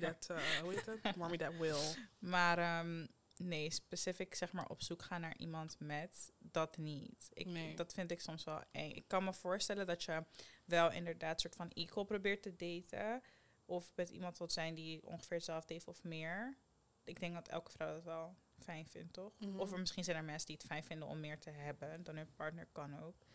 That, 0.00 0.28
uh, 0.30 0.38
hoe 0.62 0.72
heet 0.72 0.86
het? 0.86 1.00
Rami 1.16 1.36
that 1.36 1.56
will. 1.56 1.94
Maar 2.18 2.58
ehm, 2.58 3.06
nee, 3.38 3.70
specifiek 3.70 4.34
zeg 4.34 4.52
maar 4.52 4.68
op 4.68 4.82
zoek 4.82 5.02
gaan 5.02 5.20
naar 5.20 5.36
iemand 5.36 5.76
met 5.78 6.32
dat 6.38 6.76
niet. 6.76 7.28
Ik, 7.32 7.46
Nee. 7.46 7.74
Dat 7.74 7.92
vind 7.92 8.10
ik 8.10 8.20
soms 8.20 8.44
wel 8.44 8.60
eng. 8.70 8.90
Ik 8.90 9.08
kan 9.08 9.24
me 9.24 9.32
voorstellen 9.32 9.86
dat 9.86 10.02
je 10.02 10.24
wel 10.64 10.90
inderdaad 10.90 11.40
soort 11.40 11.54
van 11.56 11.70
equal 11.70 12.04
probeert 12.04 12.42
te 12.42 12.56
daten. 12.56 13.22
Of 13.64 13.92
met 13.94 14.08
iemand 14.08 14.38
wilt 14.38 14.52
zijn 14.52 14.74
die 14.74 15.06
ongeveer 15.06 15.36
hetzelfde 15.36 15.72
heeft 15.72 15.88
of 15.88 16.02
meer. 16.02 16.56
Ik 17.04 17.20
denk 17.20 17.34
dat 17.34 17.48
elke 17.48 17.70
vrouw 17.70 17.94
dat 17.94 18.04
wel 18.04 18.36
fijn 18.58 18.86
vindt, 18.86 19.12
toch? 19.12 19.32
Mhm. 19.38 19.58
Of 19.58 19.72
er 19.72 19.78
misschien 19.78 20.04
zijn 20.04 20.16
er 20.16 20.24
mensen 20.24 20.46
die 20.46 20.56
het 20.56 20.66
fijn 20.66 20.84
vinden 20.84 21.08
om 21.08 21.20
meer 21.20 21.38
te 21.38 21.50
hebben 21.50 22.02
dan 22.02 22.16
hun 22.16 22.34
partner 22.34 22.66
kan 22.72 23.02
ook. 23.02 23.26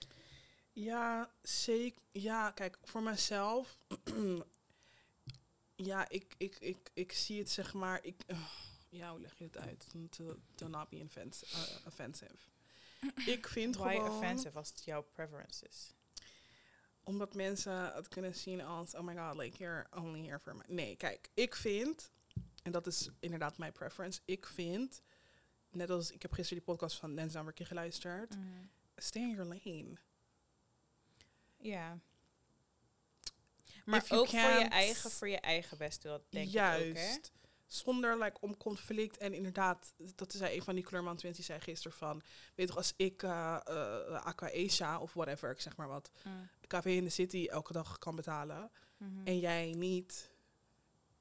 Ja, 0.72 1.32
zeker. 1.42 2.02
Ja, 2.12 2.52
kijk, 2.52 2.78
voor 2.84 3.04
mezelf. 3.04 3.78
ja, 5.76 6.10
ik, 6.10 6.34
ik, 6.38 6.56
ik, 6.60 6.90
ik 6.94 7.12
zie 7.12 7.40
het 7.40 7.50
zeg 7.50 7.74
maar. 7.74 8.04
Ik, 8.04 8.24
uh, 8.28 8.38
ja, 8.92 9.12
hoe 9.12 9.20
leg 9.20 9.38
je 9.38 9.44
het 9.44 9.58
uit? 9.58 9.88
To, 10.10 10.40
to 10.56 10.68
not 10.68 10.90
be 10.90 10.98
uh, 10.98 11.06
offensive. 11.86 12.36
Ik 13.26 13.48
vind 13.48 13.76
Why 13.76 13.96
gewoon. 13.96 14.10
offensive 14.10 14.58
als 14.58 14.70
het 14.70 14.84
jouw 14.84 15.02
preference 15.02 15.68
is? 15.68 15.94
Omdat 17.04 17.34
mensen 17.34 17.94
het 17.94 18.08
kunnen 18.08 18.36
zien 18.36 18.62
als, 18.62 18.96
oh 18.96 19.02
my 19.02 19.16
god, 19.16 19.38
like 19.38 19.58
you're 19.58 19.88
only 19.92 20.26
here 20.26 20.40
for 20.40 20.56
me. 20.56 20.64
Nee, 20.68 20.96
kijk, 20.96 21.30
ik 21.34 21.56
vind, 21.56 22.12
en 22.64 22.72
dat 22.72 22.88
is 22.88 23.10
inderdaad 23.20 23.58
mijn 23.58 23.72
preference, 23.72 24.22
ik 24.26 24.46
vind, 24.46 25.02
net 25.70 25.90
als 25.90 26.12
ik 26.12 26.22
heb 26.22 26.32
gisteren 26.32 26.64
die 26.64 26.74
podcast 26.74 26.98
van 26.98 27.18
een 27.18 27.54
keer 27.54 27.66
geluisterd, 27.66 28.38
stay 28.96 29.22
in 29.22 29.30
your 29.30 29.46
lane. 29.46 29.98
Ja. 31.58 32.00
Maar 33.86 34.06
ook 34.10 34.28
voor 34.28 34.40
je 34.40 34.68
eigen, 34.70 35.12
voor 35.12 35.30
je 35.30 35.40
eigen 35.40 35.78
best 35.78 36.04
wil, 36.04 36.26
denk 36.30 36.50
Juist. 36.50 36.86
ik 36.86 36.98
ook, 36.98 36.98
hè? 36.98 37.41
Zonder 37.72 38.18
like, 38.18 38.38
om 38.40 38.58
conflict. 38.58 39.18
En 39.18 39.34
inderdaad, 39.34 39.94
dat 40.16 40.32
zei 40.32 40.56
een 40.56 40.64
van 40.64 40.76
die 40.76 40.84
kleurman 40.84 41.16
twins, 41.16 41.36
die 41.36 41.46
zei 41.46 41.60
gisteren 41.60 41.98
van... 41.98 42.22
Weet 42.56 42.68
toch, 42.68 42.78
als 42.78 42.94
ik 42.96 43.24
uh, 43.24 43.58
uh, 43.70 44.26
Aqua 44.26 44.52
Asia 44.66 45.00
of 45.00 45.14
whatever, 45.14 45.52
ik 45.52 45.62
zeg 45.62 45.76
maar 45.76 45.88
wat... 45.88 46.12
Mm. 46.24 46.50
In 46.84 47.04
de 47.04 47.10
City 47.10 47.48
elke 47.50 47.74
dag 47.74 47.98
kan 47.98 48.16
betalen... 48.16 48.72
Mhm. 48.98 49.10
en 49.28 49.40
jij 49.40 49.74
niet... 49.78 50.32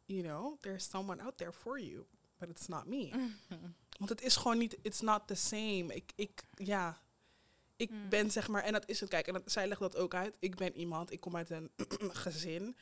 You 0.04 0.22
know, 0.22 0.60
there's 0.60 0.88
someone 0.90 1.22
out 1.22 1.36
there 1.36 1.52
for 1.52 1.80
you. 1.80 2.06
But 2.38 2.48
it's 2.48 2.66
not 2.66 2.86
me. 2.86 3.10
Want 3.98 4.10
het 4.10 4.22
is 4.22 4.36
gewoon 4.36 4.58
niet... 4.58 4.78
It's 4.82 5.00
not 5.00 5.26
the 5.26 5.34
same. 5.34 5.94
Ik, 5.94 6.12
ik 6.14 6.42
ja... 6.54 7.00
Ik 7.76 7.90
Mm. 7.90 8.08
ben 8.08 8.30
zeg 8.30 8.48
maar... 8.48 8.62
En 8.62 8.72
dat 8.72 8.88
is 8.88 9.00
het, 9.00 9.08
kijk. 9.08 9.26
En 9.26 9.32
dat, 9.32 9.52
zij 9.52 9.68
legt 9.68 9.80
dat 9.80 9.96
ook 9.96 10.14
uit. 10.14 10.36
Ik 10.38 10.56
ben 10.56 10.76
iemand... 10.76 11.12
Ik 11.12 11.20
kom 11.20 11.36
uit 11.36 11.50
een 11.50 11.70
gezin... 12.26 12.76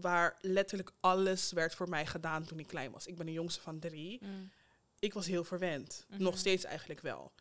waar 0.00 0.36
letterlijk 0.40 0.92
alles 1.00 1.52
werd 1.52 1.74
voor 1.74 1.88
mij 1.88 2.06
gedaan 2.06 2.44
toen 2.44 2.58
ik 2.58 2.66
klein 2.66 2.90
was. 2.90 3.06
Ik 3.06 3.16
ben 3.16 3.26
de 3.26 3.32
jongste 3.32 3.60
van 3.60 3.78
drie 3.78 4.24
Mm. 4.24 4.50
ik 4.98 5.12
was 5.14 5.26
heel 5.26 5.44
verwend. 5.44 6.06
Mhm. 6.08 6.22
Nog 6.22 6.38
steeds 6.38 6.64
eigenlijk 6.64 7.00
wel. 7.00 7.32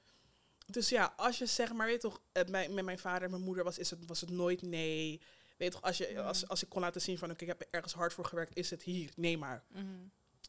Dus 0.66 0.90
ja, 0.90 1.14
als 1.18 1.38
je 1.38 1.46
zeg 1.46 1.74
maar, 1.74 1.88
weet 1.88 2.00
toch, 2.02 2.22
mijn, 2.50 2.74
met 2.74 2.86
mijn 2.86 3.00
vader 3.00 3.24
en 3.24 3.30
mijn 3.30 3.42
moeder 3.44 3.64
was, 3.64 3.78
is 3.78 3.90
het, 3.90 4.06
was 4.06 4.22
het 4.22 4.30
nooit 4.30 4.62
nee. 4.62 5.22
Weet 5.58 5.72
toch, 5.72 5.82
als, 5.82 5.98
je, 5.98 6.10
Mhm. 6.14 6.26
als, 6.26 6.48
als 6.48 6.64
ik 6.64 6.70
kon 6.70 6.82
laten 6.82 7.02
zien 7.02 7.18
van, 7.18 7.32
oké, 7.32 7.42
ik 7.42 7.48
heb 7.48 7.62
er 7.62 7.68
ergens 7.72 7.94
hard 7.94 8.14
voor 8.14 8.26
gewerkt, 8.26 8.56
is 8.58 8.70
het 8.70 8.84
hier. 8.84 9.12
Nee 9.16 9.38
maar, 9.38 9.64
Mhm. 9.70 9.84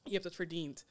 je 0.04 0.12
hebt 0.12 0.24
het 0.24 0.34
verdiend. 0.34 0.86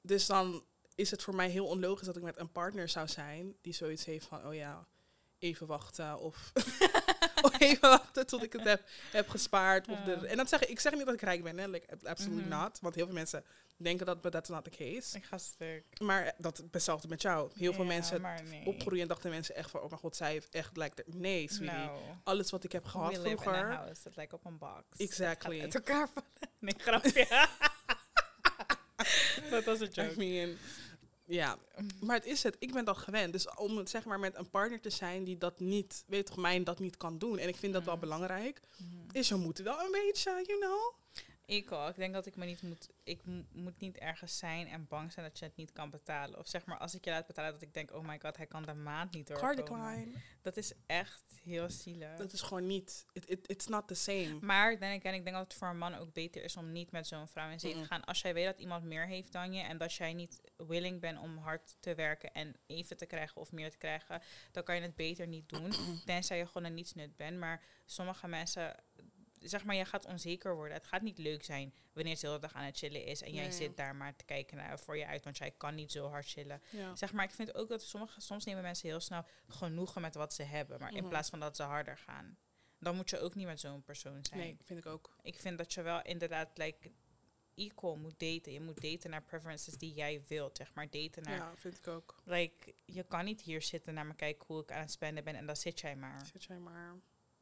Dus 0.00 0.26
dan 0.26 0.64
is 0.94 1.10
het 1.10 1.22
voor 1.22 1.34
mij 1.34 1.48
heel 1.48 1.66
onlogisch 1.66 2.06
dat 2.06 2.16
ik 2.16 2.22
met 2.22 2.38
een 2.38 2.52
partner 2.52 2.88
zou 2.88 3.08
zijn 3.08 3.56
die 3.60 3.72
zoiets 3.74 4.04
heeft 4.04 4.26
van, 4.26 4.46
oh 4.46 4.54
ja, 4.54 4.86
even 5.38 5.66
wachten 5.66 6.18
of 6.18 6.52
even 7.58 7.88
wachten 7.88 8.26
tot 8.26 8.42
ik 8.42 8.52
het 8.52 8.64
heb, 8.64 8.82
heb 9.10 9.28
gespaard. 9.28 9.88
Of 9.88 9.98
de, 10.00 10.12
en 10.26 10.36
dat 10.36 10.48
zeg 10.48 10.64
ik, 10.64 10.80
zeg 10.80 10.92
niet 10.94 11.04
dat 11.06 11.14
ik 11.14 11.22
rijk 11.22 11.42
ben, 11.42 11.58
hè, 11.58 11.66
like, 11.68 11.98
absoluut 12.04 12.48
Mhm. 12.48 12.60
not. 12.62 12.78
Want 12.80 12.94
heel 12.94 13.04
veel 13.06 13.14
mensen 13.14 13.44
denken 13.76 14.06
dat, 14.06 14.20
but 14.20 14.32
that's 14.32 14.48
not 14.48 14.64
the 14.64 14.70
case. 14.70 15.16
Ik 15.16 15.24
ga 15.24 15.38
stuk. 15.38 15.84
Maar 16.00 16.34
dat 16.38 16.62
hetzelfde 16.70 17.08
met 17.08 17.22
jou. 17.22 17.50
Heel 17.54 17.72
veel 17.72 17.84
mensen 17.84 18.22
nee. 18.50 18.66
opgroeien 18.66 19.02
en 19.02 19.08
dachten 19.08 19.30
mensen 19.30 19.54
echt 19.54 19.70
van, 19.70 19.80
oh 19.80 19.88
mijn 19.88 20.00
god, 20.00 20.16
zij 20.16 20.30
heeft 20.30 20.48
echt 20.54 20.76
like, 20.76 21.04
nee, 21.06 21.48
sweetie. 21.52 21.76
Nou, 21.76 21.98
Alles 22.24 22.50
wat 22.50 22.64
ik 22.64 22.72
heb 22.72 22.84
gehad 22.86 23.12
we 23.16 23.18
live 23.18 23.30
in 23.30 23.38
a 23.38 23.40
vroeger. 23.40 23.72
house 23.72 24.02
that 24.02 24.16
like 24.16 24.34
op 24.34 24.44
een 24.44 24.58
box. 24.58 24.82
Exactly. 24.96 25.60
Het 25.60 25.74
elkaar 25.74 26.08
vallen. 26.08 26.28
Nee, 26.58 26.74
grapje. 26.78 27.26
dat 29.50 29.64
was 29.64 29.80
een 29.80 29.86
I 29.86 29.90
joke. 29.92 30.14
mean, 30.16 30.56
ja, 31.32 31.58
maar 32.00 32.16
het 32.16 32.26
is 32.26 32.42
het. 32.42 32.56
Ik 32.58 32.72
ben 32.72 32.84
dat 32.84 32.96
gewend. 32.96 33.32
Dus 33.32 33.54
om 33.54 33.76
het 33.76 33.90
zeg 33.90 34.04
maar 34.04 34.18
met 34.18 34.36
een 34.36 34.50
partner 34.50 34.80
te 34.80 34.90
zijn 34.90 35.24
die 35.24 35.38
dat 35.38 35.60
niet, 35.60 36.04
weet 36.06 36.26
toch, 36.26 36.36
mij 36.36 36.62
dat 36.62 36.78
niet 36.78 36.96
kan 36.96 37.18
doen. 37.18 37.38
En 37.38 37.48
ik 37.48 37.56
vind 37.56 37.72
dat 37.72 37.84
wel 37.84 37.94
Mm. 37.94 38.00
belangrijk. 38.00 38.60
Mhm. 38.78 39.16
Is 39.16 39.28
je 39.28 39.34
moet 39.34 39.58
wel 39.58 39.80
een 39.80 39.90
beetje, 39.90 40.30
you 40.46 40.58
know. 40.58 40.94
Ik 41.46 41.70
al. 41.70 41.88
Ik 41.88 41.96
denk 41.96 42.12
dat 42.14 42.26
ik 42.26 42.36
me 42.36 42.44
niet 42.44 42.62
moet. 42.62 42.88
Ik 43.02 43.24
mo- 43.24 43.44
moet 43.52 43.78
niet 43.80 43.98
ergens 43.98 44.38
zijn 44.38 44.68
en 44.68 44.86
bang 44.88 45.12
zijn 45.12 45.26
dat 45.26 45.38
je 45.38 45.44
het 45.44 45.56
niet 45.56 45.72
kan 45.72 45.90
betalen. 45.90 46.38
Of 46.38 46.48
zeg 46.48 46.64
maar, 46.66 46.78
als 46.78 46.94
ik 46.94 47.04
je 47.04 47.10
laat 47.10 47.26
betalen, 47.26 47.52
dat 47.52 47.62
ik 47.62 47.74
denk, 47.74 47.92
oh 47.94 48.06
my 48.06 48.18
god, 48.22 48.36
hij 48.36 48.46
kan 48.46 48.62
de 48.62 48.74
maand 48.74 49.12
niet 49.14 49.32
Car 49.32 49.56
doorkomen. 49.56 49.94
decline. 49.94 50.18
Dat 50.42 50.56
is 50.56 50.72
echt 50.86 51.22
heel 51.42 51.70
zielig. 51.70 52.16
Dat 52.16 52.32
is 52.32 52.40
gewoon 52.40 52.66
niet, 52.66 53.06
it, 53.12 53.30
it, 53.30 53.48
it's 53.48 53.66
not 53.66 53.88
the 53.88 53.94
same. 53.94 54.38
Maar 54.40 54.78
dan 54.78 54.90
ik, 54.90 55.02
en 55.02 55.14
ik 55.14 55.24
denk 55.24 55.36
dat 55.36 55.44
het 55.44 55.54
voor 55.54 55.68
een 55.68 55.78
man 55.78 55.94
ook 55.94 56.12
beter 56.12 56.44
is 56.44 56.56
om 56.56 56.72
niet 56.72 56.90
met 56.90 57.06
zo'n 57.06 57.28
vrouw 57.28 57.50
in 57.50 57.60
zee 57.60 57.72
te 57.74 57.84
gaan. 57.84 58.04
Als 58.04 58.20
jij 58.20 58.34
weet 58.34 58.44
dat 58.46 58.58
iemand 58.58 58.84
meer 58.84 59.06
heeft 59.06 59.32
dan 59.32 59.52
je 59.52 59.62
en 59.62 59.78
dat 59.78 59.94
jij 59.94 60.12
niet 60.12 60.40
willing 60.56 61.00
bent 61.00 61.18
om 61.18 61.38
hard 61.38 61.76
te 61.80 61.94
werken 61.94 62.32
en 62.32 62.56
even 62.66 62.96
te 62.96 63.06
krijgen 63.06 63.40
of 63.40 63.52
meer 63.52 63.70
te 63.70 63.78
krijgen, 63.78 64.22
dan 64.52 64.62
kan 64.62 64.74
je 64.74 64.82
het 64.82 64.94
beter 64.94 65.26
niet 65.26 65.48
doen. 65.48 65.72
tenzij 66.04 66.38
je 66.38 66.46
gewoon 66.46 66.64
een 66.64 66.74
nietsnut 66.74 67.16
bent. 67.16 67.38
Maar 67.38 67.62
sommige 67.86 68.28
mensen, 68.28 68.74
zeg 69.42 69.64
maar, 69.64 69.74
je 69.76 69.84
gaat 69.84 70.04
onzeker 70.04 70.54
worden. 70.54 70.76
Het 70.76 70.86
gaat 70.86 71.02
niet 71.02 71.18
leuk 71.18 71.44
zijn 71.44 71.74
wanneer 71.92 72.14
ze 72.14 72.20
de 72.20 72.26
hele 72.26 72.38
dag 72.40 72.54
aan 72.54 72.64
het 72.64 72.76
chillen 72.78 73.04
is 73.04 73.22
en 73.22 73.32
jij 73.32 73.42
Nee. 73.42 73.52
zit 73.52 73.76
daar 73.76 73.96
maar 73.96 74.16
te 74.16 74.24
kijken 74.24 74.56
naar 74.56 74.78
voor 74.78 74.96
je 74.96 75.06
uit, 75.06 75.24
want 75.24 75.38
jij 75.38 75.50
kan 75.50 75.74
niet 75.74 75.92
zo 75.92 76.08
hard 76.08 76.26
chillen. 76.26 76.62
Ja. 76.70 76.96
Zeg 76.96 77.12
maar, 77.12 77.24
ik 77.24 77.30
vind 77.30 77.54
ook 77.54 77.68
dat 77.68 77.82
sommige, 77.82 78.20
soms 78.20 78.44
nemen 78.44 78.62
mensen 78.62 78.88
heel 78.88 79.00
snel 79.00 79.24
genoegen 79.48 80.00
met 80.00 80.14
wat 80.14 80.34
ze 80.34 80.42
hebben, 80.42 80.80
maar 80.80 80.92
in 80.92 80.98
Mhm. 81.00 81.08
plaats 81.08 81.28
van 81.30 81.40
dat 81.40 81.56
ze 81.56 81.62
harder 81.62 81.98
gaan. 81.98 82.36
Dan 82.78 82.96
moet 82.96 83.10
je 83.10 83.18
ook 83.18 83.34
niet 83.34 83.46
met 83.46 83.60
zo'n 83.60 83.82
persoon 83.82 84.24
zijn. 84.24 84.40
Nee, 84.40 84.56
vind 84.62 84.78
ik 84.78 84.86
ook. 84.86 85.16
Ik 85.22 85.38
vind 85.40 85.58
dat 85.58 85.72
je 85.74 85.82
wel 85.82 86.02
inderdaad 86.02 86.58
like, 86.58 86.90
equal 87.54 87.96
moet 87.96 88.18
daten. 88.18 88.52
Je 88.52 88.60
moet 88.60 88.80
daten 88.80 89.10
naar 89.10 89.22
preferences 89.22 89.74
die 89.78 89.94
jij 89.94 90.22
wilt, 90.28 90.56
zeg 90.56 90.74
maar. 90.74 90.90
Daten 90.90 91.22
naar, 91.22 91.36
Ja, 91.36 91.52
vind 91.56 91.78
ik 91.78 91.86
ook. 91.86 92.20
like, 92.24 92.74
je 92.84 93.02
kan 93.02 93.24
niet 93.24 93.40
hier 93.40 93.62
zitten 93.62 93.94
naar 93.94 94.06
me 94.06 94.14
kijken 94.14 94.46
hoe 94.46 94.62
ik 94.62 94.72
aan 94.72 94.80
het 94.80 94.90
spenden 94.90 95.24
ben 95.24 95.34
en 95.34 95.46
dan 95.46 95.56
zit 95.56 95.80
jij 95.80 95.96
maar. 95.96 96.26
Zit 96.26 96.44
jij 96.44 96.58
maar. 96.58 96.94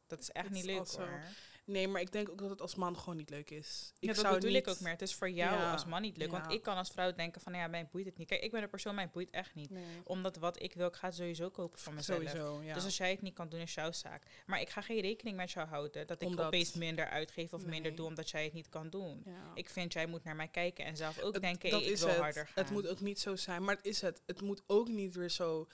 Dat 0.07 0.21
is 0.21 0.31
echt 0.31 0.47
It's 0.47 0.55
niet 0.55 0.65
leuk 0.65 0.89
hoor. 0.89 1.23
Nee, 1.71 1.89
maar 1.89 2.01
ik 2.01 2.13
denk 2.13 2.29
ook 2.29 2.39
dat 2.39 2.51
het 2.51 2.61
als 2.61 2.75
man 2.75 2.99
gewoon 2.99 3.17
niet 3.17 3.31
leuk 3.31 3.51
is. 3.51 3.91
Ja, 3.93 3.97
Ik 4.01 4.09
dat 4.09 4.17
zou 4.25 4.35
bedoel 4.35 4.51
niet, 4.51 4.59
ik 4.59 4.69
ook 4.69 4.81
meer. 4.81 4.93
Het 4.93 5.03
is 5.03 5.15
voor 5.15 5.31
jou 5.31 5.57
Ja, 5.61 5.73
als 5.73 5.85
man 5.85 6.03
niet 6.03 6.17
leuk. 6.17 6.31
Want 6.31 6.45
ja. 6.45 6.51
ik 6.51 6.63
kan 6.63 6.77
als 6.77 6.91
vrouw 6.91 7.13
denken 7.13 7.41
van, 7.41 7.53
ja, 7.55 7.67
mij 7.67 7.89
boeit 7.93 8.07
het 8.07 8.19
niet. 8.19 8.29
Kijk, 8.29 8.43
ik 8.43 8.51
ben 8.51 8.63
een 8.63 8.69
persoon, 8.71 8.95
mij 8.95 9.11
boeit 9.11 9.31
echt 9.31 9.55
niet. 9.55 9.71
Nee, 9.71 9.85
Omdat 10.05 10.37
wat 10.37 10.63
ik 10.63 10.75
wil, 10.75 10.87
ik 10.87 10.95
ga 10.97 11.07
het 11.07 11.17
sowieso 11.17 11.51
kopen 11.51 11.79
van 11.79 11.95
mezelf. 11.95 12.19
sowieso, 12.19 12.63
ja. 12.63 12.75
Dus 12.75 12.85
als 12.85 12.97
jij 12.97 13.11
het 13.11 13.23
niet 13.23 13.35
kan 13.35 13.49
doen, 13.49 13.61
is 13.61 13.75
jouw 13.75 13.93
zaak. 13.93 14.23
Maar 14.47 14.61
ik 14.61 14.71
ga 14.71 14.81
geen 14.81 15.01
rekening 15.01 15.37
met 15.37 15.51
jou 15.51 15.69
houden 15.69 16.07
dat 16.07 16.23
ik 16.23 16.29
Omdat- 16.29 16.47
opeens 16.47 16.73
minder 16.73 17.09
uitgeef 17.09 17.53
of 17.53 17.65
minder 17.67 17.95
doe 17.95 18.07
omdat 18.07 18.31
jij 18.31 18.45
het 18.45 18.53
niet 18.53 18.69
kan 18.69 18.91
doen. 18.91 19.23
ja. 19.25 19.51
Ik 19.55 19.71
vind, 19.71 19.93
jij 19.93 20.07
moet 20.07 20.25
naar 20.25 20.37
mij 20.37 20.49
kijken 20.49 20.85
en 20.85 20.97
zelf 20.97 21.19
ook 21.21 21.33
Het- 21.33 21.43
denken, 21.43 21.71
dat 21.71 21.81
ik 21.83 21.87
is 21.89 22.01
wil 22.01 22.09
het. 22.09 22.19
harder 22.19 22.47
gaan. 22.47 22.65
Het 22.65 22.73
moet 22.73 22.89
ook 22.89 23.01
niet 23.01 23.21
zo 23.21 23.37
zijn, 23.37 23.65
maar 23.65 23.77
het 23.77 23.85
is 23.85 24.01
het. 24.01 24.23
Het 24.27 24.41
moet 24.41 24.63
ook 24.67 24.89
niet 24.89 25.15
weer 25.15 25.29
zo. 25.31 25.69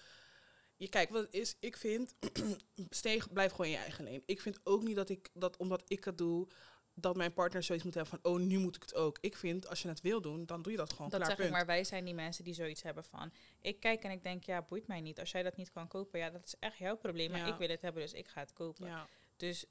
Je 0.77 0.89
kijk, 0.89 1.11
wat 1.11 1.23
het 1.23 1.35
is, 1.35 1.57
ik 1.61 1.77
vind, 1.77 2.15
steeg, 2.91 3.33
blijf 3.33 3.51
gewoon 3.51 3.67
in 3.67 3.73
je 3.73 3.79
eigen 3.79 4.05
leen. 4.05 4.23
Ik 4.27 4.41
vind 4.41 4.61
ook 4.65 4.83
niet 4.83 4.97
dat 4.97 5.09
ik 5.09 5.29
dat 5.33 5.57
omdat 5.57 5.83
ik 5.87 6.05
het 6.05 6.19
doe, 6.19 6.49
dat 6.95 7.17
mijn 7.17 7.33
partner 7.33 7.63
zoiets 7.63 7.85
moet 7.85 7.95
hebben 7.95 8.19
van, 8.23 8.33
oh, 8.33 8.41
nu 8.41 8.59
moet 8.59 8.77
ik 8.77 8.83
het 8.83 8.95
ook. 8.95 9.19
Ik 9.21 9.37
vind, 9.37 9.69
als 9.69 9.83
je 9.83 9.89
het 9.89 10.01
wil 10.01 10.21
doen, 10.21 10.47
dan 10.47 10.63
doe 10.63 10.73
je 10.73 10.79
dat 10.79 10.93
gewoon. 10.93 11.11
dat 11.11 11.21
klaar, 11.21 11.31
zeg 11.31 11.39
ik, 11.39 11.43
punt. 11.45 11.57
maar 11.57 11.67
wij 11.67 11.85
zijn 11.85 12.05
die 12.05 12.15
mensen 12.15 12.45
die 12.45 12.55
zoiets 12.55 12.83
hebben 12.83 13.05
van... 13.05 13.33
Ik 13.61 13.81
kijk 13.81 14.03
en 14.03 14.11
ik 14.11 14.23
denk, 14.23 14.45
ja, 14.45 14.63
boeit 14.63 14.87
mij 14.87 15.01
niet. 15.01 15.21
Als 15.21 15.31
jij 15.31 15.43
dat 15.43 15.57
niet 15.57 15.71
kan 15.71 15.89
kopen, 15.89 16.19
ja, 16.19 16.31
dat 16.31 16.45
is 16.45 16.55
echt 16.59 16.79
jouw 16.79 16.97
probleem. 16.97 17.31
Maar 17.31 17.41
Ja. 17.41 17.53
ik 17.53 17.59
wil 17.59 17.69
het 17.69 17.83
hebben, 17.83 18.03
dus 18.03 18.13
ik 18.13 18.29
ga 18.29 18.41
het 18.41 18.53
kopen. 18.53 18.87
Ja, 18.87 19.07
Dus 19.37 19.65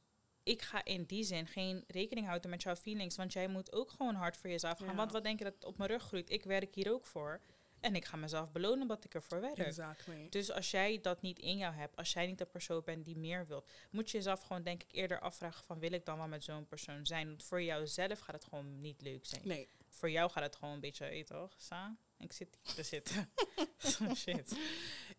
ik 0.44 0.62
ga 0.62 0.84
in 0.86 1.04
die 1.04 1.24
zin 1.24 1.48
geen 1.48 1.84
rekening 1.88 2.28
houden 2.28 2.50
met 2.50 2.64
jouw 2.64 2.76
feelings. 2.76 3.16
Want 3.16 3.34
jij 3.34 3.48
moet 3.48 3.74
ook 3.74 3.90
gewoon 3.90 4.16
hard 4.16 4.38
voor 4.38 4.50
jezelf 4.50 4.78
gaan. 4.78 4.88
Ja. 4.88 4.96
Want 4.96 5.12
wat 5.12 5.24
denk 5.24 5.38
je 5.38 5.44
dat 5.44 5.54
het 5.54 5.66
op 5.66 5.78
mijn 5.78 5.90
rug 5.90 6.04
groeit? 6.04 6.30
Ik 6.30 6.44
werk 6.44 6.76
hier 6.76 6.92
ook 6.92 7.06
voor. 7.06 7.42
En 7.86 7.96
ik 7.96 8.06
ga 8.06 8.18
mezelf 8.18 8.52
belonen 8.52 8.82
omdat 8.82 9.04
ik 9.04 9.14
ervoor 9.14 9.42
werk. 9.42 9.58
Exactly. 9.58 10.28
Dus 10.30 10.52
als 10.52 10.72
jij 10.72 11.00
dat 11.02 11.22
niet 11.22 11.40
in 11.40 11.58
jou 11.58 11.74
hebt, 11.74 11.96
als 11.96 12.14
jij 12.14 12.26
niet 12.28 12.38
de 12.38 12.46
persoon 12.46 12.82
bent 12.86 13.06
die 13.06 13.18
meer 13.18 13.46
wilt, 13.46 13.70
moet 13.92 14.10
je 14.12 14.18
jezelf 14.18 14.42
gewoon 14.42 14.64
denk 14.64 14.84
ik 14.84 14.92
eerder 14.92 15.20
afvragen 15.20 15.64
van 15.66 15.80
wil 15.80 15.92
ik 15.92 16.06
dan 16.06 16.18
wel 16.18 16.28
met 16.28 16.44
zo'n 16.44 16.66
persoon 16.68 17.06
zijn? 17.06 17.28
Want 17.28 17.44
voor 17.44 17.62
jouzelf 17.62 18.20
gaat 18.20 18.36
het 18.36 18.44
gewoon 18.46 18.82
niet 18.82 19.02
leuk 19.02 19.26
zijn. 19.26 19.42
Nee. 19.48 19.68
Voor 19.90 20.10
jou 20.10 20.32
gaat 20.32 20.44
het 20.44 20.56
gewoon 20.56 20.74
een 20.74 20.80
beetje, 20.80 21.06
weet 21.10 21.28
toch, 21.28 21.54
Sa? 21.58 21.96
Ik 22.18 22.32
zit 22.34 22.58
hier 22.64 22.74
te 22.76 22.84
zitten. 22.84 23.30
Shit. 24.16 24.58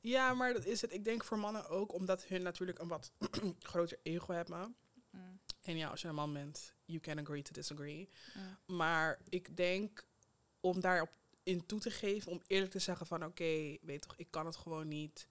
Ja, 0.00 0.34
maar 0.34 0.52
dat 0.52 0.64
is 0.64 0.80
het. 0.80 0.92
Ik 0.92 1.04
denk 1.04 1.24
voor 1.24 1.38
mannen 1.38 1.68
ook, 1.68 1.92
omdat 1.92 2.24
hun 2.24 2.42
natuurlijk 2.42 2.78
een 2.78 2.88
wat 2.88 3.12
groter 3.70 3.98
ego 4.02 4.32
hebben. 4.32 4.76
Mm, 5.10 5.40
En 5.62 5.76
ja, 5.76 5.88
als 5.88 6.00
je 6.02 6.08
een 6.08 6.14
man 6.14 6.32
bent, 6.32 6.74
you 6.84 7.00
can 7.00 7.18
agree 7.18 7.42
to 7.42 7.52
disagree. 7.52 8.08
mm, 8.34 8.76
Maar 8.76 9.18
ik 9.28 9.56
denk 9.56 10.06
om 10.60 10.80
daarop 10.80 11.10
in 11.46 11.66
toe 11.66 11.80
te 11.80 11.90
geven, 11.90 12.32
om 12.32 12.42
eerlijk 12.46 12.72
te 12.72 12.78
zeggen 12.78 13.06
van 13.06 13.24
oké, 13.24 13.76
weet 13.82 14.02
toch, 14.02 14.16
ik 14.16 14.30
kan 14.30 14.46
het 14.46 14.56
gewoon 14.56 14.88
niet. 14.88 15.28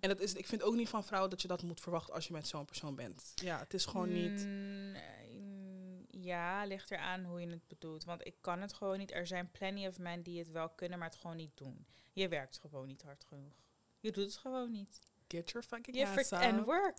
En 0.00 0.08
dat 0.08 0.20
is, 0.20 0.34
ik 0.34 0.46
vind 0.46 0.62
ook 0.62 0.74
niet 0.74 0.88
van 0.88 1.04
vrouwen 1.04 1.30
dat 1.30 1.42
je 1.42 1.48
dat 1.48 1.62
moet 1.62 1.80
verwachten 1.80 2.14
als 2.14 2.26
je 2.26 2.32
met 2.32 2.46
zo'n 2.46 2.64
persoon 2.64 2.94
bent. 2.94 3.32
Ja, 3.34 3.58
het 3.58 3.74
is 3.74 3.84
gewoon 3.86 4.12
niet. 4.12 4.44
Mm, 4.44 4.94
eh, 4.94 5.02
mm, 5.34 6.06
Ja, 6.10 6.64
ligt 6.64 6.90
eraan 6.90 7.24
hoe 7.24 7.40
je 7.40 7.46
het 7.46 7.68
bedoelt. 7.68 8.04
Want 8.04 8.26
ik 8.26 8.34
kan 8.40 8.60
het 8.60 8.72
gewoon 8.72 8.98
niet. 8.98 9.12
Er 9.12 9.26
zijn 9.26 9.50
plenty 9.50 9.86
of 9.86 9.98
men 9.98 10.22
die 10.22 10.38
het 10.38 10.50
wel 10.50 10.68
kunnen, 10.68 10.98
maar 10.98 11.08
het 11.08 11.18
gewoon 11.18 11.36
niet 11.36 11.56
doen. 11.56 11.86
Je 12.12 12.28
werkt 12.28 12.58
gewoon 12.58 12.86
niet 12.86 13.02
hard 13.02 13.24
genoeg. 13.24 13.54
Je 14.00 14.12
doet 14.12 14.24
het 14.24 14.36
gewoon 14.36 14.70
niet. 14.70 15.00
Get 15.28 15.50
your 15.50 15.66
fucking 15.66 15.96
Je 15.96 16.06
ass 16.06 16.30
en 16.30 16.64
work. 16.64 16.96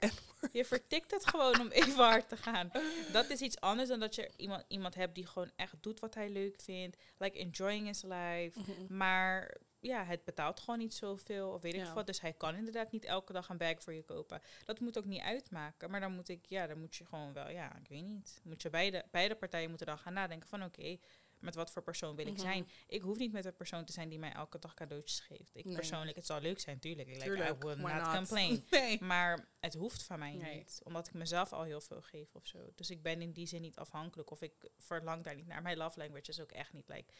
Je 0.51 0.65
vertikt 0.65 1.11
het 1.11 1.27
gewoon 1.27 1.59
om 1.59 1.67
even 1.67 2.03
hard 2.03 2.29
te 2.29 2.37
gaan. 2.37 2.71
Dat 3.11 3.29
is 3.29 3.41
iets 3.41 3.59
anders 3.59 3.89
dan 3.89 3.99
dat 3.99 4.15
je 4.15 4.29
iemand, 4.37 4.63
iemand 4.67 4.95
hebt 4.95 5.15
die 5.15 5.25
gewoon 5.27 5.51
echt 5.55 5.73
doet 5.81 5.99
wat 5.99 6.13
hij 6.13 6.29
leuk 6.29 6.61
vindt. 6.61 6.97
Like 7.17 7.39
enjoying 7.39 7.85
his 7.87 8.01
life. 8.01 8.51
Mhm. 8.59 8.97
Maar 8.97 9.57
ja, 9.79 10.03
het 10.03 10.23
betaalt 10.23 10.59
gewoon 10.59 10.79
niet 10.79 10.93
zoveel. 10.93 11.49
Of 11.49 11.61
weet 11.61 11.73
ik 11.73 11.79
Ja. 11.79 11.93
wat. 11.93 12.05
Dus 12.07 12.21
hij 12.21 12.33
kan 12.33 12.55
inderdaad 12.55 12.91
niet 12.91 13.05
elke 13.05 13.33
dag 13.33 13.49
een 13.49 13.57
bag 13.57 13.81
voor 13.83 13.93
je 13.93 14.03
kopen. 14.03 14.41
Dat 14.65 14.79
moet 14.79 14.97
ook 14.97 15.05
niet 15.05 15.21
uitmaken. 15.21 15.91
Maar 15.91 15.99
dan 15.99 16.15
moet 16.15 16.29
ik, 16.29 16.45
ja, 16.45 16.67
dan 16.67 16.79
moet 16.79 16.95
je 16.95 17.05
gewoon 17.05 17.33
wel, 17.33 17.49
ja, 17.49 17.75
ik 17.77 17.87
weet 17.87 18.03
niet. 18.03 18.41
Moet 18.43 18.61
je 18.61 18.69
beide, 18.69 19.05
beide 19.11 19.35
partijen 19.35 19.69
moeten 19.69 19.87
dan 19.87 19.97
gaan 19.97 20.13
nadenken 20.13 20.49
van 20.49 20.63
oké, 20.63 20.97
met 21.39 21.55
wat 21.55 21.71
voor 21.71 21.81
persoon 21.83 22.15
wil 22.15 22.25
ik 22.27 22.31
Mhm. 22.33 22.41
zijn? 22.41 22.69
Ik 22.87 23.01
hoef 23.01 23.17
niet 23.17 23.31
met 23.31 23.45
een 23.45 23.55
persoon 23.55 23.85
te 23.85 23.91
zijn 23.91 24.09
die 24.09 24.19
mij 24.19 24.31
elke 24.31 24.59
dag 24.59 24.73
cadeautjes 24.73 25.19
geeft. 25.19 25.55
Ik 25.55 25.65
Nee. 25.65 25.75
persoonlijk, 25.75 26.15
het 26.15 26.25
zal 26.25 26.41
leuk 26.41 26.59
zijn, 26.59 26.79
tuurlijk. 26.79 27.07
Like, 27.07 27.25
I 27.25 27.53
will 27.59 27.75
why 27.77 27.91
not, 27.91 28.01
not? 28.03 28.15
complain. 28.15 28.65
Nee. 28.71 29.01
Maar 29.01 29.47
het 29.59 29.73
hoeft 29.73 30.03
van 30.03 30.19
mij 30.19 30.33
Nee. 30.33 30.55
niet. 30.57 30.81
Omdat 30.83 31.07
ik 31.07 31.13
mezelf 31.13 31.53
al 31.53 31.63
heel 31.63 31.81
veel 31.81 32.01
geef 32.01 32.35
of 32.35 32.47
zo. 32.47 32.71
Dus 32.75 32.89
ik 32.89 33.01
ben 33.01 33.21
in 33.21 33.31
die 33.31 33.47
zin 33.47 33.61
niet 33.61 33.77
afhankelijk. 33.77 34.31
Of 34.31 34.41
ik 34.41 34.53
verlang 34.77 35.23
daar 35.23 35.35
niet 35.35 35.47
naar. 35.47 35.61
Mijn 35.61 35.77
love 35.77 35.97
language 35.99 36.29
is 36.31 36.39
ook 36.39 36.51
echt 36.51 36.73
niet 36.73 36.87
like 36.87 37.11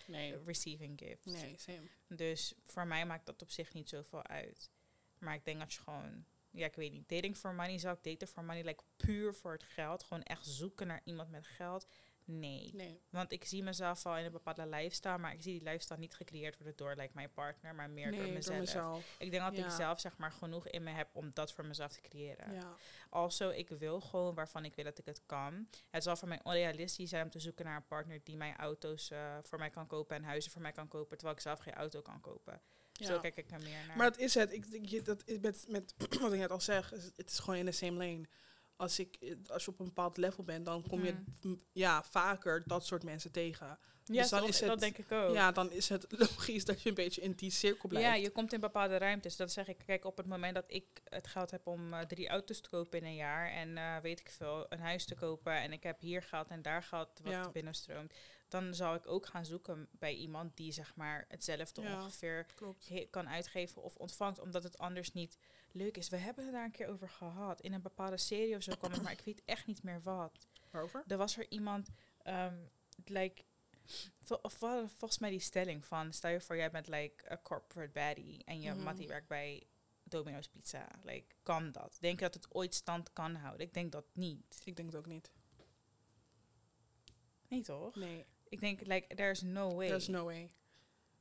receiving 0.45 0.99
gifts. 0.99 1.25
Nee, 1.41 1.57
same. 1.57 1.87
Dus 2.07 2.53
voor 2.63 2.87
mij 2.87 3.05
maakt 3.05 3.25
dat 3.25 3.41
op 3.41 3.51
zich 3.51 3.73
niet 3.73 3.89
zoveel 3.89 4.27
uit. 4.27 4.71
Maar 5.17 5.33
ik 5.33 5.45
denk 5.45 5.59
dat 5.59 5.73
je 5.73 5.79
gewoon... 5.81 6.25
Ja, 6.51 6.65
ik 6.65 6.75
weet 6.75 6.91
niet. 6.91 7.09
Dating 7.09 7.37
for 7.37 7.53
money 7.53 7.77
zou 7.77 7.97
ik 7.97 8.03
daten 8.03 8.27
for 8.27 8.43
money. 8.43 8.63
Like 8.63 8.83
puur 8.95 9.33
voor 9.35 9.51
het 9.51 9.63
geld. 9.63 10.03
Gewoon 10.03 10.23
echt 10.23 10.45
zoeken 10.45 10.87
naar 10.87 11.01
iemand 11.03 11.29
met 11.29 11.47
geld. 11.47 11.87
Nee. 12.31 12.69
Nee. 12.73 13.01
Want 13.09 13.31
ik 13.31 13.45
zie 13.45 13.63
mezelf 13.63 14.05
al 14.05 14.17
in 14.17 14.25
een 14.25 14.31
bepaalde 14.31 14.65
lifestyle. 14.67 15.17
Maar 15.17 15.33
ik 15.33 15.41
zie 15.41 15.59
die 15.59 15.67
lifestyle 15.67 15.99
niet 15.99 16.13
gecreëerd 16.15 16.55
worden 16.57 16.75
door 16.77 16.95
like, 16.95 17.09
mijn 17.13 17.31
partner. 17.33 17.75
Maar 17.75 17.89
meer 17.89 18.09
nee, 18.09 18.23
door 18.23 18.31
mezelf. 18.33 18.59
mezelf. 18.59 19.15
Ik 19.19 19.31
denk 19.31 19.43
dat 19.43 19.65
ik 19.65 19.71
zelf 19.71 19.99
zeg 19.99 20.17
maar 20.17 20.31
genoeg 20.31 20.67
in 20.67 20.83
me 20.83 20.91
heb 20.91 21.09
om 21.13 21.29
dat 21.33 21.51
voor 21.53 21.65
mezelf 21.65 21.91
te 21.91 22.01
creëren. 22.01 22.53
Ja. 22.53 22.75
Also, 23.09 23.49
ik 23.49 23.69
wil 23.69 24.01
gewoon 24.01 24.35
waarvan 24.35 24.65
ik 24.65 24.75
weet 24.75 24.85
dat 24.85 24.97
ik 24.97 25.05
het 25.05 25.21
kan. 25.25 25.67
Het 25.89 26.03
zal 26.03 26.15
voor 26.15 26.27
mij 26.27 26.39
onrealistisch 26.43 27.09
zijn 27.09 27.23
om 27.23 27.29
te 27.29 27.39
zoeken 27.39 27.65
naar 27.65 27.75
een 27.75 27.87
partner 27.87 28.19
die 28.23 28.37
mijn 28.37 28.55
auto's 28.57 29.09
eh, 29.11 29.37
voor 29.41 29.59
mij 29.59 29.69
kan 29.69 29.87
kopen 29.87 30.15
en 30.15 30.23
huizen 30.23 30.51
voor 30.51 30.61
mij 30.61 30.71
kan 30.71 30.87
kopen, 30.87 31.17
terwijl 31.17 31.37
ik 31.37 31.43
zelf 31.43 31.59
geen 31.59 31.73
auto 31.73 32.01
kan 32.01 32.21
kopen. 32.21 32.61
Zo 32.93 33.13
Ja. 33.13 33.19
kijk 33.19 33.35
ik 33.37 33.51
er 33.51 33.61
meer 33.61 33.85
naar. 33.87 33.97
Maar 33.97 34.11
dat 34.11 34.19
is 34.19 34.33
het. 34.33 34.53
Ik, 34.53 35.05
dat 35.05 35.23
is 35.27 35.37
met, 35.39 35.65
met 35.67 35.93
wat 36.21 36.33
ik 36.33 36.39
net 36.39 36.51
al 36.51 36.61
zeg, 36.61 36.93
is- 36.93 37.11
het 37.15 37.29
is 37.31 37.39
gewoon 37.39 37.59
in 37.59 37.65
de 37.65 37.71
same 37.71 37.91
lane. 37.97 38.25
Als, 38.79 38.99
ik, 38.99 39.35
als 39.47 39.65
je 39.65 39.71
op 39.71 39.79
een 39.79 39.85
bepaald 39.85 40.17
level 40.17 40.43
bent, 40.43 40.65
dan 40.65 40.87
kom 40.87 41.03
je 41.05 41.15
Mm. 41.41 41.59
ja, 41.71 42.03
vaker 42.03 42.63
dat 42.67 42.85
soort 42.85 43.03
mensen 43.03 43.31
tegen. 43.31 43.67
ja, 44.05 44.21
dus 44.21 44.29
dan 44.29 44.39
toch? 44.39 44.49
is 44.49 44.59
het- 44.59 44.69
dat 44.69 44.79
denk 44.79 44.97
ik 44.97 45.11
ook. 45.11 45.33
Ja, 45.33 45.51
dan 45.51 45.71
is 45.71 45.89
het 45.89 46.05
logisch 46.19 46.65
dat 46.65 46.81
je 46.81 46.89
een 46.89 46.95
beetje 46.95 47.21
in 47.21 47.31
die 47.31 47.51
cirkel 47.51 47.89
blijft. 47.89 48.07
Ja, 48.07 48.13
je 48.15 48.29
komt 48.29 48.53
in 48.53 48.59
bepaalde 48.59 48.97
ruimtes. 48.97 49.35
Dat 49.35 49.51
zeg 49.51 49.67
ik. 49.67 49.77
Kijk, 49.85 50.05
op 50.05 50.17
het 50.17 50.25
moment 50.25 50.55
dat 50.55 50.63
ik 50.67 50.85
het 51.03 51.27
geld 51.27 51.51
heb 51.51 51.67
om 51.67 51.93
eh, 51.93 51.99
drie 52.01 52.27
auto's 52.29 52.61
te 52.61 52.69
kopen 52.69 52.99
in 52.99 53.05
een 53.05 53.15
jaar 53.15 53.49
en 53.51 53.77
eh, 53.77 53.97
weet 54.01 54.19
ik 54.19 54.29
veel, 54.29 54.65
een 54.69 54.79
huis 54.79 55.05
te 55.05 55.15
kopen 55.15 55.53
en 55.53 55.71
ik 55.71 55.83
heb 55.83 55.99
hier 55.99 56.21
geld 56.23 56.47
en 56.47 56.61
daar 56.61 56.83
geld 56.83 57.09
wat 57.23 57.31
Ja. 57.31 57.49
binnenstroomt, 57.49 58.13
dan 58.47 58.73
zal 58.73 58.95
ik 58.95 59.07
ook 59.07 59.25
gaan 59.25 59.45
zoeken 59.45 59.87
bij 59.91 60.13
iemand 60.15 60.57
die 60.57 60.71
zeg 60.71 60.95
maar 60.95 61.25
hetzelfde 61.27 61.81
Ja. 61.81 61.95
ongeveer 62.01 62.45
kan 63.09 63.29
uitgeven 63.29 63.81
of 63.81 63.95
ontvangt, 63.95 64.39
omdat 64.39 64.63
het 64.63 64.77
anders 64.77 65.11
niet 65.13 65.37
leuk 65.71 65.97
is. 65.97 66.09
We 66.09 66.17
hebben 66.17 66.43
het 66.43 66.53
daar 66.53 66.65
een 66.65 66.71
keer 66.71 66.87
over 66.87 67.09
gehad. 67.09 67.61
In 67.61 67.73
een 67.73 67.81
bepaalde 67.81 68.17
serie 68.17 68.55
of 68.55 68.63
zo 68.63 68.75
kwam 68.75 68.91
het, 68.91 69.01
maar 69.01 69.11
ik 69.11 69.21
weet 69.25 69.41
echt 69.45 69.65
niet 69.65 69.83
meer 69.83 70.01
wat. 70.01 70.47
Waarover? 70.71 71.03
Er 71.07 71.17
was 71.17 71.37
er 71.37 71.51
iemand, 71.51 71.89
ehm 72.23 72.55
like, 73.05 73.43
of 74.41 74.53
volgens 74.53 75.19
mij 75.19 75.29
die 75.29 75.39
stelling 75.39 75.85
van, 75.85 76.13
stel 76.13 76.31
je 76.31 76.41
voor 76.41 76.55
jij 76.55 76.71
bent 76.71 76.87
like 76.87 77.31
a 77.31 77.39
corporate 77.43 77.91
baddie 77.91 78.43
en 78.43 78.61
je 78.61 78.71
Mhm. 78.73 78.83
mattie 78.83 79.07
werkt 79.07 79.27
bij 79.27 79.63
Domino's 80.03 80.47
Pizza. 80.49 80.87
Like, 81.03 81.35
kan 81.43 81.71
dat? 81.71 81.97
Denk 81.99 82.19
je 82.19 82.25
dat 82.25 82.33
het 82.33 82.53
ooit 82.53 82.75
stand 82.75 83.13
kan 83.13 83.35
houden? 83.35 83.65
Ik 83.67 83.73
denk 83.73 83.91
dat 83.91 84.05
niet. 84.13 84.61
Ik 84.63 84.75
denk 84.75 84.87
het 84.89 84.97
ook 84.97 85.05
niet. 85.05 85.31
Nee 87.47 87.61
toch? 87.61 87.95
Nee, 87.95 88.25
Ik 88.49 88.59
denk, 88.59 88.81
like, 88.85 89.15
there's 89.15 89.41
no 89.41 89.75
way. 89.75 89.87
there's 89.87 90.07
no 90.07 90.23
way. 90.25 90.51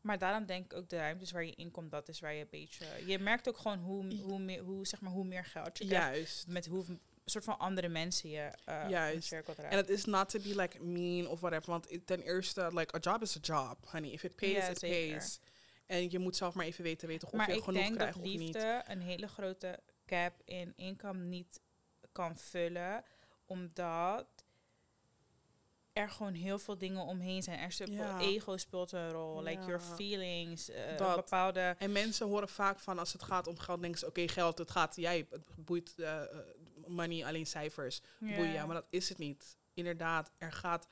Maar 0.01 0.19
daarom 0.19 0.47
denk 0.47 0.65
ik 0.65 0.79
ook 0.79 0.89
de 0.89 0.97
ruimtes 0.97 1.31
waar 1.31 1.45
je 1.45 1.55
in 1.55 1.71
komt, 1.71 1.91
dat 1.91 2.09
is 2.09 2.21
waar 2.21 2.35
je 2.35 2.41
een 2.41 2.49
beetje... 2.51 2.87
Je 3.07 3.19
merkt 3.19 3.49
ook 3.49 3.59
gewoon 3.59 3.79
hoe, 3.79 4.15
hoe, 4.21 4.39
meer, 4.39 4.61
hoe, 4.61 4.87
zeg 4.87 5.01
maar, 5.01 5.13
hoe 5.13 5.25
meer 5.25 5.45
geld 5.45 5.79
je 5.79 5.87
krijgt. 5.87 6.07
Juist. 6.17 6.47
Met 6.47 6.67
hoe 6.67 6.85
soort 7.25 7.45
van 7.45 7.59
andere 7.59 7.89
mensen 7.89 8.31
je 8.31 8.51
in 8.83 8.89
Juist. 8.89 9.27
cirkel. 9.29 9.55
En 9.55 9.77
het 9.77 9.89
is 9.89 10.05
not 10.05 10.29
to 10.29 10.39
be 10.41 10.55
like 10.57 10.83
mean 10.83 11.27
of 11.27 11.41
whatever. 11.41 11.71
Want 11.71 12.07
ten 12.07 12.21
eerste, 12.21 12.69
like 12.75 12.97
a 12.97 12.99
job 12.99 13.23
is 13.23 13.37
a 13.37 13.41
job, 13.41 13.87
honey. 13.87 14.11
If 14.11 14.23
it 14.23 14.37
pays, 14.37 14.53
Ja, 14.53 14.69
it 14.69 14.79
zeker. 14.79 15.13
pays. 15.13 15.41
En 15.87 16.11
je 16.11 16.19
moet 16.19 16.37
zelf 16.37 16.55
maar 16.55 16.67
even 16.67 16.85
weten, 16.85 17.09
weten 17.09 17.29
of 17.29 17.35
maar 17.35 17.51
je 17.51 17.57
ik 17.57 17.63
genoeg 17.63 17.83
denk 17.83 17.95
krijgt 17.95 18.15
dat 18.15 18.23
of 18.25 18.29
niet. 18.29 18.41
liefde 18.41 18.83
een 18.87 19.01
hele 19.01 19.29
grote 19.29 19.79
gap 20.07 20.43
in 20.45 20.73
income 20.77 21.25
niet 21.25 21.61
kan 22.13 22.37
vullen, 22.37 23.05
omdat 23.47 24.27
er 25.99 26.11
gewoon 26.11 26.35
heel 26.35 26.59
veel 26.59 26.79
dingen 26.79 27.03
omheen 27.03 27.43
zijn. 27.43 27.59
Er 27.59 27.73
speelt 27.73 27.91
Ja. 27.91 28.21
ego 28.21 28.57
speelt 28.57 28.93
een 28.93 29.11
rol, 29.11 29.43
like 29.43 29.65
your 29.65 29.81
feelings, 29.81 30.69
eh, 30.69 31.15
bepaalde. 31.15 31.75
En 31.79 31.93
mensen 31.93 32.27
horen 32.27 32.49
vaak 32.49 32.81
van 32.81 32.99
als 32.99 33.13
het 33.13 33.23
gaat 33.23 33.47
om 33.47 33.59
geld, 33.59 33.81
denken 33.81 33.99
ze, 34.01 34.07
oké, 34.07 34.29
geld, 34.29 34.59
het 34.59 34.71
gaat, 34.71 34.97
jij, 34.97 35.27
het 35.31 35.65
boeit 35.65 35.95
eh, 35.99 36.21
money, 36.87 37.25
alleen 37.25 37.47
cijfers, 37.47 38.01
boeien. 38.19 38.53
Ja, 38.53 38.67
maar 38.67 38.75
dat 38.75 38.87
is 38.91 39.09
het 39.09 39.19
niet. 39.19 39.57
Inderdaad, 39.75 40.31
er 40.39 40.53
gaat 40.53 40.89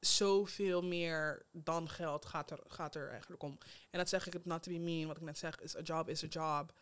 zoveel 0.00 0.82
meer 0.82 1.46
dan 1.52 1.88
geld 1.88 2.24
gaat 2.26 2.50
er, 2.50 2.58
gaat 2.66 2.94
er 2.94 3.10
eigenlijk 3.10 3.42
om. 3.42 3.58
En 3.90 3.98
dat 3.98 4.08
zeg 4.08 4.26
ik 4.26 4.32
het 4.32 4.44
not 4.44 4.62
to 4.62 4.72
be 4.72 4.78
mean, 4.78 5.06
wat 5.06 5.16
ik 5.16 5.22
net 5.22 5.38
zeg, 5.38 5.60
is 5.60 5.76
a 5.76 5.80
job 5.80 6.08
is 6.08 6.24
a 6.24 6.26
job. 6.26 6.72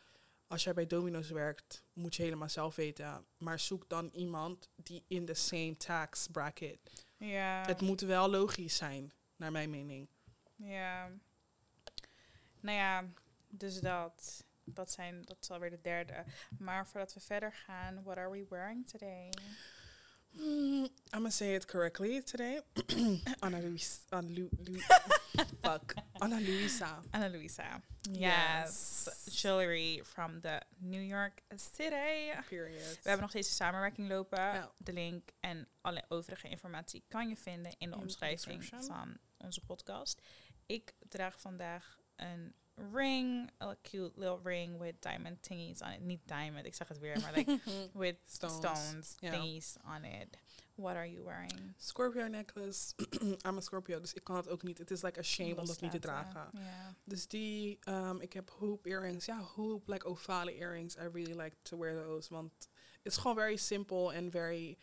Als 0.46 0.64
jij 0.64 0.74
bij 0.74 0.86
Domino's 0.86 1.30
werkt, 1.30 1.84
moet 1.92 2.14
je 2.16 2.22
helemaal 2.22 2.48
zelf 2.48 2.76
weten. 2.76 3.26
Maar 3.38 3.58
zoek 3.58 3.88
dan 3.88 4.10
iemand 4.12 4.68
die 4.76 5.04
in 5.08 5.24
the 5.26 5.34
same 5.34 5.76
tax 5.76 6.26
bracket. 6.32 6.78
Ja, 7.18 7.62
Het 7.66 7.80
moet 7.80 8.00
wel 8.00 8.30
logisch 8.30 8.76
zijn, 8.76 9.12
naar 9.36 9.52
mijn 9.52 9.70
mening. 9.70 10.08
ja. 10.56 11.10
Nou 12.60 12.76
ja, 12.78 13.04
dus 13.48 13.80
dat. 13.80 14.44
Dat, 14.68 14.90
zijn, 14.90 15.22
dat 15.22 15.36
is 15.40 15.50
alweer 15.50 15.70
de 15.70 15.80
derde. 15.80 16.24
Maar 16.58 16.86
voordat 16.86 17.14
we 17.14 17.20
verder 17.20 17.52
gaan, 17.52 18.02
what 18.02 18.16
are 18.16 18.30
we 18.30 18.46
wearing 18.48 18.88
today? 18.88 19.30
Mm, 20.38 20.84
I'm 20.84 20.90
gonna 21.12 21.30
say 21.30 21.54
it 21.54 21.66
correctly 21.66 22.22
today. 22.22 22.60
Anna 23.40 23.60
Luisa. 23.60 24.20
Lu, 24.22 24.48
Lu, 24.66 24.78
fuck. 25.62 25.94
Luisa. 26.20 27.02
Anna 27.10 27.28
Luisa. 27.28 27.82
Yes. 28.10 29.06
Yes. 29.06 29.40
Jewelry 29.42 30.00
from 30.04 30.40
the 30.40 30.60
New 30.78 31.02
York 31.02 31.42
City. 31.56 32.32
Period. 32.48 32.98
We 33.02 33.08
hebben 33.08 33.20
nog 33.20 33.30
steeds 33.30 33.48
een 33.48 33.54
samenwerking 33.54 34.08
lopen. 34.08 34.38
Ja. 34.38 34.72
De 34.76 34.92
link 34.92 35.28
en 35.40 35.68
alle 35.80 36.04
overige 36.08 36.48
informatie 36.48 37.04
kan 37.08 37.28
je 37.28 37.36
vinden 37.36 37.72
in 37.78 37.78
de 37.78 37.84
In 37.84 37.90
de 37.90 37.96
omschrijving 37.96 38.64
van 38.64 39.16
onze 39.36 39.60
podcast. 39.60 40.20
Ik 40.66 40.94
draag 41.08 41.40
vandaag 41.40 41.98
een 42.16 42.54
ring, 42.92 43.50
a 43.60 43.76
cute 43.82 44.12
little 44.16 44.40
ring 44.42 44.78
with 44.78 45.00
diamond 45.00 45.42
thingies 45.42 45.82
on 45.82 45.92
it. 45.92 46.00
Niet 46.00 46.20
diamond, 46.26 46.66
ik 46.66 46.74
zeg 46.74 46.88
het 46.88 46.98
weer, 46.98 47.20
maar 47.20 47.32
like 47.34 47.60
with 47.92 48.16
Stones. 48.26 49.14
thingies 49.18 49.76
on 49.84 50.04
it. 50.04 50.36
What 50.74 50.96
are 50.96 51.10
you 51.10 51.24
wearing? 51.24 51.74
Scorpio 51.76 52.26
necklace. 52.26 52.94
I'm 53.46 53.56
a 53.56 53.60
Scorpio, 53.60 54.00
dus 54.00 54.12
ik 54.12 54.24
kan 54.24 54.36
het 54.36 54.48
ook 54.48 54.62
niet. 54.62 54.78
Het 54.78 54.90
is 54.90 55.02
like 55.02 55.18
a 55.18 55.22
shame 55.22 55.56
om 55.56 55.66
dat 55.66 55.80
niet 55.80 55.90
te 55.90 55.98
dragen. 55.98 56.50
Dus 57.04 57.26
die, 57.26 57.78
um, 57.88 58.20
ik 58.20 58.32
heb 58.32 58.50
hoop 58.50 58.86
earrings. 58.86 59.24
Ja, 59.24 59.40
hoop, 59.40 59.88
like 59.88 60.06
ovale 60.06 60.52
earrings. 60.52 60.96
I 60.96 61.08
really 61.12 61.40
like 61.40 61.56
to 61.62 61.78
wear 61.78 62.04
those. 62.04 62.34
Want 62.34 62.68
is 63.02 63.16
gewoon 63.16 63.36
very 63.36 63.56
simple 63.56 64.12
en 64.12 64.30
very 64.30 64.78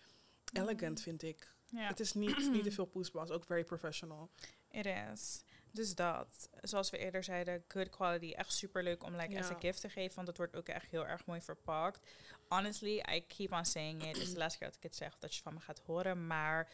elegant, 0.53 1.01
vind 1.01 1.23
ik. 1.23 1.55
Het 1.75 1.99
is 1.99 2.13
niet, 2.13 2.51
niet 2.51 2.63
te 2.63 2.71
veel 2.71 2.85
poespas, 2.85 3.29
ook 3.29 3.45
very 3.45 3.63
professional. 3.63 4.29
It 4.69 4.85
is. 4.85 5.43
Dus 5.73 5.95
dat, 5.95 6.49
zoals 6.61 6.89
we 6.89 6.97
eerder 6.97 7.23
zeiden, 7.23 7.63
good 7.67 7.89
quality. 7.89 8.31
Echt 8.31 8.53
super 8.53 8.83
leuk 8.83 9.03
om 9.03 9.15
like, 9.15 9.39
as 9.39 9.45
a 9.49 9.53
Ja. 9.53 9.59
gift 9.59 9.81
te 9.81 9.89
geven, 9.89 10.15
want 10.15 10.27
het 10.27 10.37
wordt 10.37 10.55
ook 10.55 10.67
echt 10.67 10.89
heel 10.89 11.07
erg 11.07 11.25
mooi 11.25 11.41
verpakt. 11.41 12.09
Honestly, 12.49 13.03
I 13.15 13.25
keep 13.27 13.51
on 13.51 13.65
saying 13.65 14.01
it. 14.01 14.07
Het 14.07 14.17
is 14.17 14.31
de 14.31 14.37
laatste 14.37 14.59
keer 14.59 14.67
dat 14.67 14.77
ik 14.77 14.83
het 14.83 14.95
zeg, 14.95 15.17
dat 15.19 15.35
je 15.35 15.41
van 15.41 15.53
me 15.53 15.59
gaat 15.59 15.79
horen. 15.85 16.27
Maar 16.27 16.71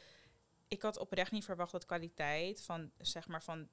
ik 0.68 0.82
had 0.82 0.98
oprecht 0.98 1.32
niet 1.32 1.46
verwacht 1.46 1.72
dat 1.72 1.86
kwaliteit 1.86 2.62
van, 2.62 2.92
zeg 2.98 3.28
maar, 3.28 3.44
van 3.44 3.70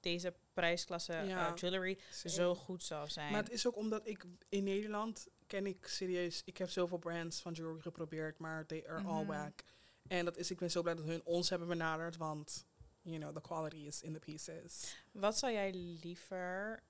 deze 0.00 0.34
prijsklasse 0.52 1.12
Ja. 1.12 1.48
eh, 1.48 1.56
jewelry 1.56 1.98
zo 2.24 2.54
goed 2.54 2.82
zou 2.82 3.08
zijn. 3.08 3.32
Maar 3.32 3.42
het 3.42 3.52
is 3.52 3.66
ook 3.66 3.76
omdat 3.76 4.06
ik 4.06 4.24
in 4.48 4.64
Nederland 4.64 5.26
ken 5.46 5.66
ik 5.66 5.86
serieus. 5.86 6.42
Ik 6.44 6.56
heb 6.56 6.70
zoveel 6.70 6.98
brands 6.98 7.40
van 7.40 7.52
jewelry 7.52 7.80
geprobeerd, 7.80 8.38
maar 8.38 8.66
they 8.66 8.84
are 8.88 9.02
all 9.04 9.22
Mhm. 9.22 9.26
whack. 9.26 9.62
En 10.08 10.24
dat 10.24 10.36
is, 10.36 10.50
ik 10.50 10.58
ben 10.58 10.70
zo 10.70 10.82
blij 10.82 10.94
dat 10.94 11.04
hun 11.04 11.24
ons 11.24 11.50
hebben 11.50 11.68
benaderd, 11.68 12.16
want 12.16 12.66
you 13.10 13.18
know 13.22 13.32
the 13.34 13.40
quality 13.40 13.86
is 13.86 14.02
in 14.02 14.12
the 14.12 14.18
pieces. 14.18 14.96
Wat 15.12 15.38
zou 15.38 15.52
jij 15.52 15.72
liever 16.02 16.82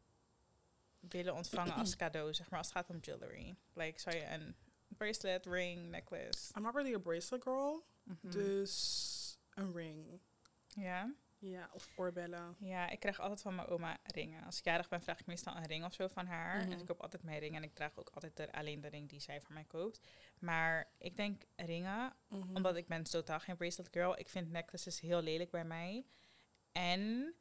willen 1.01 1.35
ontvangen 1.35 1.75
als 1.75 1.97
cadeau, 2.03 2.35
zeg 2.35 2.51
maar, 2.51 2.59
als 2.59 2.69
het 2.69 2.77
gaat 2.77 2.91
om 2.91 2.99
jewelry? 3.01 3.57
Like, 3.73 4.01
zou 4.01 4.17
je 4.17 4.25
een 4.25 4.55
bracelet, 4.89 5.47
ring, 5.47 5.89
necklace? 5.91 6.53
I'm 6.57 6.63
not 6.63 6.75
really 6.75 6.95
a 6.95 6.99
bracelet 6.99 7.43
girl, 7.43 7.85
Mhm. 8.03 8.31
dus 8.31 9.39
een 9.55 9.73
ring. 9.73 10.21
Ja? 10.67 11.15
Ja, 11.43 11.71
of 11.73 11.89
oorbellen. 11.97 12.57
Ja, 12.59 12.89
ik 12.91 13.01
krijg 13.01 13.21
altijd 13.21 13.43
van 13.43 13.55
mijn 13.55 13.69
oma 13.69 13.99
ringen. 14.03 14.45
Als 14.45 14.59
ik 14.59 14.65
jarig 14.65 14.89
ben, 14.89 15.03
vraag 15.03 15.21
ik 15.21 15.27
meestal 15.27 15.57
een 15.57 15.67
ring 15.67 15.85
of 15.85 15.93
zo 15.93 16.09
van 16.09 16.27
haar. 16.27 16.57
Mhm. 16.63 16.73
En 16.73 16.79
ik 16.81 16.87
koop 16.87 17.01
altijd 17.03 17.23
mijn 17.23 17.39
ring. 17.39 17.55
En 17.57 17.63
ik 17.63 17.75
draag 17.75 17.99
ook 17.99 18.11
altijd 18.11 18.37
de, 18.37 18.53
alleen 18.53 18.81
de 18.81 18.89
ring 18.89 19.09
die 19.09 19.21
zij 19.21 19.41
voor 19.41 19.53
mij 19.55 19.65
koopt. 19.65 20.01
Maar 20.39 20.89
ik 20.99 21.17
denk 21.17 21.43
ringen, 21.57 22.13
Mhm. 22.29 22.57
omdat 22.57 22.77
ik 22.77 22.87
ben 22.87 23.03
totaal 23.03 23.41
geen 23.41 23.57
bracelet 23.57 23.89
girl. 23.93 24.19
Ik 24.19 24.29
vind 24.29 24.51
necklaces 24.51 25.01
heel 25.01 25.23
lelijk 25.23 25.51
bij 25.51 25.65
mij. 25.65 26.05
En 26.73 27.35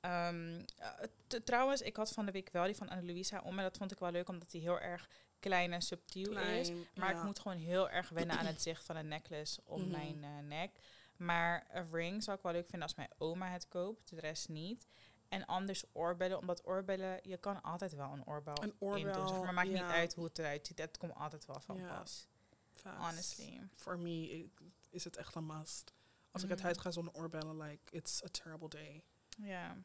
ehm, 0.00 0.62
eh, 0.76 1.40
trouwens, 1.44 1.80
ik 1.82 1.96
had 1.96 2.10
van 2.12 2.26
de 2.26 2.32
week 2.32 2.48
wel 2.52 2.64
die 2.64 2.74
van 2.76 2.88
Anne-Louisa 2.88 3.40
om. 3.40 3.58
En 3.58 3.64
dat 3.64 3.76
vond 3.76 3.92
ik 3.92 3.98
wel 3.98 4.10
leuk, 4.10 4.28
omdat 4.28 4.50
die 4.50 4.60
heel 4.60 4.80
erg 4.80 5.08
klein 5.40 5.72
en 5.72 5.82
subtiel 5.82 6.38
is. 6.38 6.70
Maar 6.94 7.12
ja. 7.12 7.18
ik 7.18 7.24
moet 7.24 7.38
gewoon 7.38 7.58
heel 7.58 7.90
erg 7.90 8.08
wennen 8.08 8.38
aan 8.38 8.46
het 8.46 8.62
zicht 8.62 8.84
van 8.84 8.96
een 8.96 9.08
necklace 9.08 9.60
om 9.64 9.80
Mhm. 9.80 9.90
mijn 9.90 10.24
eh, 10.24 10.38
nek. 10.48 10.70
Maar 11.18 11.66
een 11.70 11.90
ring 11.92 12.22
zou 12.22 12.36
ik 12.36 12.42
wel 12.42 12.52
leuk 12.52 12.68
vinden 12.68 12.82
als 12.88 12.94
mijn 12.96 13.10
oma 13.18 13.48
het 13.50 13.68
koopt, 13.68 14.08
de 14.10 14.20
rest 14.20 14.48
niet. 14.48 14.86
En 15.28 15.46
anders 15.46 15.84
oorbellen, 15.92 16.38
omdat 16.38 16.66
oorbellen, 16.66 17.18
je 17.22 17.36
kan 17.36 17.62
altijd 17.62 17.94
wel 17.94 18.12
een 18.12 18.26
oorbel, 18.26 18.54
Een 18.62 18.62
in 18.62 18.74
doen. 18.78 18.88
oorbel, 18.88 19.28
Zeg 19.28 19.38
maar 19.42 19.54
maakt 19.54 19.68
niet 19.68 19.80
uit 19.82 20.14
hoe 20.14 20.24
het 20.24 20.38
eruit 20.38 20.66
ziet, 20.66 20.78
het 20.78 20.98
komt 20.98 21.14
altijd 21.14 21.46
wel 21.46 21.60
van 21.60 21.86
pas. 21.86 22.28
Facts. 22.74 23.06
Honestly. 23.06 23.60
For 23.74 23.98
me 23.98 24.48
is 24.90 25.04
het 25.04 25.16
echt 25.16 25.34
een 25.34 25.46
must. 25.46 25.92
Als 26.30 26.42
ik 26.42 26.48
het 26.48 26.58
Mhm. 26.58 26.66
huis 26.66 26.78
ga 26.80 26.90
zonder 26.90 27.14
oorbellen, 27.14 27.56
like, 27.62 27.90
it's 27.96 28.24
a 28.24 28.28
terrible 28.28 28.68
day. 28.68 29.02
Ja. 29.38 29.76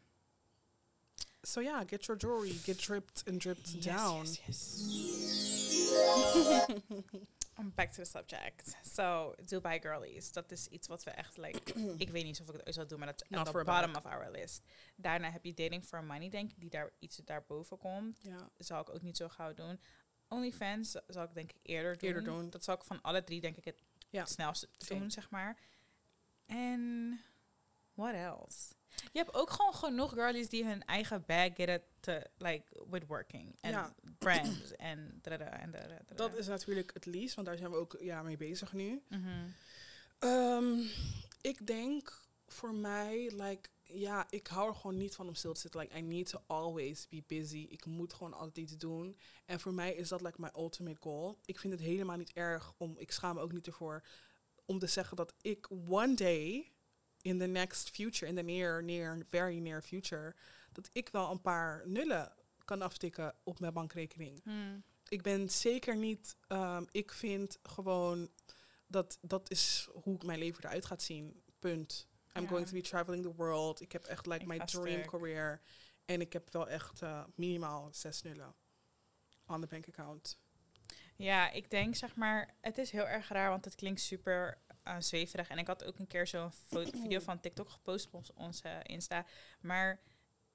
So 1.42 1.62
yeah, 1.62 1.88
get 1.88 2.06
your 2.06 2.22
jewelry, 2.22 2.52
get 2.54 2.78
dripped 2.82 3.24
and 3.30 3.42
dripped 3.42 3.84
down. 3.84 4.26
Yes, 4.26 4.40
yes. 4.46 4.82
I'm 7.60 7.72
back 7.76 7.92
to 7.92 7.96
the 8.04 8.06
subject. 8.06 8.78
So, 8.84 9.36
Dubai 9.46 9.80
Girlies. 9.82 10.32
Dat 10.32 10.52
is 10.52 10.68
iets 10.68 10.88
wat 10.88 11.04
we 11.04 11.12
echt, 11.12 11.38
like, 11.38 11.74
ik 11.98 12.10
weet 12.10 12.24
niet 12.24 12.40
of 12.42 12.48
ik 12.48 12.54
het 12.54 12.66
ooit 12.66 12.76
zal 12.76 12.88
doen, 12.88 12.98
maar 13.00 13.08
dat 13.08 13.22
is 13.30 13.38
at 13.38 13.46
the 13.46 13.58
a 13.58 13.64
bottom 13.64 13.96
of 13.96 14.06
our 14.06 14.32
list. 14.32 14.64
Daarna 14.96 15.32
heb 15.32 15.46
je 15.46 15.54
Dating 15.54 15.86
for 15.86 16.04
Money, 16.04 16.30
denk 16.30 16.50
ik, 16.52 16.60
die 16.60 16.70
daar 16.70 16.92
iets 17.00 17.18
daarboven 17.18 17.78
komt. 17.78 18.18
Ja. 18.22 18.50
Zal 18.58 18.82
ik 18.82 18.90
ook 18.90 19.02
niet 19.02 19.18
zo 19.18 19.30
gauw 19.30 19.54
doen. 19.54 19.80
OnlyFans 20.28 20.96
zal 21.08 21.24
ik 21.24 21.34
denk 21.34 21.52
ik 21.52 21.60
eerder 21.62 21.98
doen. 21.98 22.08
Eerder 22.10 22.24
doen. 22.24 22.50
Dat 22.50 22.64
zal 22.64 22.76
ik 22.76 22.84
van 22.84 23.02
alle 23.02 23.24
drie 23.24 23.42
denk 23.42 23.58
ik 23.58 23.66
het 23.66 23.84
Ja, 24.10 24.26
snelste 24.26 24.70
same. 24.78 25.00
doen, 25.00 25.12
zeg 25.12 25.30
maar. 25.30 25.60
En 26.46 27.20
what 27.94 28.14
else? 28.14 28.74
Je 29.12 29.20
hebt 29.20 29.34
ook 29.34 29.50
gewoon 29.50 29.74
genoeg 29.74 30.12
girlies 30.14 30.50
die 30.50 30.66
hun 30.66 30.84
eigen 30.86 31.24
bag 31.26 31.50
get 31.56 31.82
to 32.00 32.20
like 32.38 32.86
with 32.90 33.08
working 33.08 33.56
en 33.62 33.72
Ja. 33.72 33.94
brands 34.18 34.76
en. 34.76 35.22
Dat 36.16 36.36
is 36.36 36.48
natuurlijk 36.48 36.94
het 36.94 37.06
liefst, 37.06 37.36
want 37.36 37.48
daar 37.48 37.58
zijn 37.58 37.72
we 37.72 37.78
ook 37.78 37.98
ja, 38.00 38.22
mee 38.22 38.38
bezig 38.38 38.74
nu. 38.74 39.04
Mhm. 39.10 39.30
Ehm, 40.20 40.80
ik 41.42 41.68
denk 41.68 42.22
voor 42.48 42.74
mij, 42.76 43.32
like, 43.36 43.70
ja, 43.84 44.26
ik 44.30 44.48
hou 44.48 44.70
er 44.70 44.76
gewoon 44.76 44.98
niet 44.98 45.16
van 45.16 45.28
om 45.28 45.36
stil 45.36 45.54
te 45.54 45.60
zitten. 45.60 45.80
Like, 45.80 45.98
I 45.98 46.02
need 46.02 46.30
to 46.30 46.42
always 46.48 47.08
be 47.10 47.24
busy. 47.28 47.68
Ik 47.70 47.86
moet 47.86 48.14
gewoon 48.14 48.34
altijd 48.34 48.58
iets 48.58 48.78
doen. 48.78 49.18
En 49.46 49.60
voor 49.60 49.74
mij 49.74 49.94
is 49.94 50.10
dat 50.10 50.22
like 50.22 50.42
my 50.42 50.50
ultimate 50.56 51.02
goal. 51.02 51.40
Ik 51.46 51.60
vind 51.60 51.74
het 51.74 51.82
helemaal 51.82 52.18
niet 52.18 52.34
erg 52.34 52.74
om, 52.78 52.98
ik 52.98 53.12
schaam 53.12 53.36
me 53.36 53.42
ook 53.42 53.52
niet 53.52 53.68
ervoor, 53.68 54.04
om 54.66 54.80
te 54.80 54.88
zeggen 54.88 55.18
dat 55.18 55.34
ik 55.42 55.68
one 55.88 56.14
day, 56.14 56.72
in 57.24 57.40
the 57.40 57.46
next 57.48 57.90
future, 57.90 58.28
in 58.28 58.36
the 58.36 58.42
near, 58.44 58.84
near, 58.84 59.26
very 59.30 59.58
near 59.60 59.82
future, 59.82 60.36
dat 60.72 60.90
ik 60.94 61.10
wel 61.10 61.32
een 61.32 61.42
paar 61.42 61.84
nullen 61.88 62.34
kan 62.66 62.82
aftikken 62.82 63.36
op 63.44 63.60
mijn 63.60 63.74
bankrekening 63.74 64.42
Hmm. 64.44 64.84
ik 65.08 65.22
ben 65.22 65.50
zeker 65.50 65.96
niet. 65.98 66.36
ehm, 66.48 66.86
ik 66.92 67.12
vind 67.12 67.58
gewoon 67.64 68.30
dat 68.88 69.18
dat 69.22 69.50
is 69.52 69.90
hoe 70.04 70.18
mijn 70.26 70.40
leven 70.40 70.64
eruit 70.64 70.86
gaat 70.86 71.02
zien. 71.02 71.42
Punt. 71.60 72.08
I'm 72.36 72.42
Ja. 72.44 72.48
going 72.48 72.66
to 72.68 72.74
be 72.74 72.82
traveling 72.82 73.24
the 73.24 73.34
world. 73.36 73.82
Ik 73.82 73.92
heb 73.92 74.06
echt 74.06 74.26
like 74.26 74.42
Ik 74.42 74.48
my 74.48 74.60
dream 74.60 75.06
career. 75.06 75.62
En 76.06 76.22
ik 76.22 76.34
heb 76.34 76.54
wel 76.54 76.70
echt 76.70 77.02
eh, 77.02 77.24
minimaal 77.36 77.90
zes 77.94 78.22
nullen 78.22 78.56
on 79.48 79.62
the 79.62 79.68
bank 79.68 79.88
account. 79.88 80.38
Ja, 81.16 81.52
ik 81.52 81.70
denk 81.70 81.96
zeg 81.96 82.16
maar, 82.16 82.56
het 82.62 82.78
is 82.78 82.92
heel 82.92 83.08
erg 83.08 83.28
raar, 83.28 83.50
want 83.50 83.66
het 83.66 83.76
klinkt 83.76 84.02
super 84.02 84.62
uh, 84.88 84.96
zweverig. 85.00 85.48
En 85.48 85.58
ik 85.58 85.68
had 85.68 85.84
ook 85.84 86.00
een 86.00 86.08
keer 86.08 86.28
zo'n 86.28 86.52
video 86.70 87.20
van 87.20 87.40
TikTok 87.40 87.70
gepost 87.70 88.10
op 88.12 88.24
onze 88.36 88.70
Insta. 88.84 89.26
Maar 89.62 90.00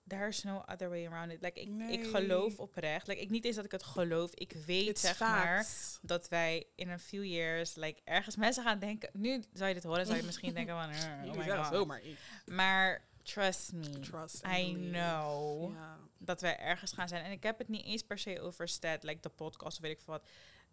there's 0.06 0.42
no 0.42 0.62
other 0.66 0.88
way 0.88 1.06
around 1.06 1.32
it. 1.32 1.40
Like, 1.42 1.60
ik, 1.60 1.68
ik 1.90 2.06
geloof 2.06 2.58
oprecht. 2.58 3.06
Like, 3.06 3.20
ik 3.20 3.30
niet 3.30 3.44
eens 3.44 3.56
dat 3.56 3.64
ik 3.64 3.72
het 3.72 3.82
geloof. 3.82 4.34
Ik 4.34 4.52
weet 4.52 4.88
It's 4.88 5.00
zeg 5.00 5.18
maar 5.20 5.66
dat 6.02 6.28
wij 6.28 6.66
in 6.74 6.88
een 6.88 7.00
few 7.00 7.24
years, 7.24 7.74
like, 7.74 8.00
ergens 8.04 8.36
mensen 8.36 8.64
gaan 8.64 8.78
denken. 8.78 9.10
Nu 9.12 9.42
zou 9.52 9.68
je 9.68 9.74
dit 9.74 9.84
horen, 9.84 10.06
zou 10.06 10.18
je 10.18 10.24
misschien 10.24 10.54
denken 10.54 10.74
van, 10.74 10.90
eh, 10.90 10.98
oh 11.18 11.24
Jullie 11.24 11.50
my 11.50 11.56
god. 11.56 11.66
zomaar. 11.72 12.02
Maar 12.46 13.06
trust 13.22 13.72
me, 13.72 14.00
Trust 14.00 14.42
I 14.46 14.74
know 14.90 15.72
dat 16.18 16.40
wij 16.40 16.58
ergens 16.58 16.92
gaan 16.92 17.08
zijn. 17.08 17.24
En 17.24 17.30
ik 17.30 17.42
heb 17.42 17.58
het 17.58 17.68
niet 17.68 17.84
eens 17.84 18.02
per 18.02 18.18
se 18.18 18.40
over 18.40 18.68
stat, 18.68 19.02
like 19.02 19.20
de 19.20 19.28
podcast 19.28 19.76
of 19.76 19.82
weet 19.82 19.92
ik 19.92 20.00
veel 20.00 20.14
wat. 20.14 20.28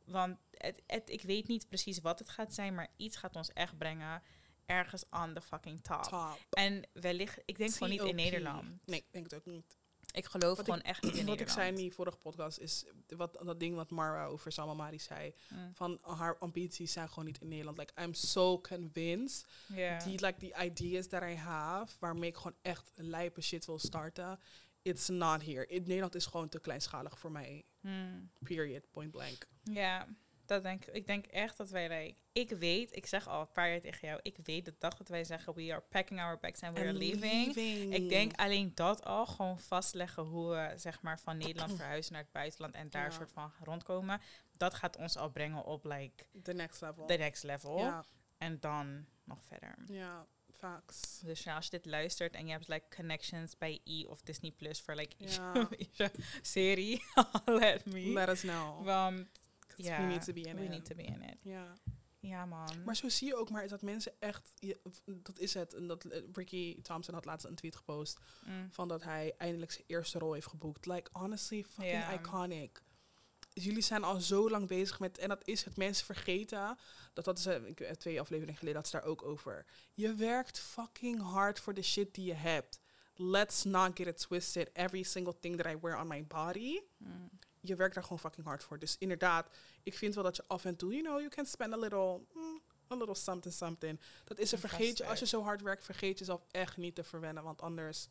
Want 0.05 0.37
het, 0.51 0.81
het, 0.87 1.09
ik 1.09 1.21
weet 1.21 1.47
niet 1.47 1.67
precies 1.67 1.99
wat 1.99 2.19
het 2.19 2.29
gaat 2.29 2.53
zijn, 2.53 2.75
maar 2.75 2.87
iets 2.95 3.17
gaat 3.17 3.35
ons 3.35 3.53
echt 3.53 3.77
brengen 3.77 4.21
ergens 4.65 5.03
on 5.09 5.33
the 5.33 5.41
fucking 5.41 5.83
top. 5.83 6.03
Top. 6.03 6.37
En 6.49 6.87
wellicht, 6.93 7.41
ik 7.45 7.57
denk 7.57 7.73
gewoon 7.73 7.89
niet 7.89 8.01
in. 8.01 8.15
Nederland. 8.15 8.85
Nee, 8.85 8.99
ik 8.99 9.11
denk 9.11 9.23
het 9.23 9.35
ook 9.35 9.45
niet. 9.45 9.77
Ik 10.11 10.25
geloof 10.25 10.57
Wat 10.57 10.65
gewoon 10.65 10.81
echt 10.81 11.01
niet 11.01 11.15
in 11.15 11.25
Wat 11.25 11.33
ik 11.33 11.39
Nederland. 11.39 11.51
zei 11.51 11.69
in 11.69 11.75
die 11.75 11.93
vorige 11.93 12.17
podcast 12.17 12.59
is 12.59 12.85
wat, 13.07 13.39
dat 13.43 13.59
ding 13.59 13.75
wat 13.75 13.89
Mara 13.89 14.25
over 14.25 14.51
Salma 14.51 14.73
Mari 14.73 14.99
zei. 14.99 15.33
Mm. 15.49 15.75
Van 15.75 15.99
haar 16.01 16.37
ambities 16.37 16.91
zijn 16.91 17.09
gewoon 17.09 17.25
niet 17.25 17.41
in 17.41 17.47
Nederland. 17.47 17.77
Like, 17.77 18.01
I'm 18.01 18.13
so 18.13 18.61
convinced 18.61 19.45
die 20.03 20.25
like 20.25 20.35
the 20.37 20.63
ideas 20.63 21.07
that 21.07 21.23
I 21.23 21.35
have, 21.35 21.95
waarmee 21.99 22.29
ik 22.29 22.35
gewoon 22.35 22.57
echt 22.61 22.91
lijpe 22.95 23.41
shit 23.41 23.65
wil 23.65 23.79
starten, 23.79 24.39
it's 24.81 25.07
not 25.07 25.45
here. 25.45 25.65
In 25.65 25.81
Nederland 25.81 26.15
is 26.15 26.25
gewoon 26.25 26.49
te 26.49 26.59
kleinschalig 26.59 27.19
voor 27.19 27.31
mij. 27.31 27.65
Hmm. 27.89 28.29
Period. 28.43 28.91
Point 28.91 29.11
blank. 29.11 29.47
Ja, 29.63 30.07
dat 30.45 30.63
denk 30.63 30.85
ik. 30.85 30.93
Ik 30.93 31.07
denk 31.07 31.25
echt 31.25 31.57
dat 31.57 31.69
wij, 31.69 31.89
like, 32.05 32.21
ik 32.31 32.49
weet, 32.49 32.95
ik 32.95 33.05
zeg 33.05 33.27
al 33.27 33.41
een 33.41 33.51
paar 33.51 33.69
jaar 33.69 33.79
tegen 33.81 34.07
jou, 34.07 34.19
ik 34.23 34.37
weet 34.43 34.65
de 34.65 34.75
dag 34.79 34.97
dat 34.97 35.07
wij 35.07 35.23
zeggen, 35.23 35.53
we 35.53 35.71
are 35.71 35.81
packing 35.89 36.19
our 36.19 36.39
bags 36.39 36.61
and 36.61 36.77
we 36.77 36.83
are 36.83 36.93
leaving. 36.93 37.55
leaving. 37.55 37.93
Ik 37.93 38.09
denk 38.09 38.35
alleen 38.35 38.71
dat 38.75 39.03
al 39.03 39.25
gewoon 39.25 39.59
vastleggen 39.59 40.23
hoe 40.23 40.49
we 40.49 40.73
zeg 40.77 41.01
maar 41.01 41.19
van 41.19 41.37
Nederland 41.37 41.75
verhuizen 41.75 42.13
naar 42.13 42.21
het 42.21 42.31
buitenland 42.31 42.73
en 42.75 42.89
daar 42.89 43.03
Ja. 43.05 43.09
soort 43.11 43.31
van 43.31 43.51
rondkomen. 43.63 44.21
Dat 44.57 44.73
gaat 44.73 44.97
ons 44.97 45.17
al 45.17 45.29
brengen 45.29 45.63
op 45.63 45.83
like 45.85 46.25
The 46.43 46.53
next 46.53 46.81
level. 46.81 47.05
the 47.05 47.13
next 47.17 47.43
level. 47.43 47.77
Ja, 47.77 48.05
En 48.37 48.59
dan 48.59 49.05
nog 49.23 49.43
verder. 49.43 49.75
ja, 49.87 50.25
facts. 50.69 51.19
Dus 51.19 51.43
ja, 51.43 51.55
als 51.55 51.65
je 51.65 51.71
dit 51.71 51.85
luistert 51.85 52.33
en 52.33 52.45
je 52.45 52.51
hebt 52.51 52.67
like 52.67 52.85
connections 52.95 53.57
bij 53.57 53.81
E 53.83 54.05
of 54.05 54.21
Disney 54.21 54.51
Plus 54.51 54.81
voor 54.81 54.95
like 54.95 55.15
je 55.17 56.09
serie, 56.41 57.03
let 57.45 57.85
me. 57.85 58.13
Let 58.13 58.29
us 58.29 58.41
know. 58.41 58.85
Want 58.85 59.27
ja, 59.77 59.97
we 59.99 60.05
need 60.05 60.25
to 60.25 60.33
be 60.33 60.41
in 60.41 60.55
we 60.55 60.63
it. 60.63 60.69
need 60.69 60.85
to 60.85 60.95
be 60.95 61.03
in 61.03 61.21
it. 61.21 61.37
Ja. 61.41 61.73
Ja 62.19 62.45
man. 62.45 62.83
Maar 62.85 62.95
zo 62.95 63.09
zie 63.09 63.27
je 63.27 63.35
ook 63.35 63.49
maar 63.49 63.63
is 63.63 63.69
dat 63.69 63.81
mensen 63.81 64.13
echt, 64.19 64.51
je- 64.59 64.79
dat 65.05 65.39
is 65.39 65.53
het. 65.53 65.73
En 65.73 65.87
dat 65.87 66.05
eh, 66.05 66.21
Ricky 66.33 66.81
Thompson 66.81 67.13
had 67.13 67.25
laatst 67.25 67.45
een 67.47 67.55
tweet 67.55 67.75
gepost 67.75 68.19
Mm. 68.45 68.67
van 68.71 68.87
dat 68.87 69.03
hij 69.03 69.33
eindelijk 69.37 69.71
zijn 69.71 69.83
eerste 69.87 70.19
rol 70.19 70.33
heeft 70.33 70.47
geboekt. 70.47 70.85
Like 70.85 71.09
honestly, 71.13 71.65
fucking 71.69 72.03
iconic. 72.13 72.81
Jullie 73.57 73.81
zijn 73.81 74.03
al 74.03 74.19
zo 74.19 74.49
lang 74.49 74.67
bezig 74.67 74.99
met, 74.99 75.17
en 75.17 75.29
dat 75.29 75.47
is 75.47 75.63
het, 75.63 75.77
mensen 75.77 76.05
vergeten. 76.05 76.77
Dat 77.13 77.25
dat 77.25 77.37
is, 77.37 77.45
eh, 77.45 77.65
ik, 77.65 77.79
eh, 77.79 77.91
twee 77.91 78.19
afleveringen 78.19 78.57
geleden 78.57 78.79
had 78.81 78.89
ze 78.89 78.97
daar 78.97 79.05
ook 79.05 79.23
over. 79.23 79.65
Je 79.91 80.13
werkt 80.13 80.59
fucking 80.59 81.21
hard 81.21 81.59
voor 81.59 81.73
de 81.73 81.81
shit 81.81 82.13
die 82.13 82.25
je 82.25 82.33
hebt. 82.33 82.79
Let's 83.15 83.63
not 83.63 83.91
get 83.93 84.07
it 84.07 84.17
twisted. 84.17 84.69
Every 84.73 85.03
single 85.03 85.39
thing 85.39 85.57
that 85.57 85.73
I 85.73 85.77
wear 85.81 85.99
on 85.99 86.07
my 86.07 86.25
body. 86.27 86.79
Mm. 86.97 87.29
Je 87.59 87.75
werkt 87.75 87.93
daar 87.93 88.03
gewoon 88.03 88.19
fucking 88.19 88.45
hard 88.45 88.63
voor. 88.63 88.79
Dus 88.79 88.95
inderdaad, 88.99 89.49
ik 89.83 89.93
vind 89.93 90.15
wel 90.15 90.23
dat 90.23 90.35
je 90.35 90.43
af 90.47 90.65
en 90.65 90.75
toe, 90.75 90.91
you 90.91 91.03
know, 91.03 91.17
you 91.17 91.29
can 91.29 91.45
spend 91.45 91.73
a 91.73 91.77
little, 91.77 92.21
mm, 92.33 92.61
a 92.91 92.95
little 92.95 93.15
something, 93.15 93.53
something. 93.53 93.99
Dat 94.23 94.39
is 94.39 94.51
een 94.51 94.59
Een 94.63 94.69
vergeet 94.69 94.97
je, 94.97 95.05
als 95.05 95.19
je 95.19 95.27
zo 95.27 95.43
hard 95.43 95.61
werkt, 95.61 95.85
vergeet 95.85 96.19
jezelf 96.19 96.45
echt 96.51 96.77
niet 96.77 96.95
te 96.95 97.03
verwennen. 97.03 97.43
Want 97.43 97.61
anders 97.61 98.07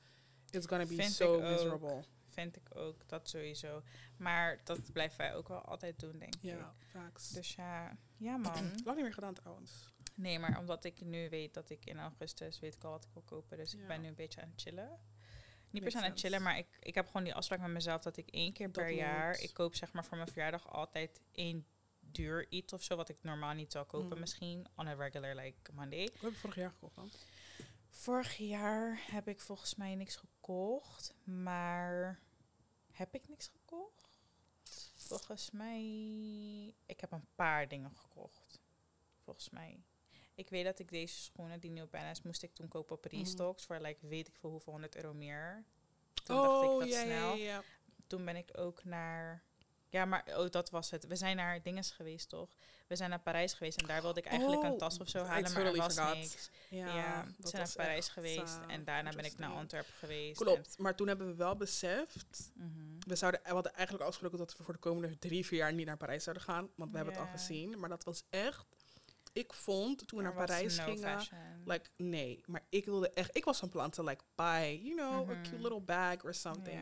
It's 0.55 0.67
gonna 0.67 0.87
be 0.87 0.95
Vind 0.95 1.13
so 1.13 1.43
ook. 1.43 2.05
Vind 2.35 2.57
ik 2.57 2.77
ook, 2.77 3.09
dat 3.09 3.29
sowieso. 3.29 3.83
Maar 4.17 4.61
dat 4.65 4.93
blijven 4.93 5.19
wij 5.19 5.35
ook 5.35 5.49
wel 5.49 5.61
altijd 5.63 5.99
doen, 6.01 6.19
denk 6.19 6.35
ik. 6.35 6.43
Ja, 6.43 6.75
facts. 6.87 7.31
Dus 7.31 7.55
ja, 7.55 7.97
ja 8.17 8.37
man. 8.37 8.53
Lang 8.85 8.97
niet 8.97 9.05
meer 9.05 9.13
gedaan 9.15 9.35
trouwens. 9.35 9.93
Nee, 10.15 10.39
maar 10.39 10.59
omdat 10.59 10.85
ik 10.85 11.01
nu 11.01 11.29
weet 11.29 11.55
dat 11.55 11.71
ik 11.71 11.85
in 11.85 11.99
augustus 11.99 12.59
weet 12.61 12.75
ik 12.75 12.85
al 12.85 12.91
wat 12.91 13.05
ik 13.05 13.11
wil 13.13 13.23
kopen. 13.23 13.57
Dus 13.57 13.73
Ja. 13.73 13.79
ik 13.79 13.87
ben 13.87 14.01
nu 14.01 14.09
een 14.09 14.15
beetje 14.15 14.41
aan 14.43 14.49
het 14.51 14.61
chillen. 14.61 14.99
Niet 15.71 15.83
per 15.83 15.93
se 15.93 15.99
aan 15.99 16.05
het 16.11 16.21
chillen, 16.21 16.43
maar 16.43 16.59
ik, 16.59 16.67
ik 16.81 16.95
heb 16.95 17.07
gewoon 17.07 17.25
die 17.25 17.35
afspraak 17.35 17.61
met 17.61 17.71
mezelf 17.71 18.03
dat 18.03 18.17
ik 18.17 18.29
één 18.31 18.53
keer 18.53 18.73
Dat 18.73 18.85
per 18.85 18.93
jaar... 18.93 19.41
Ik 19.41 19.55
koop 19.55 19.75
zeg 19.75 19.93
maar 19.93 20.05
voor 20.05 20.17
mijn 20.17 20.29
verjaardag 20.29 20.69
altijd 20.73 21.21
één 21.33 21.67
duur 22.01 22.51
iets 22.51 22.73
of 22.73 22.83
zo, 22.83 22.97
wat 22.97 23.09
ik 23.09 23.17
normaal 23.23 23.55
niet 23.55 23.73
zou 23.73 23.87
kopen 23.87 24.13
Mm. 24.15 24.21
misschien. 24.21 24.67
On 24.77 24.87
a 24.87 24.93
regular, 24.93 25.35
like 25.35 25.73
Monday. 25.73 26.05
Wat 26.13 26.21
heb 26.23 26.33
je 26.33 26.39
vorig 26.39 26.57
jaar 26.57 26.71
gekocht 26.71 26.95
dan? 26.95 27.11
Vorig 27.91 28.37
jaar 28.37 29.01
heb 29.11 29.29
ik 29.29 29.41
volgens 29.41 29.75
mij 29.75 29.95
niks 29.95 30.17
gekocht, 30.17 31.15
maar 31.25 32.21
heb 32.95 33.15
ik 33.15 33.29
niks 33.29 33.47
gekocht? 33.49 34.21
Volgens 34.95 35.51
mij, 35.51 35.81
ik 36.87 37.01
heb 37.01 37.13
een 37.13 37.27
paar 37.35 37.69
dingen 37.69 37.91
gekocht. 37.97 38.61
Volgens 39.25 39.51
mij. 39.51 39.83
Ik 40.35 40.49
weet 40.51 40.65
dat 40.65 40.79
ik 40.79 40.91
deze 40.91 41.23
schoenen, 41.23 41.61
die 41.61 41.71
bijna 41.91 42.11
is, 42.11 42.23
moest 42.23 42.43
ik 42.43 42.55
toen 42.55 42.69
kopen 42.69 42.97
op 42.97 43.03
Mhm. 43.13 43.23
Restocks 43.23 43.65
voor 43.65 43.81
like 43.81 44.07
weet 44.07 44.29
ik 44.29 44.37
veel 44.37 44.51
hoeveel 44.51 44.73
honderd 44.73 44.97
euro 44.97 45.15
meer. 45.15 45.65
Toen 46.25 46.37
dacht 46.37 46.63
ik 46.63 46.69
dat 46.69 46.83
Oh, 46.83 46.87
ja, 46.89 47.03
snel. 47.03 47.35
ja, 47.35 47.45
ja. 47.45 47.63
Toen 48.07 48.25
ben 48.25 48.37
ik 48.37 48.59
ook 48.59 48.85
naar, 48.85 49.43
ja, 49.95 50.05
maar 50.05 50.25
oh, 50.37 50.51
dat 50.51 50.71
was 50.71 50.91
het. 50.91 51.07
We 51.07 51.17
zijn 51.17 51.37
naar 51.37 51.63
dinges 51.63 51.91
geweest, 51.91 52.29
toch? 52.29 52.49
We 52.87 52.97
zijn 52.97 53.11
naar 53.11 53.21
Parijs 53.21 53.53
geweest 53.53 53.81
en 53.81 53.87
daar 53.87 54.03
wilde 54.03 54.21
ik 54.21 54.27
eigenlijk 54.27 54.63
een 54.63 54.71
Oh, 54.71 54.79
tas 54.79 54.99
of 54.99 55.09
zo 55.09 55.19
halen, 55.25 55.43
maar 55.43 55.51
er 55.51 55.57
totally 55.57 55.79
was 55.79 55.95
forgot. 55.95 56.15
niks. 56.17 56.51
Ja, 56.71 56.87
Ja, 56.97 57.23
dat 57.23 57.35
we 57.37 57.49
zijn 57.49 57.63
naar 57.63 57.73
Parijs 57.77 58.09
geweest 58.09 58.59
uh, 58.69 58.75
en 58.75 58.85
daarna 58.85 59.11
ben 59.11 59.25
ik 59.25 59.39
naar. 59.39 59.51
Antwerpen 59.51 59.93
geweest. 59.95 60.41
Klopt, 60.43 60.79
maar 60.79 60.95
toen 60.95 61.09
hebben 61.09 61.27
we 61.27 61.35
wel 61.35 61.57
beseft... 61.57 62.51
Mhm. 62.55 62.69
We, 63.07 63.17
zouden, 63.17 63.41
we 63.45 63.51
hadden 63.53 63.73
eigenlijk 63.75 64.05
afgesproken 64.05 64.39
dat 64.39 64.57
we 64.57 64.63
voor 64.65 64.75
de 64.75 64.81
komende 64.81 65.19
drie, 65.19 65.47
vier 65.47 65.59
jaar 65.59 65.73
niet 65.73 65.87
naar 65.87 65.97
Parijs 65.97 66.23
zouden 66.25 66.45
gaan. 66.45 66.69
Want 66.77 66.91
we 66.91 66.97
hebben 66.97 67.15
het 67.15 67.23
al 67.25 67.31
gezien. 67.31 67.79
Maar 67.79 67.89
dat 67.89 68.05
was 68.05 68.25
echt... 68.31 68.67
Ik 69.33 69.53
vond, 69.53 70.07
toen 70.09 70.19
we 70.19 70.25
naar 70.25 70.35
Parijs 70.35 70.77
no 70.77 70.85
gingen... 70.85 70.99
fashion. 71.03 71.39
Like, 71.65 71.91
nee. 71.97 72.43
Maar 72.47 72.63
ik 72.69 72.85
wilde 72.85 73.11
echt... 73.11 73.37
Ik 73.37 73.45
was 73.45 73.59
van 73.59 73.69
plan 73.69 73.91
te, 73.91 74.05
like, 74.05 74.25
buy, 74.35 74.81
you 74.83 74.95
know, 74.97 75.31
a 75.31 75.33
Mhm. 75.35 75.43
cute 75.43 75.63
little 75.63 75.81
bag 75.81 76.25
or 76.25 76.35
something. 76.35 76.81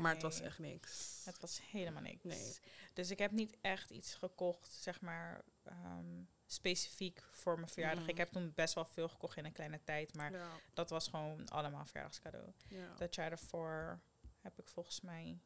Maar 0.00 0.12
het 0.12 0.22
was 0.22 0.40
echt 0.40 0.58
niks. 0.58 1.20
Het 1.24 1.38
was 1.40 1.60
helemaal 1.70 2.02
niks. 2.02 2.22
Nee. 2.24 2.56
Dus 2.92 3.10
ik 3.10 3.18
heb 3.18 3.30
niet 3.30 3.56
echt 3.60 3.90
iets 3.90 4.14
gekocht, 4.14 4.72
zeg 4.72 5.00
maar, 5.00 5.44
ehm, 5.62 6.22
specifiek 6.46 7.22
voor 7.30 7.54
mijn 7.58 7.68
verjaardag. 7.68 8.00
Mhm. 8.02 8.10
Ik 8.10 8.16
heb 8.16 8.32
toen 8.32 8.52
best 8.54 8.74
wel 8.74 8.84
veel 8.84 9.08
gekocht 9.08 9.36
in 9.36 9.44
een 9.44 9.52
kleine 9.52 9.80
tijd, 9.84 10.14
maar 10.14 10.32
Ja, 10.32 10.50
dat 10.74 10.90
was 10.90 11.08
gewoon 11.08 11.48
allemaal 11.48 11.84
verjaardagscadeau. 11.86 12.52
ja. 12.68 12.94
Dat 12.94 13.14
jaar 13.14 13.30
ervoor 13.30 14.00
heb 14.40 14.58
ik 14.58 14.68
volgens 14.68 15.00
mij, 15.00 15.38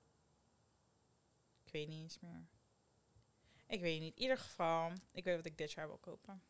ik 1.64 1.72
weet 1.72 1.88
niet 1.88 2.02
eens 2.02 2.18
meer. 2.20 2.46
Ik 3.66 3.80
weet 3.80 4.00
niet. 4.00 4.14
In 4.16 4.22
ieder 4.22 4.38
geval, 4.38 4.92
ik 5.12 5.24
weet 5.24 5.36
wat 5.36 5.46
ik 5.46 5.58
dit 5.58 5.72
jaar 5.72 5.86
wil 5.86 5.98
kopen. 5.98 6.42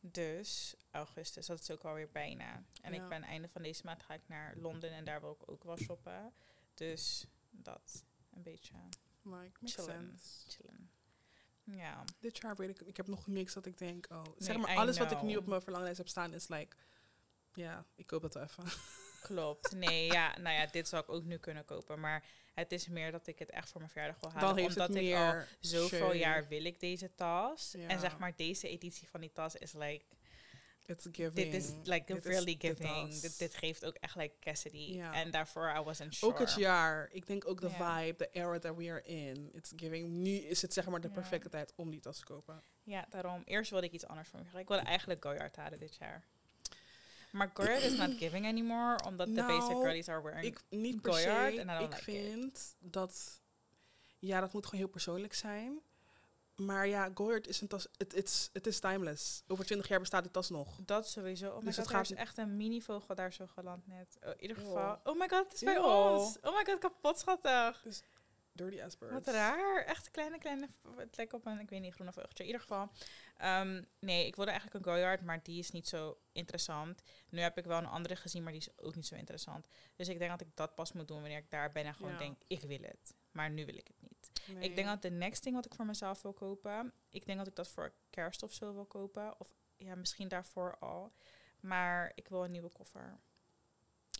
Dus 0.00 0.74
augustus, 0.90 1.46
dat 1.46 1.60
is 1.60 1.70
ook 1.70 1.84
alweer 1.84 2.10
bijna. 2.10 2.62
En 2.82 2.92
Ja. 2.94 3.02
ik 3.02 3.08
ben 3.08 3.22
einde 3.22 3.48
van 3.48 3.62
deze 3.62 3.82
maand 3.84 4.02
ga 4.02 4.14
ik 4.14 4.28
naar 4.28 4.56
Londen 4.56 4.90
en 4.90 5.04
daar 5.04 5.20
wil 5.20 5.32
ik 5.40 5.50
ook 5.50 5.64
wel 5.64 5.76
shoppen. 5.76 6.32
Dus 6.74 7.26
dat 7.50 8.04
een 8.30 8.42
beetje 8.42 8.74
Like, 9.22 9.58
makes 9.60 9.74
Chillen. 9.74 10.18
sense. 10.18 10.50
chillen. 10.50 10.90
Ja. 11.64 12.04
Dit 12.20 12.38
jaar 12.38 12.56
weet 12.56 12.68
ik... 12.68 12.80
Ik 12.80 12.96
heb 12.96 13.06
nog 13.06 13.26
niks 13.26 13.54
dat 13.54 13.66
ik 13.66 13.78
denk... 13.78 14.06
Oh, 14.10 14.24
zeg 14.36 14.56
maar, 14.56 14.72
I 14.72 14.76
alles 14.76 14.98
wat 14.98 15.10
ik 15.10 15.22
nu 15.22 15.36
op 15.36 15.46
mijn 15.46 15.62
verlanglijst 15.62 15.98
heb 15.98 16.08
staan 16.08 16.34
is 16.34 16.48
like... 16.48 16.76
Ja, 17.54 17.86
ik 17.94 18.06
koop 18.06 18.22
het 18.22 18.34
even. 18.34 18.64
Klopt. 19.22 19.72
Nee, 19.72 20.06
ja, 20.06 20.38
nou 20.38 20.56
ja, 20.56 20.66
dit 20.66 20.88
zou 20.88 21.02
ik 21.02 21.08
ook 21.08 21.24
nu 21.24 21.38
kunnen 21.38 21.64
kopen. 21.64 22.00
Maar 22.00 22.24
het 22.54 22.72
is 22.72 22.88
meer 22.88 23.12
dat 23.12 23.26
ik 23.26 23.38
het 23.38 23.50
echt 23.50 23.68
voor 23.68 23.80
mijn 23.80 23.92
verjaardag 23.92 24.20
wil 24.20 24.30
halen. 24.30 24.56
Dan 24.56 24.66
omdat 24.66 24.94
ik 24.94 25.14
al 25.14 25.42
zoveel 25.60 25.98
show. 25.98 26.14
jaar 26.14 26.48
wil 26.48 26.64
ik 26.64 26.80
deze 26.80 27.14
tas. 27.14 27.72
Ja. 27.76 27.88
En 27.88 28.00
zeg 28.00 28.18
maar, 28.18 28.36
deze 28.36 28.68
editie 28.68 29.08
van 29.08 29.20
die 29.20 29.32
tas 29.32 29.56
is 29.56 29.72
like... 29.72 30.04
It's 30.86 31.06
giving. 31.12 31.34
Dit 31.34 31.54
is 31.54 31.72
like 31.82 32.12
Dit 32.12 32.24
is 32.24 32.30
really 32.32 32.56
giving. 32.58 33.20
Dit, 33.20 33.38
dit 33.38 33.54
geeft 33.54 33.84
ook 33.84 33.94
echt 33.94 34.16
like 34.16 34.34
Cassidy. 34.40 35.00
En 35.00 35.30
daarvoor 35.30 35.74
I 35.76 35.80
wasn't 35.80 36.14
sure. 36.14 36.32
Ook 36.32 36.38
het 36.38 36.54
jaar. 36.54 37.08
Ik 37.12 37.26
denk 37.26 37.48
ook 37.48 37.60
de 37.60 37.70
vibe, 37.70 38.14
de 38.16 38.28
era 38.32 38.58
that 38.58 38.76
we 38.76 38.90
are 38.90 39.02
in. 39.02 39.50
It's 39.52 39.72
giving. 39.76 40.08
Nu 40.08 40.30
is 40.30 40.62
het 40.62 40.72
zeg 40.72 40.86
maar 40.86 41.00
de 41.00 41.10
perfecte 41.10 41.48
tijd 41.48 41.72
om 41.76 41.90
die 41.90 42.00
tas 42.00 42.18
te 42.18 42.24
kopen. 42.24 42.62
Ja, 42.82 43.06
daarom. 43.08 43.42
Eerst 43.44 43.70
wilde 43.70 43.86
ik 43.86 43.92
iets 43.92 44.06
anders 44.06 44.28
voor 44.28 44.40
me. 44.52 44.60
Ik 44.60 44.68
wilde 44.68 44.84
eigenlijk 44.84 45.24
Goyard 45.24 45.56
halen 45.56 45.78
dit 45.78 45.96
jaar. 45.96 46.24
Maar 47.30 47.50
Goyard 47.54 47.82
is 47.82 47.96
not 47.96 48.10
giving 48.18 48.46
anymore, 48.46 49.04
omdat 49.04 49.26
de 49.26 49.34
basic 49.34 49.70
Nou, 49.70 49.82
girlies 49.82 50.08
are 50.08 50.22
wearing... 50.22 50.44
Ik 50.44 50.60
niet 50.68 50.98
Goyard 51.02 51.54
se. 51.54 51.60
en 51.60 51.68
I 51.68 51.78
don't 51.78 51.92
Ik 51.92 51.98
like 52.06 52.10
it. 52.10 52.24
vind 52.24 52.76
dat 52.78 53.40
ja, 54.18 54.40
dat 54.40 54.52
moet 54.52 54.64
gewoon 54.64 54.80
heel 54.80 54.90
persoonlijk 54.92 55.34
zijn. 55.34 55.80
Maar 56.64 56.86
ja, 56.86 57.10
Goyard 57.14 57.46
is 57.46 57.60
een 57.60 57.68
tas. 57.68 57.88
Het 57.96 58.66
is 58.66 58.78
timeless. 58.80 59.42
Over 59.46 59.64
20 59.64 59.88
jaar 59.88 60.00
bestaat 60.00 60.22
die 60.22 60.32
tas 60.32 60.50
nog. 60.50 60.78
Dat 60.84 61.08
sowieso. 61.08 61.48
Oh 61.50 61.58
my 61.58 61.64
Dus 61.64 61.74
god, 61.76 61.84
het 61.84 61.86
er 61.94 62.00
gaat 62.00 62.10
is 62.10 62.16
echt 62.16 62.36
een 62.38 62.56
mini-vogel 62.56 63.14
daar 63.14 63.32
zo 63.32 63.46
geland 63.46 63.86
net. 63.86 64.16
Oh, 64.24 64.28
in 64.30 64.40
ieder 64.40 64.56
geval. 64.56 65.00
Oh 65.04 65.18
my 65.18 65.28
god, 65.28 65.44
het 65.44 65.52
is 65.54 65.60
bij 65.62 65.78
ons. 65.78 66.38
Oh 66.40 66.56
my 66.56 66.64
god, 66.64 66.78
kapot 66.78 67.18
schattig. 67.18 67.84
Dirty 68.54 68.82
ass 68.82 68.98
birds. 68.98 69.14
Wat 69.14 69.26
raar. 69.34 69.84
Echt 69.84 70.06
een 70.06 70.12
kleine, 70.12 70.38
kleine... 70.38 70.68
Het 70.96 71.16
lijkt 71.16 71.32
op 71.32 71.46
een, 71.46 71.60
ik 71.60 71.70
weet 71.70 71.80
niet, 71.80 71.94
groene 71.94 72.12
vogeltje. 72.12 72.44
In 72.44 72.50
ieder 72.50 72.60
geval. 72.60 72.90
ehm, 73.36 73.82
nee, 73.98 74.26
ik 74.26 74.36
wilde 74.36 74.50
eigenlijk 74.50 74.86
een 74.86 74.92
Goyard, 74.92 75.22
maar 75.22 75.42
die 75.42 75.58
is 75.58 75.70
niet 75.70 75.88
zo 75.88 76.18
interessant. 76.32 77.02
Nu 77.28 77.40
heb 77.40 77.58
ik 77.58 77.64
wel 77.64 77.78
een 77.78 77.86
andere 77.86 78.16
gezien, 78.16 78.42
maar 78.42 78.52
die 78.52 78.60
is 78.60 78.78
ook 78.78 78.94
niet 78.94 79.06
zo 79.06 79.14
interessant. 79.14 79.66
Dus 79.96 80.08
ik 80.08 80.18
denk 80.18 80.30
dat 80.30 80.40
ik 80.40 80.56
dat 80.56 80.74
pas 80.74 80.92
moet 80.92 81.08
doen 81.08 81.20
wanneer 81.20 81.38
ik 81.38 81.50
daar 81.50 81.72
ben 81.72 81.84
en 81.84 81.94
gewoon 81.94 82.12
Ja. 82.12 82.18
denk, 82.18 82.36
ik 82.46 82.60
wil 82.60 82.80
het. 82.82 83.14
Maar 83.30 83.50
nu 83.50 83.64
wil 83.66 83.74
ik 83.76 83.86
het. 83.86 84.01
Nee. 84.46 84.68
Ik 84.68 84.74
denk 84.74 84.88
dat 84.88 85.02
de 85.02 85.10
next 85.10 85.42
thing 85.42 85.54
wat 85.54 85.64
ik 85.66 85.74
voor 85.74 85.86
mezelf 85.86 86.22
wil 86.22 86.32
kopen, 86.32 86.92
ik 87.08 87.26
denk 87.26 87.38
dat 87.38 87.46
ik 87.46 87.54
dat 87.56 87.68
voor 87.68 87.92
kerst 88.10 88.42
of 88.42 88.52
zo 88.52 88.74
wil 88.74 88.84
kopen. 88.86 89.40
Of 89.40 89.54
ja, 89.76 89.94
misschien 89.94 90.28
daarvoor 90.28 90.78
al. 90.78 91.12
Maar 91.60 92.12
ik 92.14 92.28
wil 92.28 92.44
een 92.44 92.50
nieuwe 92.50 92.68
koffer. 92.70 93.20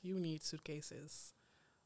You 0.01 0.19
need 0.21 0.45
suitcases. 0.45 1.33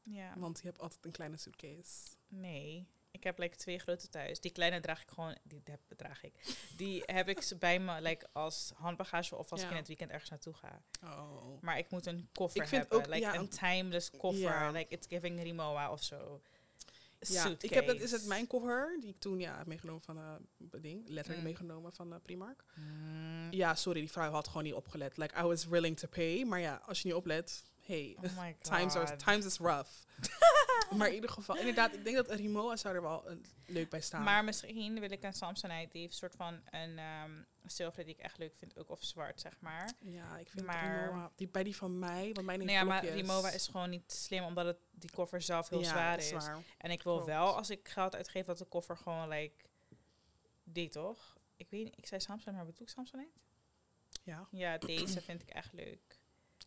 Ja, 0.03 0.33
Want 0.37 0.59
je 0.61 0.67
hebt 0.67 0.79
altijd 0.79 1.05
een 1.05 1.11
kleine 1.11 1.37
suitcase. 1.37 2.15
nee. 2.27 2.87
Ik 3.11 3.23
heb 3.23 3.37
like 3.37 3.55
twee 3.55 3.79
grote 3.79 4.09
thuis. 4.09 4.39
Die 4.39 4.51
kleine 4.51 4.79
draag 4.79 5.01
ik 5.01 5.09
gewoon, 5.09 5.37
die 5.43 5.61
heb, 5.63 5.79
draag 5.95 6.23
ik. 6.23 6.57
Die 6.75 7.03
heb 7.05 7.27
ik 7.29 7.51
bij 7.59 7.79
me 7.79 8.01
like, 8.01 8.27
als 8.31 8.71
handbagage 8.75 9.35
of 9.35 9.51
als 9.51 9.63
ik 9.63 9.69
in 9.69 9.75
het 9.75 9.87
weekend 9.87 10.11
ergens 10.11 10.29
naartoe 10.29 10.53
ga. 10.53 10.81
Oh. 11.03 11.61
Maar 11.61 11.77
ik 11.77 11.89
moet 11.91 12.05
een 12.05 12.29
koffer 12.33 12.61
Ik 12.61 12.67
vind 12.67 12.81
hebben. 12.81 12.97
ook- 12.99 13.05
like 13.13 13.19
ja, 13.19 13.35
een 13.35 13.49
timeless 13.49 14.11
koffer. 14.11 14.71
Like 14.71 14.93
it's 14.93 15.07
giving 15.07 15.41
Rimowa 15.41 15.91
of 15.91 16.03
zo. 16.03 16.41
Ja, 17.19 17.55
ik 17.59 17.69
heb 17.69 17.87
dat 17.87 17.99
is 17.99 18.11
het 18.11 18.25
mijn 18.25 18.47
cover 18.47 18.97
die 18.99 19.09
ik 19.09 19.19
toen 19.19 19.39
ja 19.39 19.57
heb 19.57 19.67
meegenomen 19.67 20.01
van 20.01 20.17
eh 20.17 20.81
ding, 20.81 21.01
letterlijk 21.09 21.37
Mm. 21.37 21.43
meegenomen 21.43 21.93
van 21.93 22.13
eh, 22.13 22.19
Primark. 22.23 22.63
Mm, 22.75 23.47
Ja, 23.51 23.75
sorry, 23.75 23.99
die 23.99 24.11
vrouw 24.11 24.31
had 24.31 24.47
gewoon 24.47 24.63
niet 24.63 24.73
opgelet. 24.73 25.17
Like 25.17 25.39
I 25.39 25.41
was 25.43 25.65
willing 25.65 25.97
to 25.99 26.07
pay, 26.07 26.43
maar 26.43 26.59
ja, 26.59 26.81
als 26.85 27.01
je 27.01 27.07
niet 27.07 27.17
oplet, 27.17 27.63
hey, 27.81 28.17
oh 28.21 28.23
times 28.61 28.95
are 28.95 29.15
times 29.15 29.45
is 29.45 29.57
rough. 29.57 29.89
maar 30.95 31.07
in 31.07 31.13
ieder 31.13 31.29
geval, 31.29 31.57
inderdaad, 31.57 31.93
ik 31.93 32.03
denk 32.03 32.15
dat 32.15 32.29
een 32.29 32.37
Rimowa 32.37 32.75
zou 32.75 32.95
er 32.95 33.01
wel 33.01 33.29
een, 33.29 33.45
leuk 33.65 33.89
bij 33.89 34.01
staan. 34.01 34.23
Maar 34.23 34.43
misschien 34.43 34.99
wil 34.99 35.11
ik 35.11 35.23
een 35.23 35.33
Samsonite. 35.33 35.89
Die 35.91 36.01
heeft 36.01 36.11
een 36.13 36.17
soort 36.19 36.35
van 36.35 36.61
een 36.71 36.99
zilver 37.65 38.03
die 38.05 38.13
ik 38.13 38.19
echt 38.19 38.37
leuk 38.37 38.55
vind. 38.55 38.77
Ook 38.79 38.89
of 38.89 39.03
zwart, 39.03 39.41
zeg 39.41 39.59
maar. 39.59 39.91
ja, 39.99 40.37
ik 40.37 40.49
vind 40.49 40.65
maar- 40.65 41.03
Rimowa, 41.05 41.31
die 41.35 41.47
bij 41.47 41.63
die 41.63 41.75
van 41.75 41.99
mij, 41.99 42.33
want 42.33 42.45
mijn 42.45 42.59
heeft 42.59 42.65
Nee, 42.71 42.75
ja, 42.75 42.83
maar. 42.83 43.05
Rimowa 43.05 43.49
is 43.51 43.67
gewoon 43.67 43.89
niet 43.89 44.11
slim. 44.11 44.43
Omdat 44.43 44.65
het, 44.65 44.77
die 44.91 45.11
koffer 45.11 45.41
zelf 45.41 45.69
heel 45.69 45.79
ja, 45.81 45.87
zwaar 45.89 46.17
is. 46.17 46.27
Zwaar. 46.27 46.57
En 46.77 46.91
ik 46.91 47.03
wil 47.03 47.13
Klopt. 47.13 47.29
wel, 47.29 47.55
als 47.55 47.69
ik 47.69 47.87
geld 47.89 48.15
uitgeef, 48.15 48.45
dat 48.45 48.57
de 48.57 48.65
koffer 48.65 48.97
gewoon 48.97 49.27
like... 49.29 49.65
Die 50.63 50.89
toch? 50.89 51.37
Ik 51.55 51.69
weet 51.69 51.83
niet. 51.83 51.97
Ik 51.97 52.05
zei 52.05 52.21
Samsung, 52.21 52.55
maar 52.55 52.65
bedoel 52.65 52.81
ik 52.81 52.89
Samsonite? 52.89 53.31
Ja, 54.23 54.47
Ja, 54.51 54.77
deze 54.77 55.21
vind 55.21 55.41
ik 55.41 55.49
echt 55.49 55.73
leuk. 55.73 56.19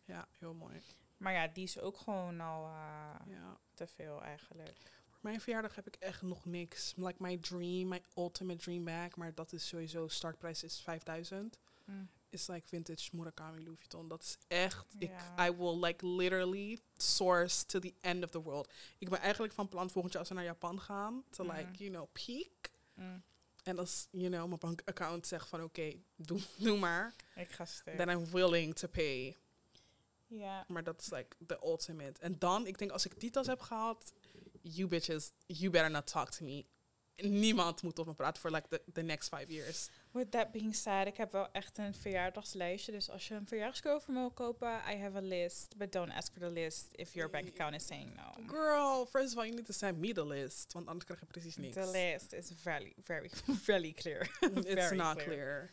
ja, 0.05 0.27
heel 0.39 0.53
mooi. 0.53 0.81
Maar 1.17 1.33
ja, 1.33 1.47
die 1.47 1.63
is 1.63 1.79
ook 1.79 1.97
gewoon 1.97 2.39
al 2.39 2.65
eh, 2.65 3.15
Ja. 3.27 3.57
Te 3.87 3.93
veel 3.95 4.21
eigenlijk. 4.21 4.77
Voor 5.09 5.19
mijn 5.21 5.41
verjaardag 5.41 5.75
heb 5.75 5.87
ik 5.87 5.95
echt 5.95 6.21
nog 6.21 6.45
niks. 6.45 6.93
Like 6.95 7.15
my 7.17 7.37
dream, 7.37 7.87
my 7.87 8.01
ultimate 8.15 8.57
dream 8.63 8.83
bag, 8.83 9.15
maar 9.15 9.33
dat 9.35 9.53
is 9.53 9.67
sowieso, 9.67 10.07
startprijs 10.07 10.63
is 10.63 10.79
5000. 10.81 11.57
Mm. 11.85 12.09
is 12.29 12.47
like 12.47 12.67
vintage 12.67 13.09
Murakami 13.15 13.63
Louis 13.63 13.77
Vuitton. 13.79 14.07
Dat 14.07 14.21
is 14.21 14.37
echt, 14.47 14.85
ik. 14.97 15.11
I 15.39 15.51
will 15.57 15.79
like 15.79 16.07
literally 16.07 16.79
source 16.95 17.65
to 17.65 17.79
the 17.79 17.93
end 18.01 18.23
of 18.23 18.29
the 18.29 18.41
world. 18.41 18.71
Ik 18.97 19.09
ben 19.09 19.19
eigenlijk 19.19 19.53
van 19.53 19.67
plan 19.67 19.89
volgend 19.89 20.13
jaar 20.13 20.21
als 20.21 20.31
we 20.31 20.35
naar 20.37 20.45
Japan 20.45 20.81
gaan, 20.81 21.23
to 21.29 21.43
Mhm. 21.43 21.55
like, 21.57 21.71
you 21.83 21.89
know, 21.89 22.07
peak. 22.11 22.71
Mm. 22.93 23.23
En 23.63 23.79
als, 23.79 24.07
you 24.11 24.29
know, 24.29 24.47
mijn 24.47 24.59
bankaccount 24.59 25.27
zegt 25.27 25.47
van 25.47 25.63
oké, 25.63 25.93
doe, 26.15 26.39
doe 26.57 26.77
maar. 26.77 27.13
Ik 27.35 27.51
ga 27.51 27.65
stuk. 27.65 27.95
Then 27.97 28.09
I'm 28.09 28.31
willing 28.31 28.75
to 28.75 28.87
pay. 28.87 29.37
Ja. 30.31 30.65
Maar 30.67 30.83
dat 30.83 31.01
is 31.01 31.09
like 31.09 31.35
the 31.45 31.59
ultimate. 31.63 32.19
En 32.21 32.39
dan, 32.39 32.67
ik 32.67 32.77
denk 32.77 32.91
als 32.91 33.05
ik 33.05 33.31
tas 33.31 33.47
heb 33.47 33.59
gehad, 33.59 34.13
you 34.61 34.87
bitches, 34.87 35.31
you 35.45 35.69
better 35.69 35.91
not 35.91 36.07
talk 36.07 36.29
to 36.29 36.45
me. 36.45 36.65
Niemand 37.15 37.81
moet 37.81 37.99
op 37.99 38.05
me 38.05 38.13
praten 38.13 38.41
voor 38.41 38.51
like 38.51 38.67
the, 38.67 38.81
the 38.93 39.01
next 39.01 39.35
five 39.35 39.45
years. 39.53 39.89
With 40.11 40.31
that 40.31 40.51
being 40.51 40.75
said, 40.75 41.07
ik 41.07 41.17
heb 41.17 41.31
wel 41.31 41.51
echt 41.51 41.77
een 41.77 41.93
verjaardagslijstje. 41.93 42.91
Dus 42.91 43.09
als 43.09 43.27
je 43.27 43.33
een 43.33 43.47
verjaardagscadeau 43.47 44.01
voor 44.03 44.13
me 44.13 44.19
wil 44.19 44.31
kopen, 44.31 44.81
I 44.89 44.95
have 44.97 45.17
a 45.17 45.21
list. 45.21 45.77
But 45.77 45.91
don't 45.91 46.11
ask 46.11 46.31
for 46.31 46.41
the 46.41 46.51
list 46.51 46.87
if 46.91 47.13
your 47.13 47.29
bank 47.29 47.47
account 47.47 47.75
is 47.75 47.85
saying 47.85 48.15
no. 48.15 48.43
Girl, 48.47 49.05
first 49.05 49.31
of 49.31 49.37
all, 49.37 49.45
you 49.45 49.55
need 49.55 49.65
to 49.65 49.73
send 49.73 49.97
me 49.97 50.13
the 50.13 50.25
list. 50.25 50.73
Want 50.73 50.87
anders 50.87 51.05
krijg 51.05 51.19
je 51.19 51.25
precies 51.25 51.57
niks. 51.57 51.75
The 51.75 51.91
list 51.91 52.33
is 52.33 52.51
very, 52.61 52.93
very, 52.97 53.29
very 53.71 53.93
clear. 53.93 54.29
It's 54.39 54.73
Very 54.73 54.95
not 54.95 55.13
clear. 55.13 55.25
clear. 55.27 55.71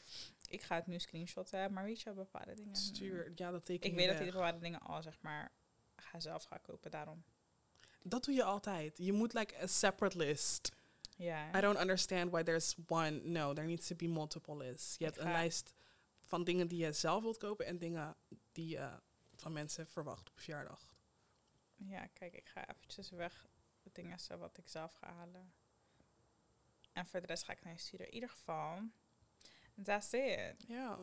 Ik 0.49 0.63
ga 0.63 0.75
het 0.75 0.87
nu 0.87 0.99
screenshotten, 0.99 1.73
maar 1.73 1.85
weet 1.85 2.01
je 2.01 2.13
bepaalde 2.13 2.55
dingen. 2.55 2.77
Stuur, 2.77 3.33
ja, 3.35 3.51
dat 3.51 3.65
teken 3.65 3.85
Ik 3.85 3.91
je 3.91 3.97
weet 3.97 4.07
dat 4.07 4.15
weg. 4.15 4.17
hij 4.17 4.27
de 4.27 4.33
bepaalde 4.33 4.59
dingen 4.59 4.81
al, 4.81 5.03
zeg 5.03 5.21
maar, 5.21 5.53
ga 5.97 6.21
zelf 6.21 6.45
gaan 6.45 6.61
kopen, 6.63 6.91
daarom. 6.91 7.25
Dat 8.03 8.25
doe 8.25 8.35
je 8.35 8.45
altijd. 8.45 8.99
Je 8.99 9.13
moet 9.13 9.33
like 9.33 9.63
a 9.63 9.67
separate 9.67 10.17
list. 10.17 10.73
Ja. 11.17 11.59
I 11.59 11.61
don't 11.61 11.79
understand 11.79 12.31
why 12.31 12.43
there's 12.43 12.75
one. 12.87 13.11
No, 13.11 13.53
there 13.53 13.67
needs 13.67 13.87
to 13.87 13.97
be 13.97 14.09
multiple 14.09 14.57
lists. 14.57 14.97
Je 14.99 15.05
Ik 15.05 15.15
hebt 15.15 15.27
een 15.27 15.33
lijst 15.33 15.75
van 16.23 16.45
dingen 16.45 16.69
die 16.69 16.85
je 16.85 16.93
zelf 16.93 17.23
wilt 17.23 17.39
kopen 17.39 17.67
en 17.67 17.79
dingen 17.79 18.17
die 18.53 18.69
je 18.69 19.01
van 19.35 19.53
mensen 19.53 19.87
verwacht 19.87 20.31
op 20.31 20.41
verjaardag. 20.41 20.97
Ja, 21.77 22.07
kijk, 22.07 22.35
ik 22.35 22.49
ga 22.49 22.69
eventjes 22.69 23.11
weg 23.11 23.47
de 23.83 23.91
dingen 23.93 24.19
zo 24.21 24.37
wat 24.39 24.59
ik 24.59 24.69
zelf 24.69 24.93
ga 24.95 25.13
halen. 25.13 25.53
En 26.93 27.07
voor 27.07 27.21
de 27.21 27.27
rest 27.27 27.45
ga 27.45 27.53
ik 27.53 27.63
naar 27.65 27.73
je 27.73 27.79
sturen. 27.79 28.07
In 28.07 28.15
ieder 28.15 28.29
geval, 28.29 28.83
that's 29.79 30.15
it. 30.15 30.57
Ja. 30.69 30.97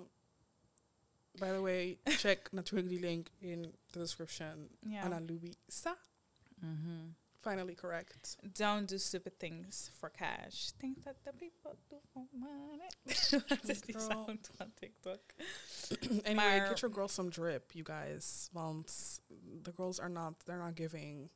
By 1.39 1.51
the 1.51 1.61
way, 1.61 1.97
check 2.17 2.53
Naturally 2.53 2.99
link 2.99 3.29
in 3.41 3.71
the 3.91 3.99
description. 3.99 4.69
Ja. 4.87 5.01
Anna 5.03 5.19
Luisa. 5.19 5.95
Mm-hmm. 6.63 7.09
Finally 7.41 7.75
correct. 7.75 8.37
Don't 8.55 8.87
do 8.87 8.97
stupid 8.97 9.37
things 9.37 9.91
for 9.99 10.09
cash. 10.09 10.71
Things 10.81 11.03
that 11.05 11.23
the 11.23 11.31
people 11.31 11.75
do 11.91 11.97
for 12.11 12.23
money. 12.33 12.89
Girl. 13.93 14.01
sound 14.01 14.39
van 14.57 14.71
TikTok. 14.79 15.19
anyway, 16.25 16.63
get 16.67 16.81
your 16.81 16.89
girls 16.89 17.11
some 17.11 17.29
drip, 17.29 17.75
you 17.75 17.83
guys. 17.83 18.49
Want 18.51 18.91
the 19.61 19.71
girls 19.71 19.99
are 19.99 20.09
not, 20.09 20.39
they're 20.47 20.57
not 20.57 20.73
giving. 20.73 21.29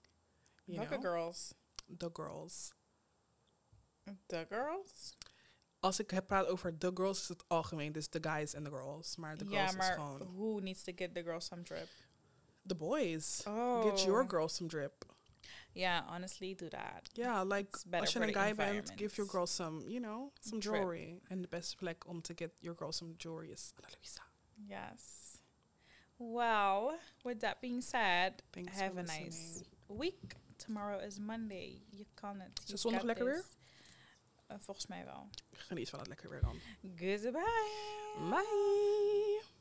You 0.65 0.79
Welke 0.79 0.91
know? 0.93 0.97
girls? 0.97 1.53
The 1.99 2.09
girls. 2.09 2.73
The 4.29 4.47
girls? 4.49 5.13
Als 5.79 5.99
ik 5.99 6.11
heb 6.11 6.27
praat 6.27 6.47
over 6.47 6.77
the 6.77 6.91
girls, 6.93 7.21
is 7.21 7.27
het 7.27 7.43
algemeen. 7.47 7.91
Dus 7.91 8.07
the 8.07 8.19
guys 8.21 8.53
en 8.53 8.63
the 8.63 8.69
girls. 8.69 9.15
Maar 9.15 9.37
the 9.37 9.45
girls 9.45 9.59
ja, 9.59 9.67
is 9.67 9.75
maar 9.75 9.93
gewoon 9.93 10.35
who 10.35 10.59
needs 10.59 10.83
to 10.83 10.91
get 10.95 11.13
the 11.13 11.23
girls 11.23 11.45
some 11.45 11.61
drip? 11.63 11.87
the 12.69 12.75
boys. 12.75 13.43
Oh. 13.45 13.83
Get 13.83 14.05
your 14.05 14.23
girls 14.23 14.53
some 14.53 14.69
drip. 14.69 15.05
Yeah, 15.73 16.01
honestly, 16.07 16.55
do 16.55 16.69
that. 16.69 17.09
Ja, 17.13 17.43
like 17.43 17.77
als 17.91 18.13
je 18.13 18.19
een 18.19 18.27
the 18.27 18.39
guy 18.39 18.55
bent, 18.55 18.91
give 18.95 19.15
your 19.15 19.29
girl 19.29 19.47
some, 19.47 19.87
you 19.87 19.99
know, 19.99 20.31
some 20.39 20.61
jewelry. 20.61 21.21
En 21.27 21.41
de 21.41 21.47
beste 21.47 21.75
plek 21.75 22.07
om 22.07 22.21
te 22.21 22.33
get 22.35 22.51
your 22.59 22.77
girl 22.77 22.91
some 22.91 23.13
jewelry 23.17 23.51
is 23.51 23.73
Ana 23.77 23.87
Luisa. 23.95 24.21
Yes. 24.67 25.37
Well, 26.17 26.99
with 27.23 27.39
that 27.39 27.59
being 27.61 27.83
said, 27.83 28.43
Thanks 28.51 28.79
have 28.79 28.97
a 28.97 29.03
nice 29.03 29.63
week. 29.87 30.35
Tomorrow 30.57 30.99
is 30.99 31.19
Monday. 31.19 31.81
You 31.89 32.05
can 32.13 32.41
it. 32.41 32.61
Is 32.63 32.71
het 32.71 32.79
zondag 32.79 33.03
lekker 33.03 33.33
this. 33.33 33.57
Uh, 34.51 34.57
volgens 34.59 34.87
mij 34.87 35.05
wel. 35.05 35.29
Geniet 35.51 35.89
van 35.89 35.99
het 35.99 36.07
lekker 36.07 36.29
weer 36.29 36.41
dan. 36.41 36.59
Goodbye. 36.81 38.29
Bye. 38.29 39.58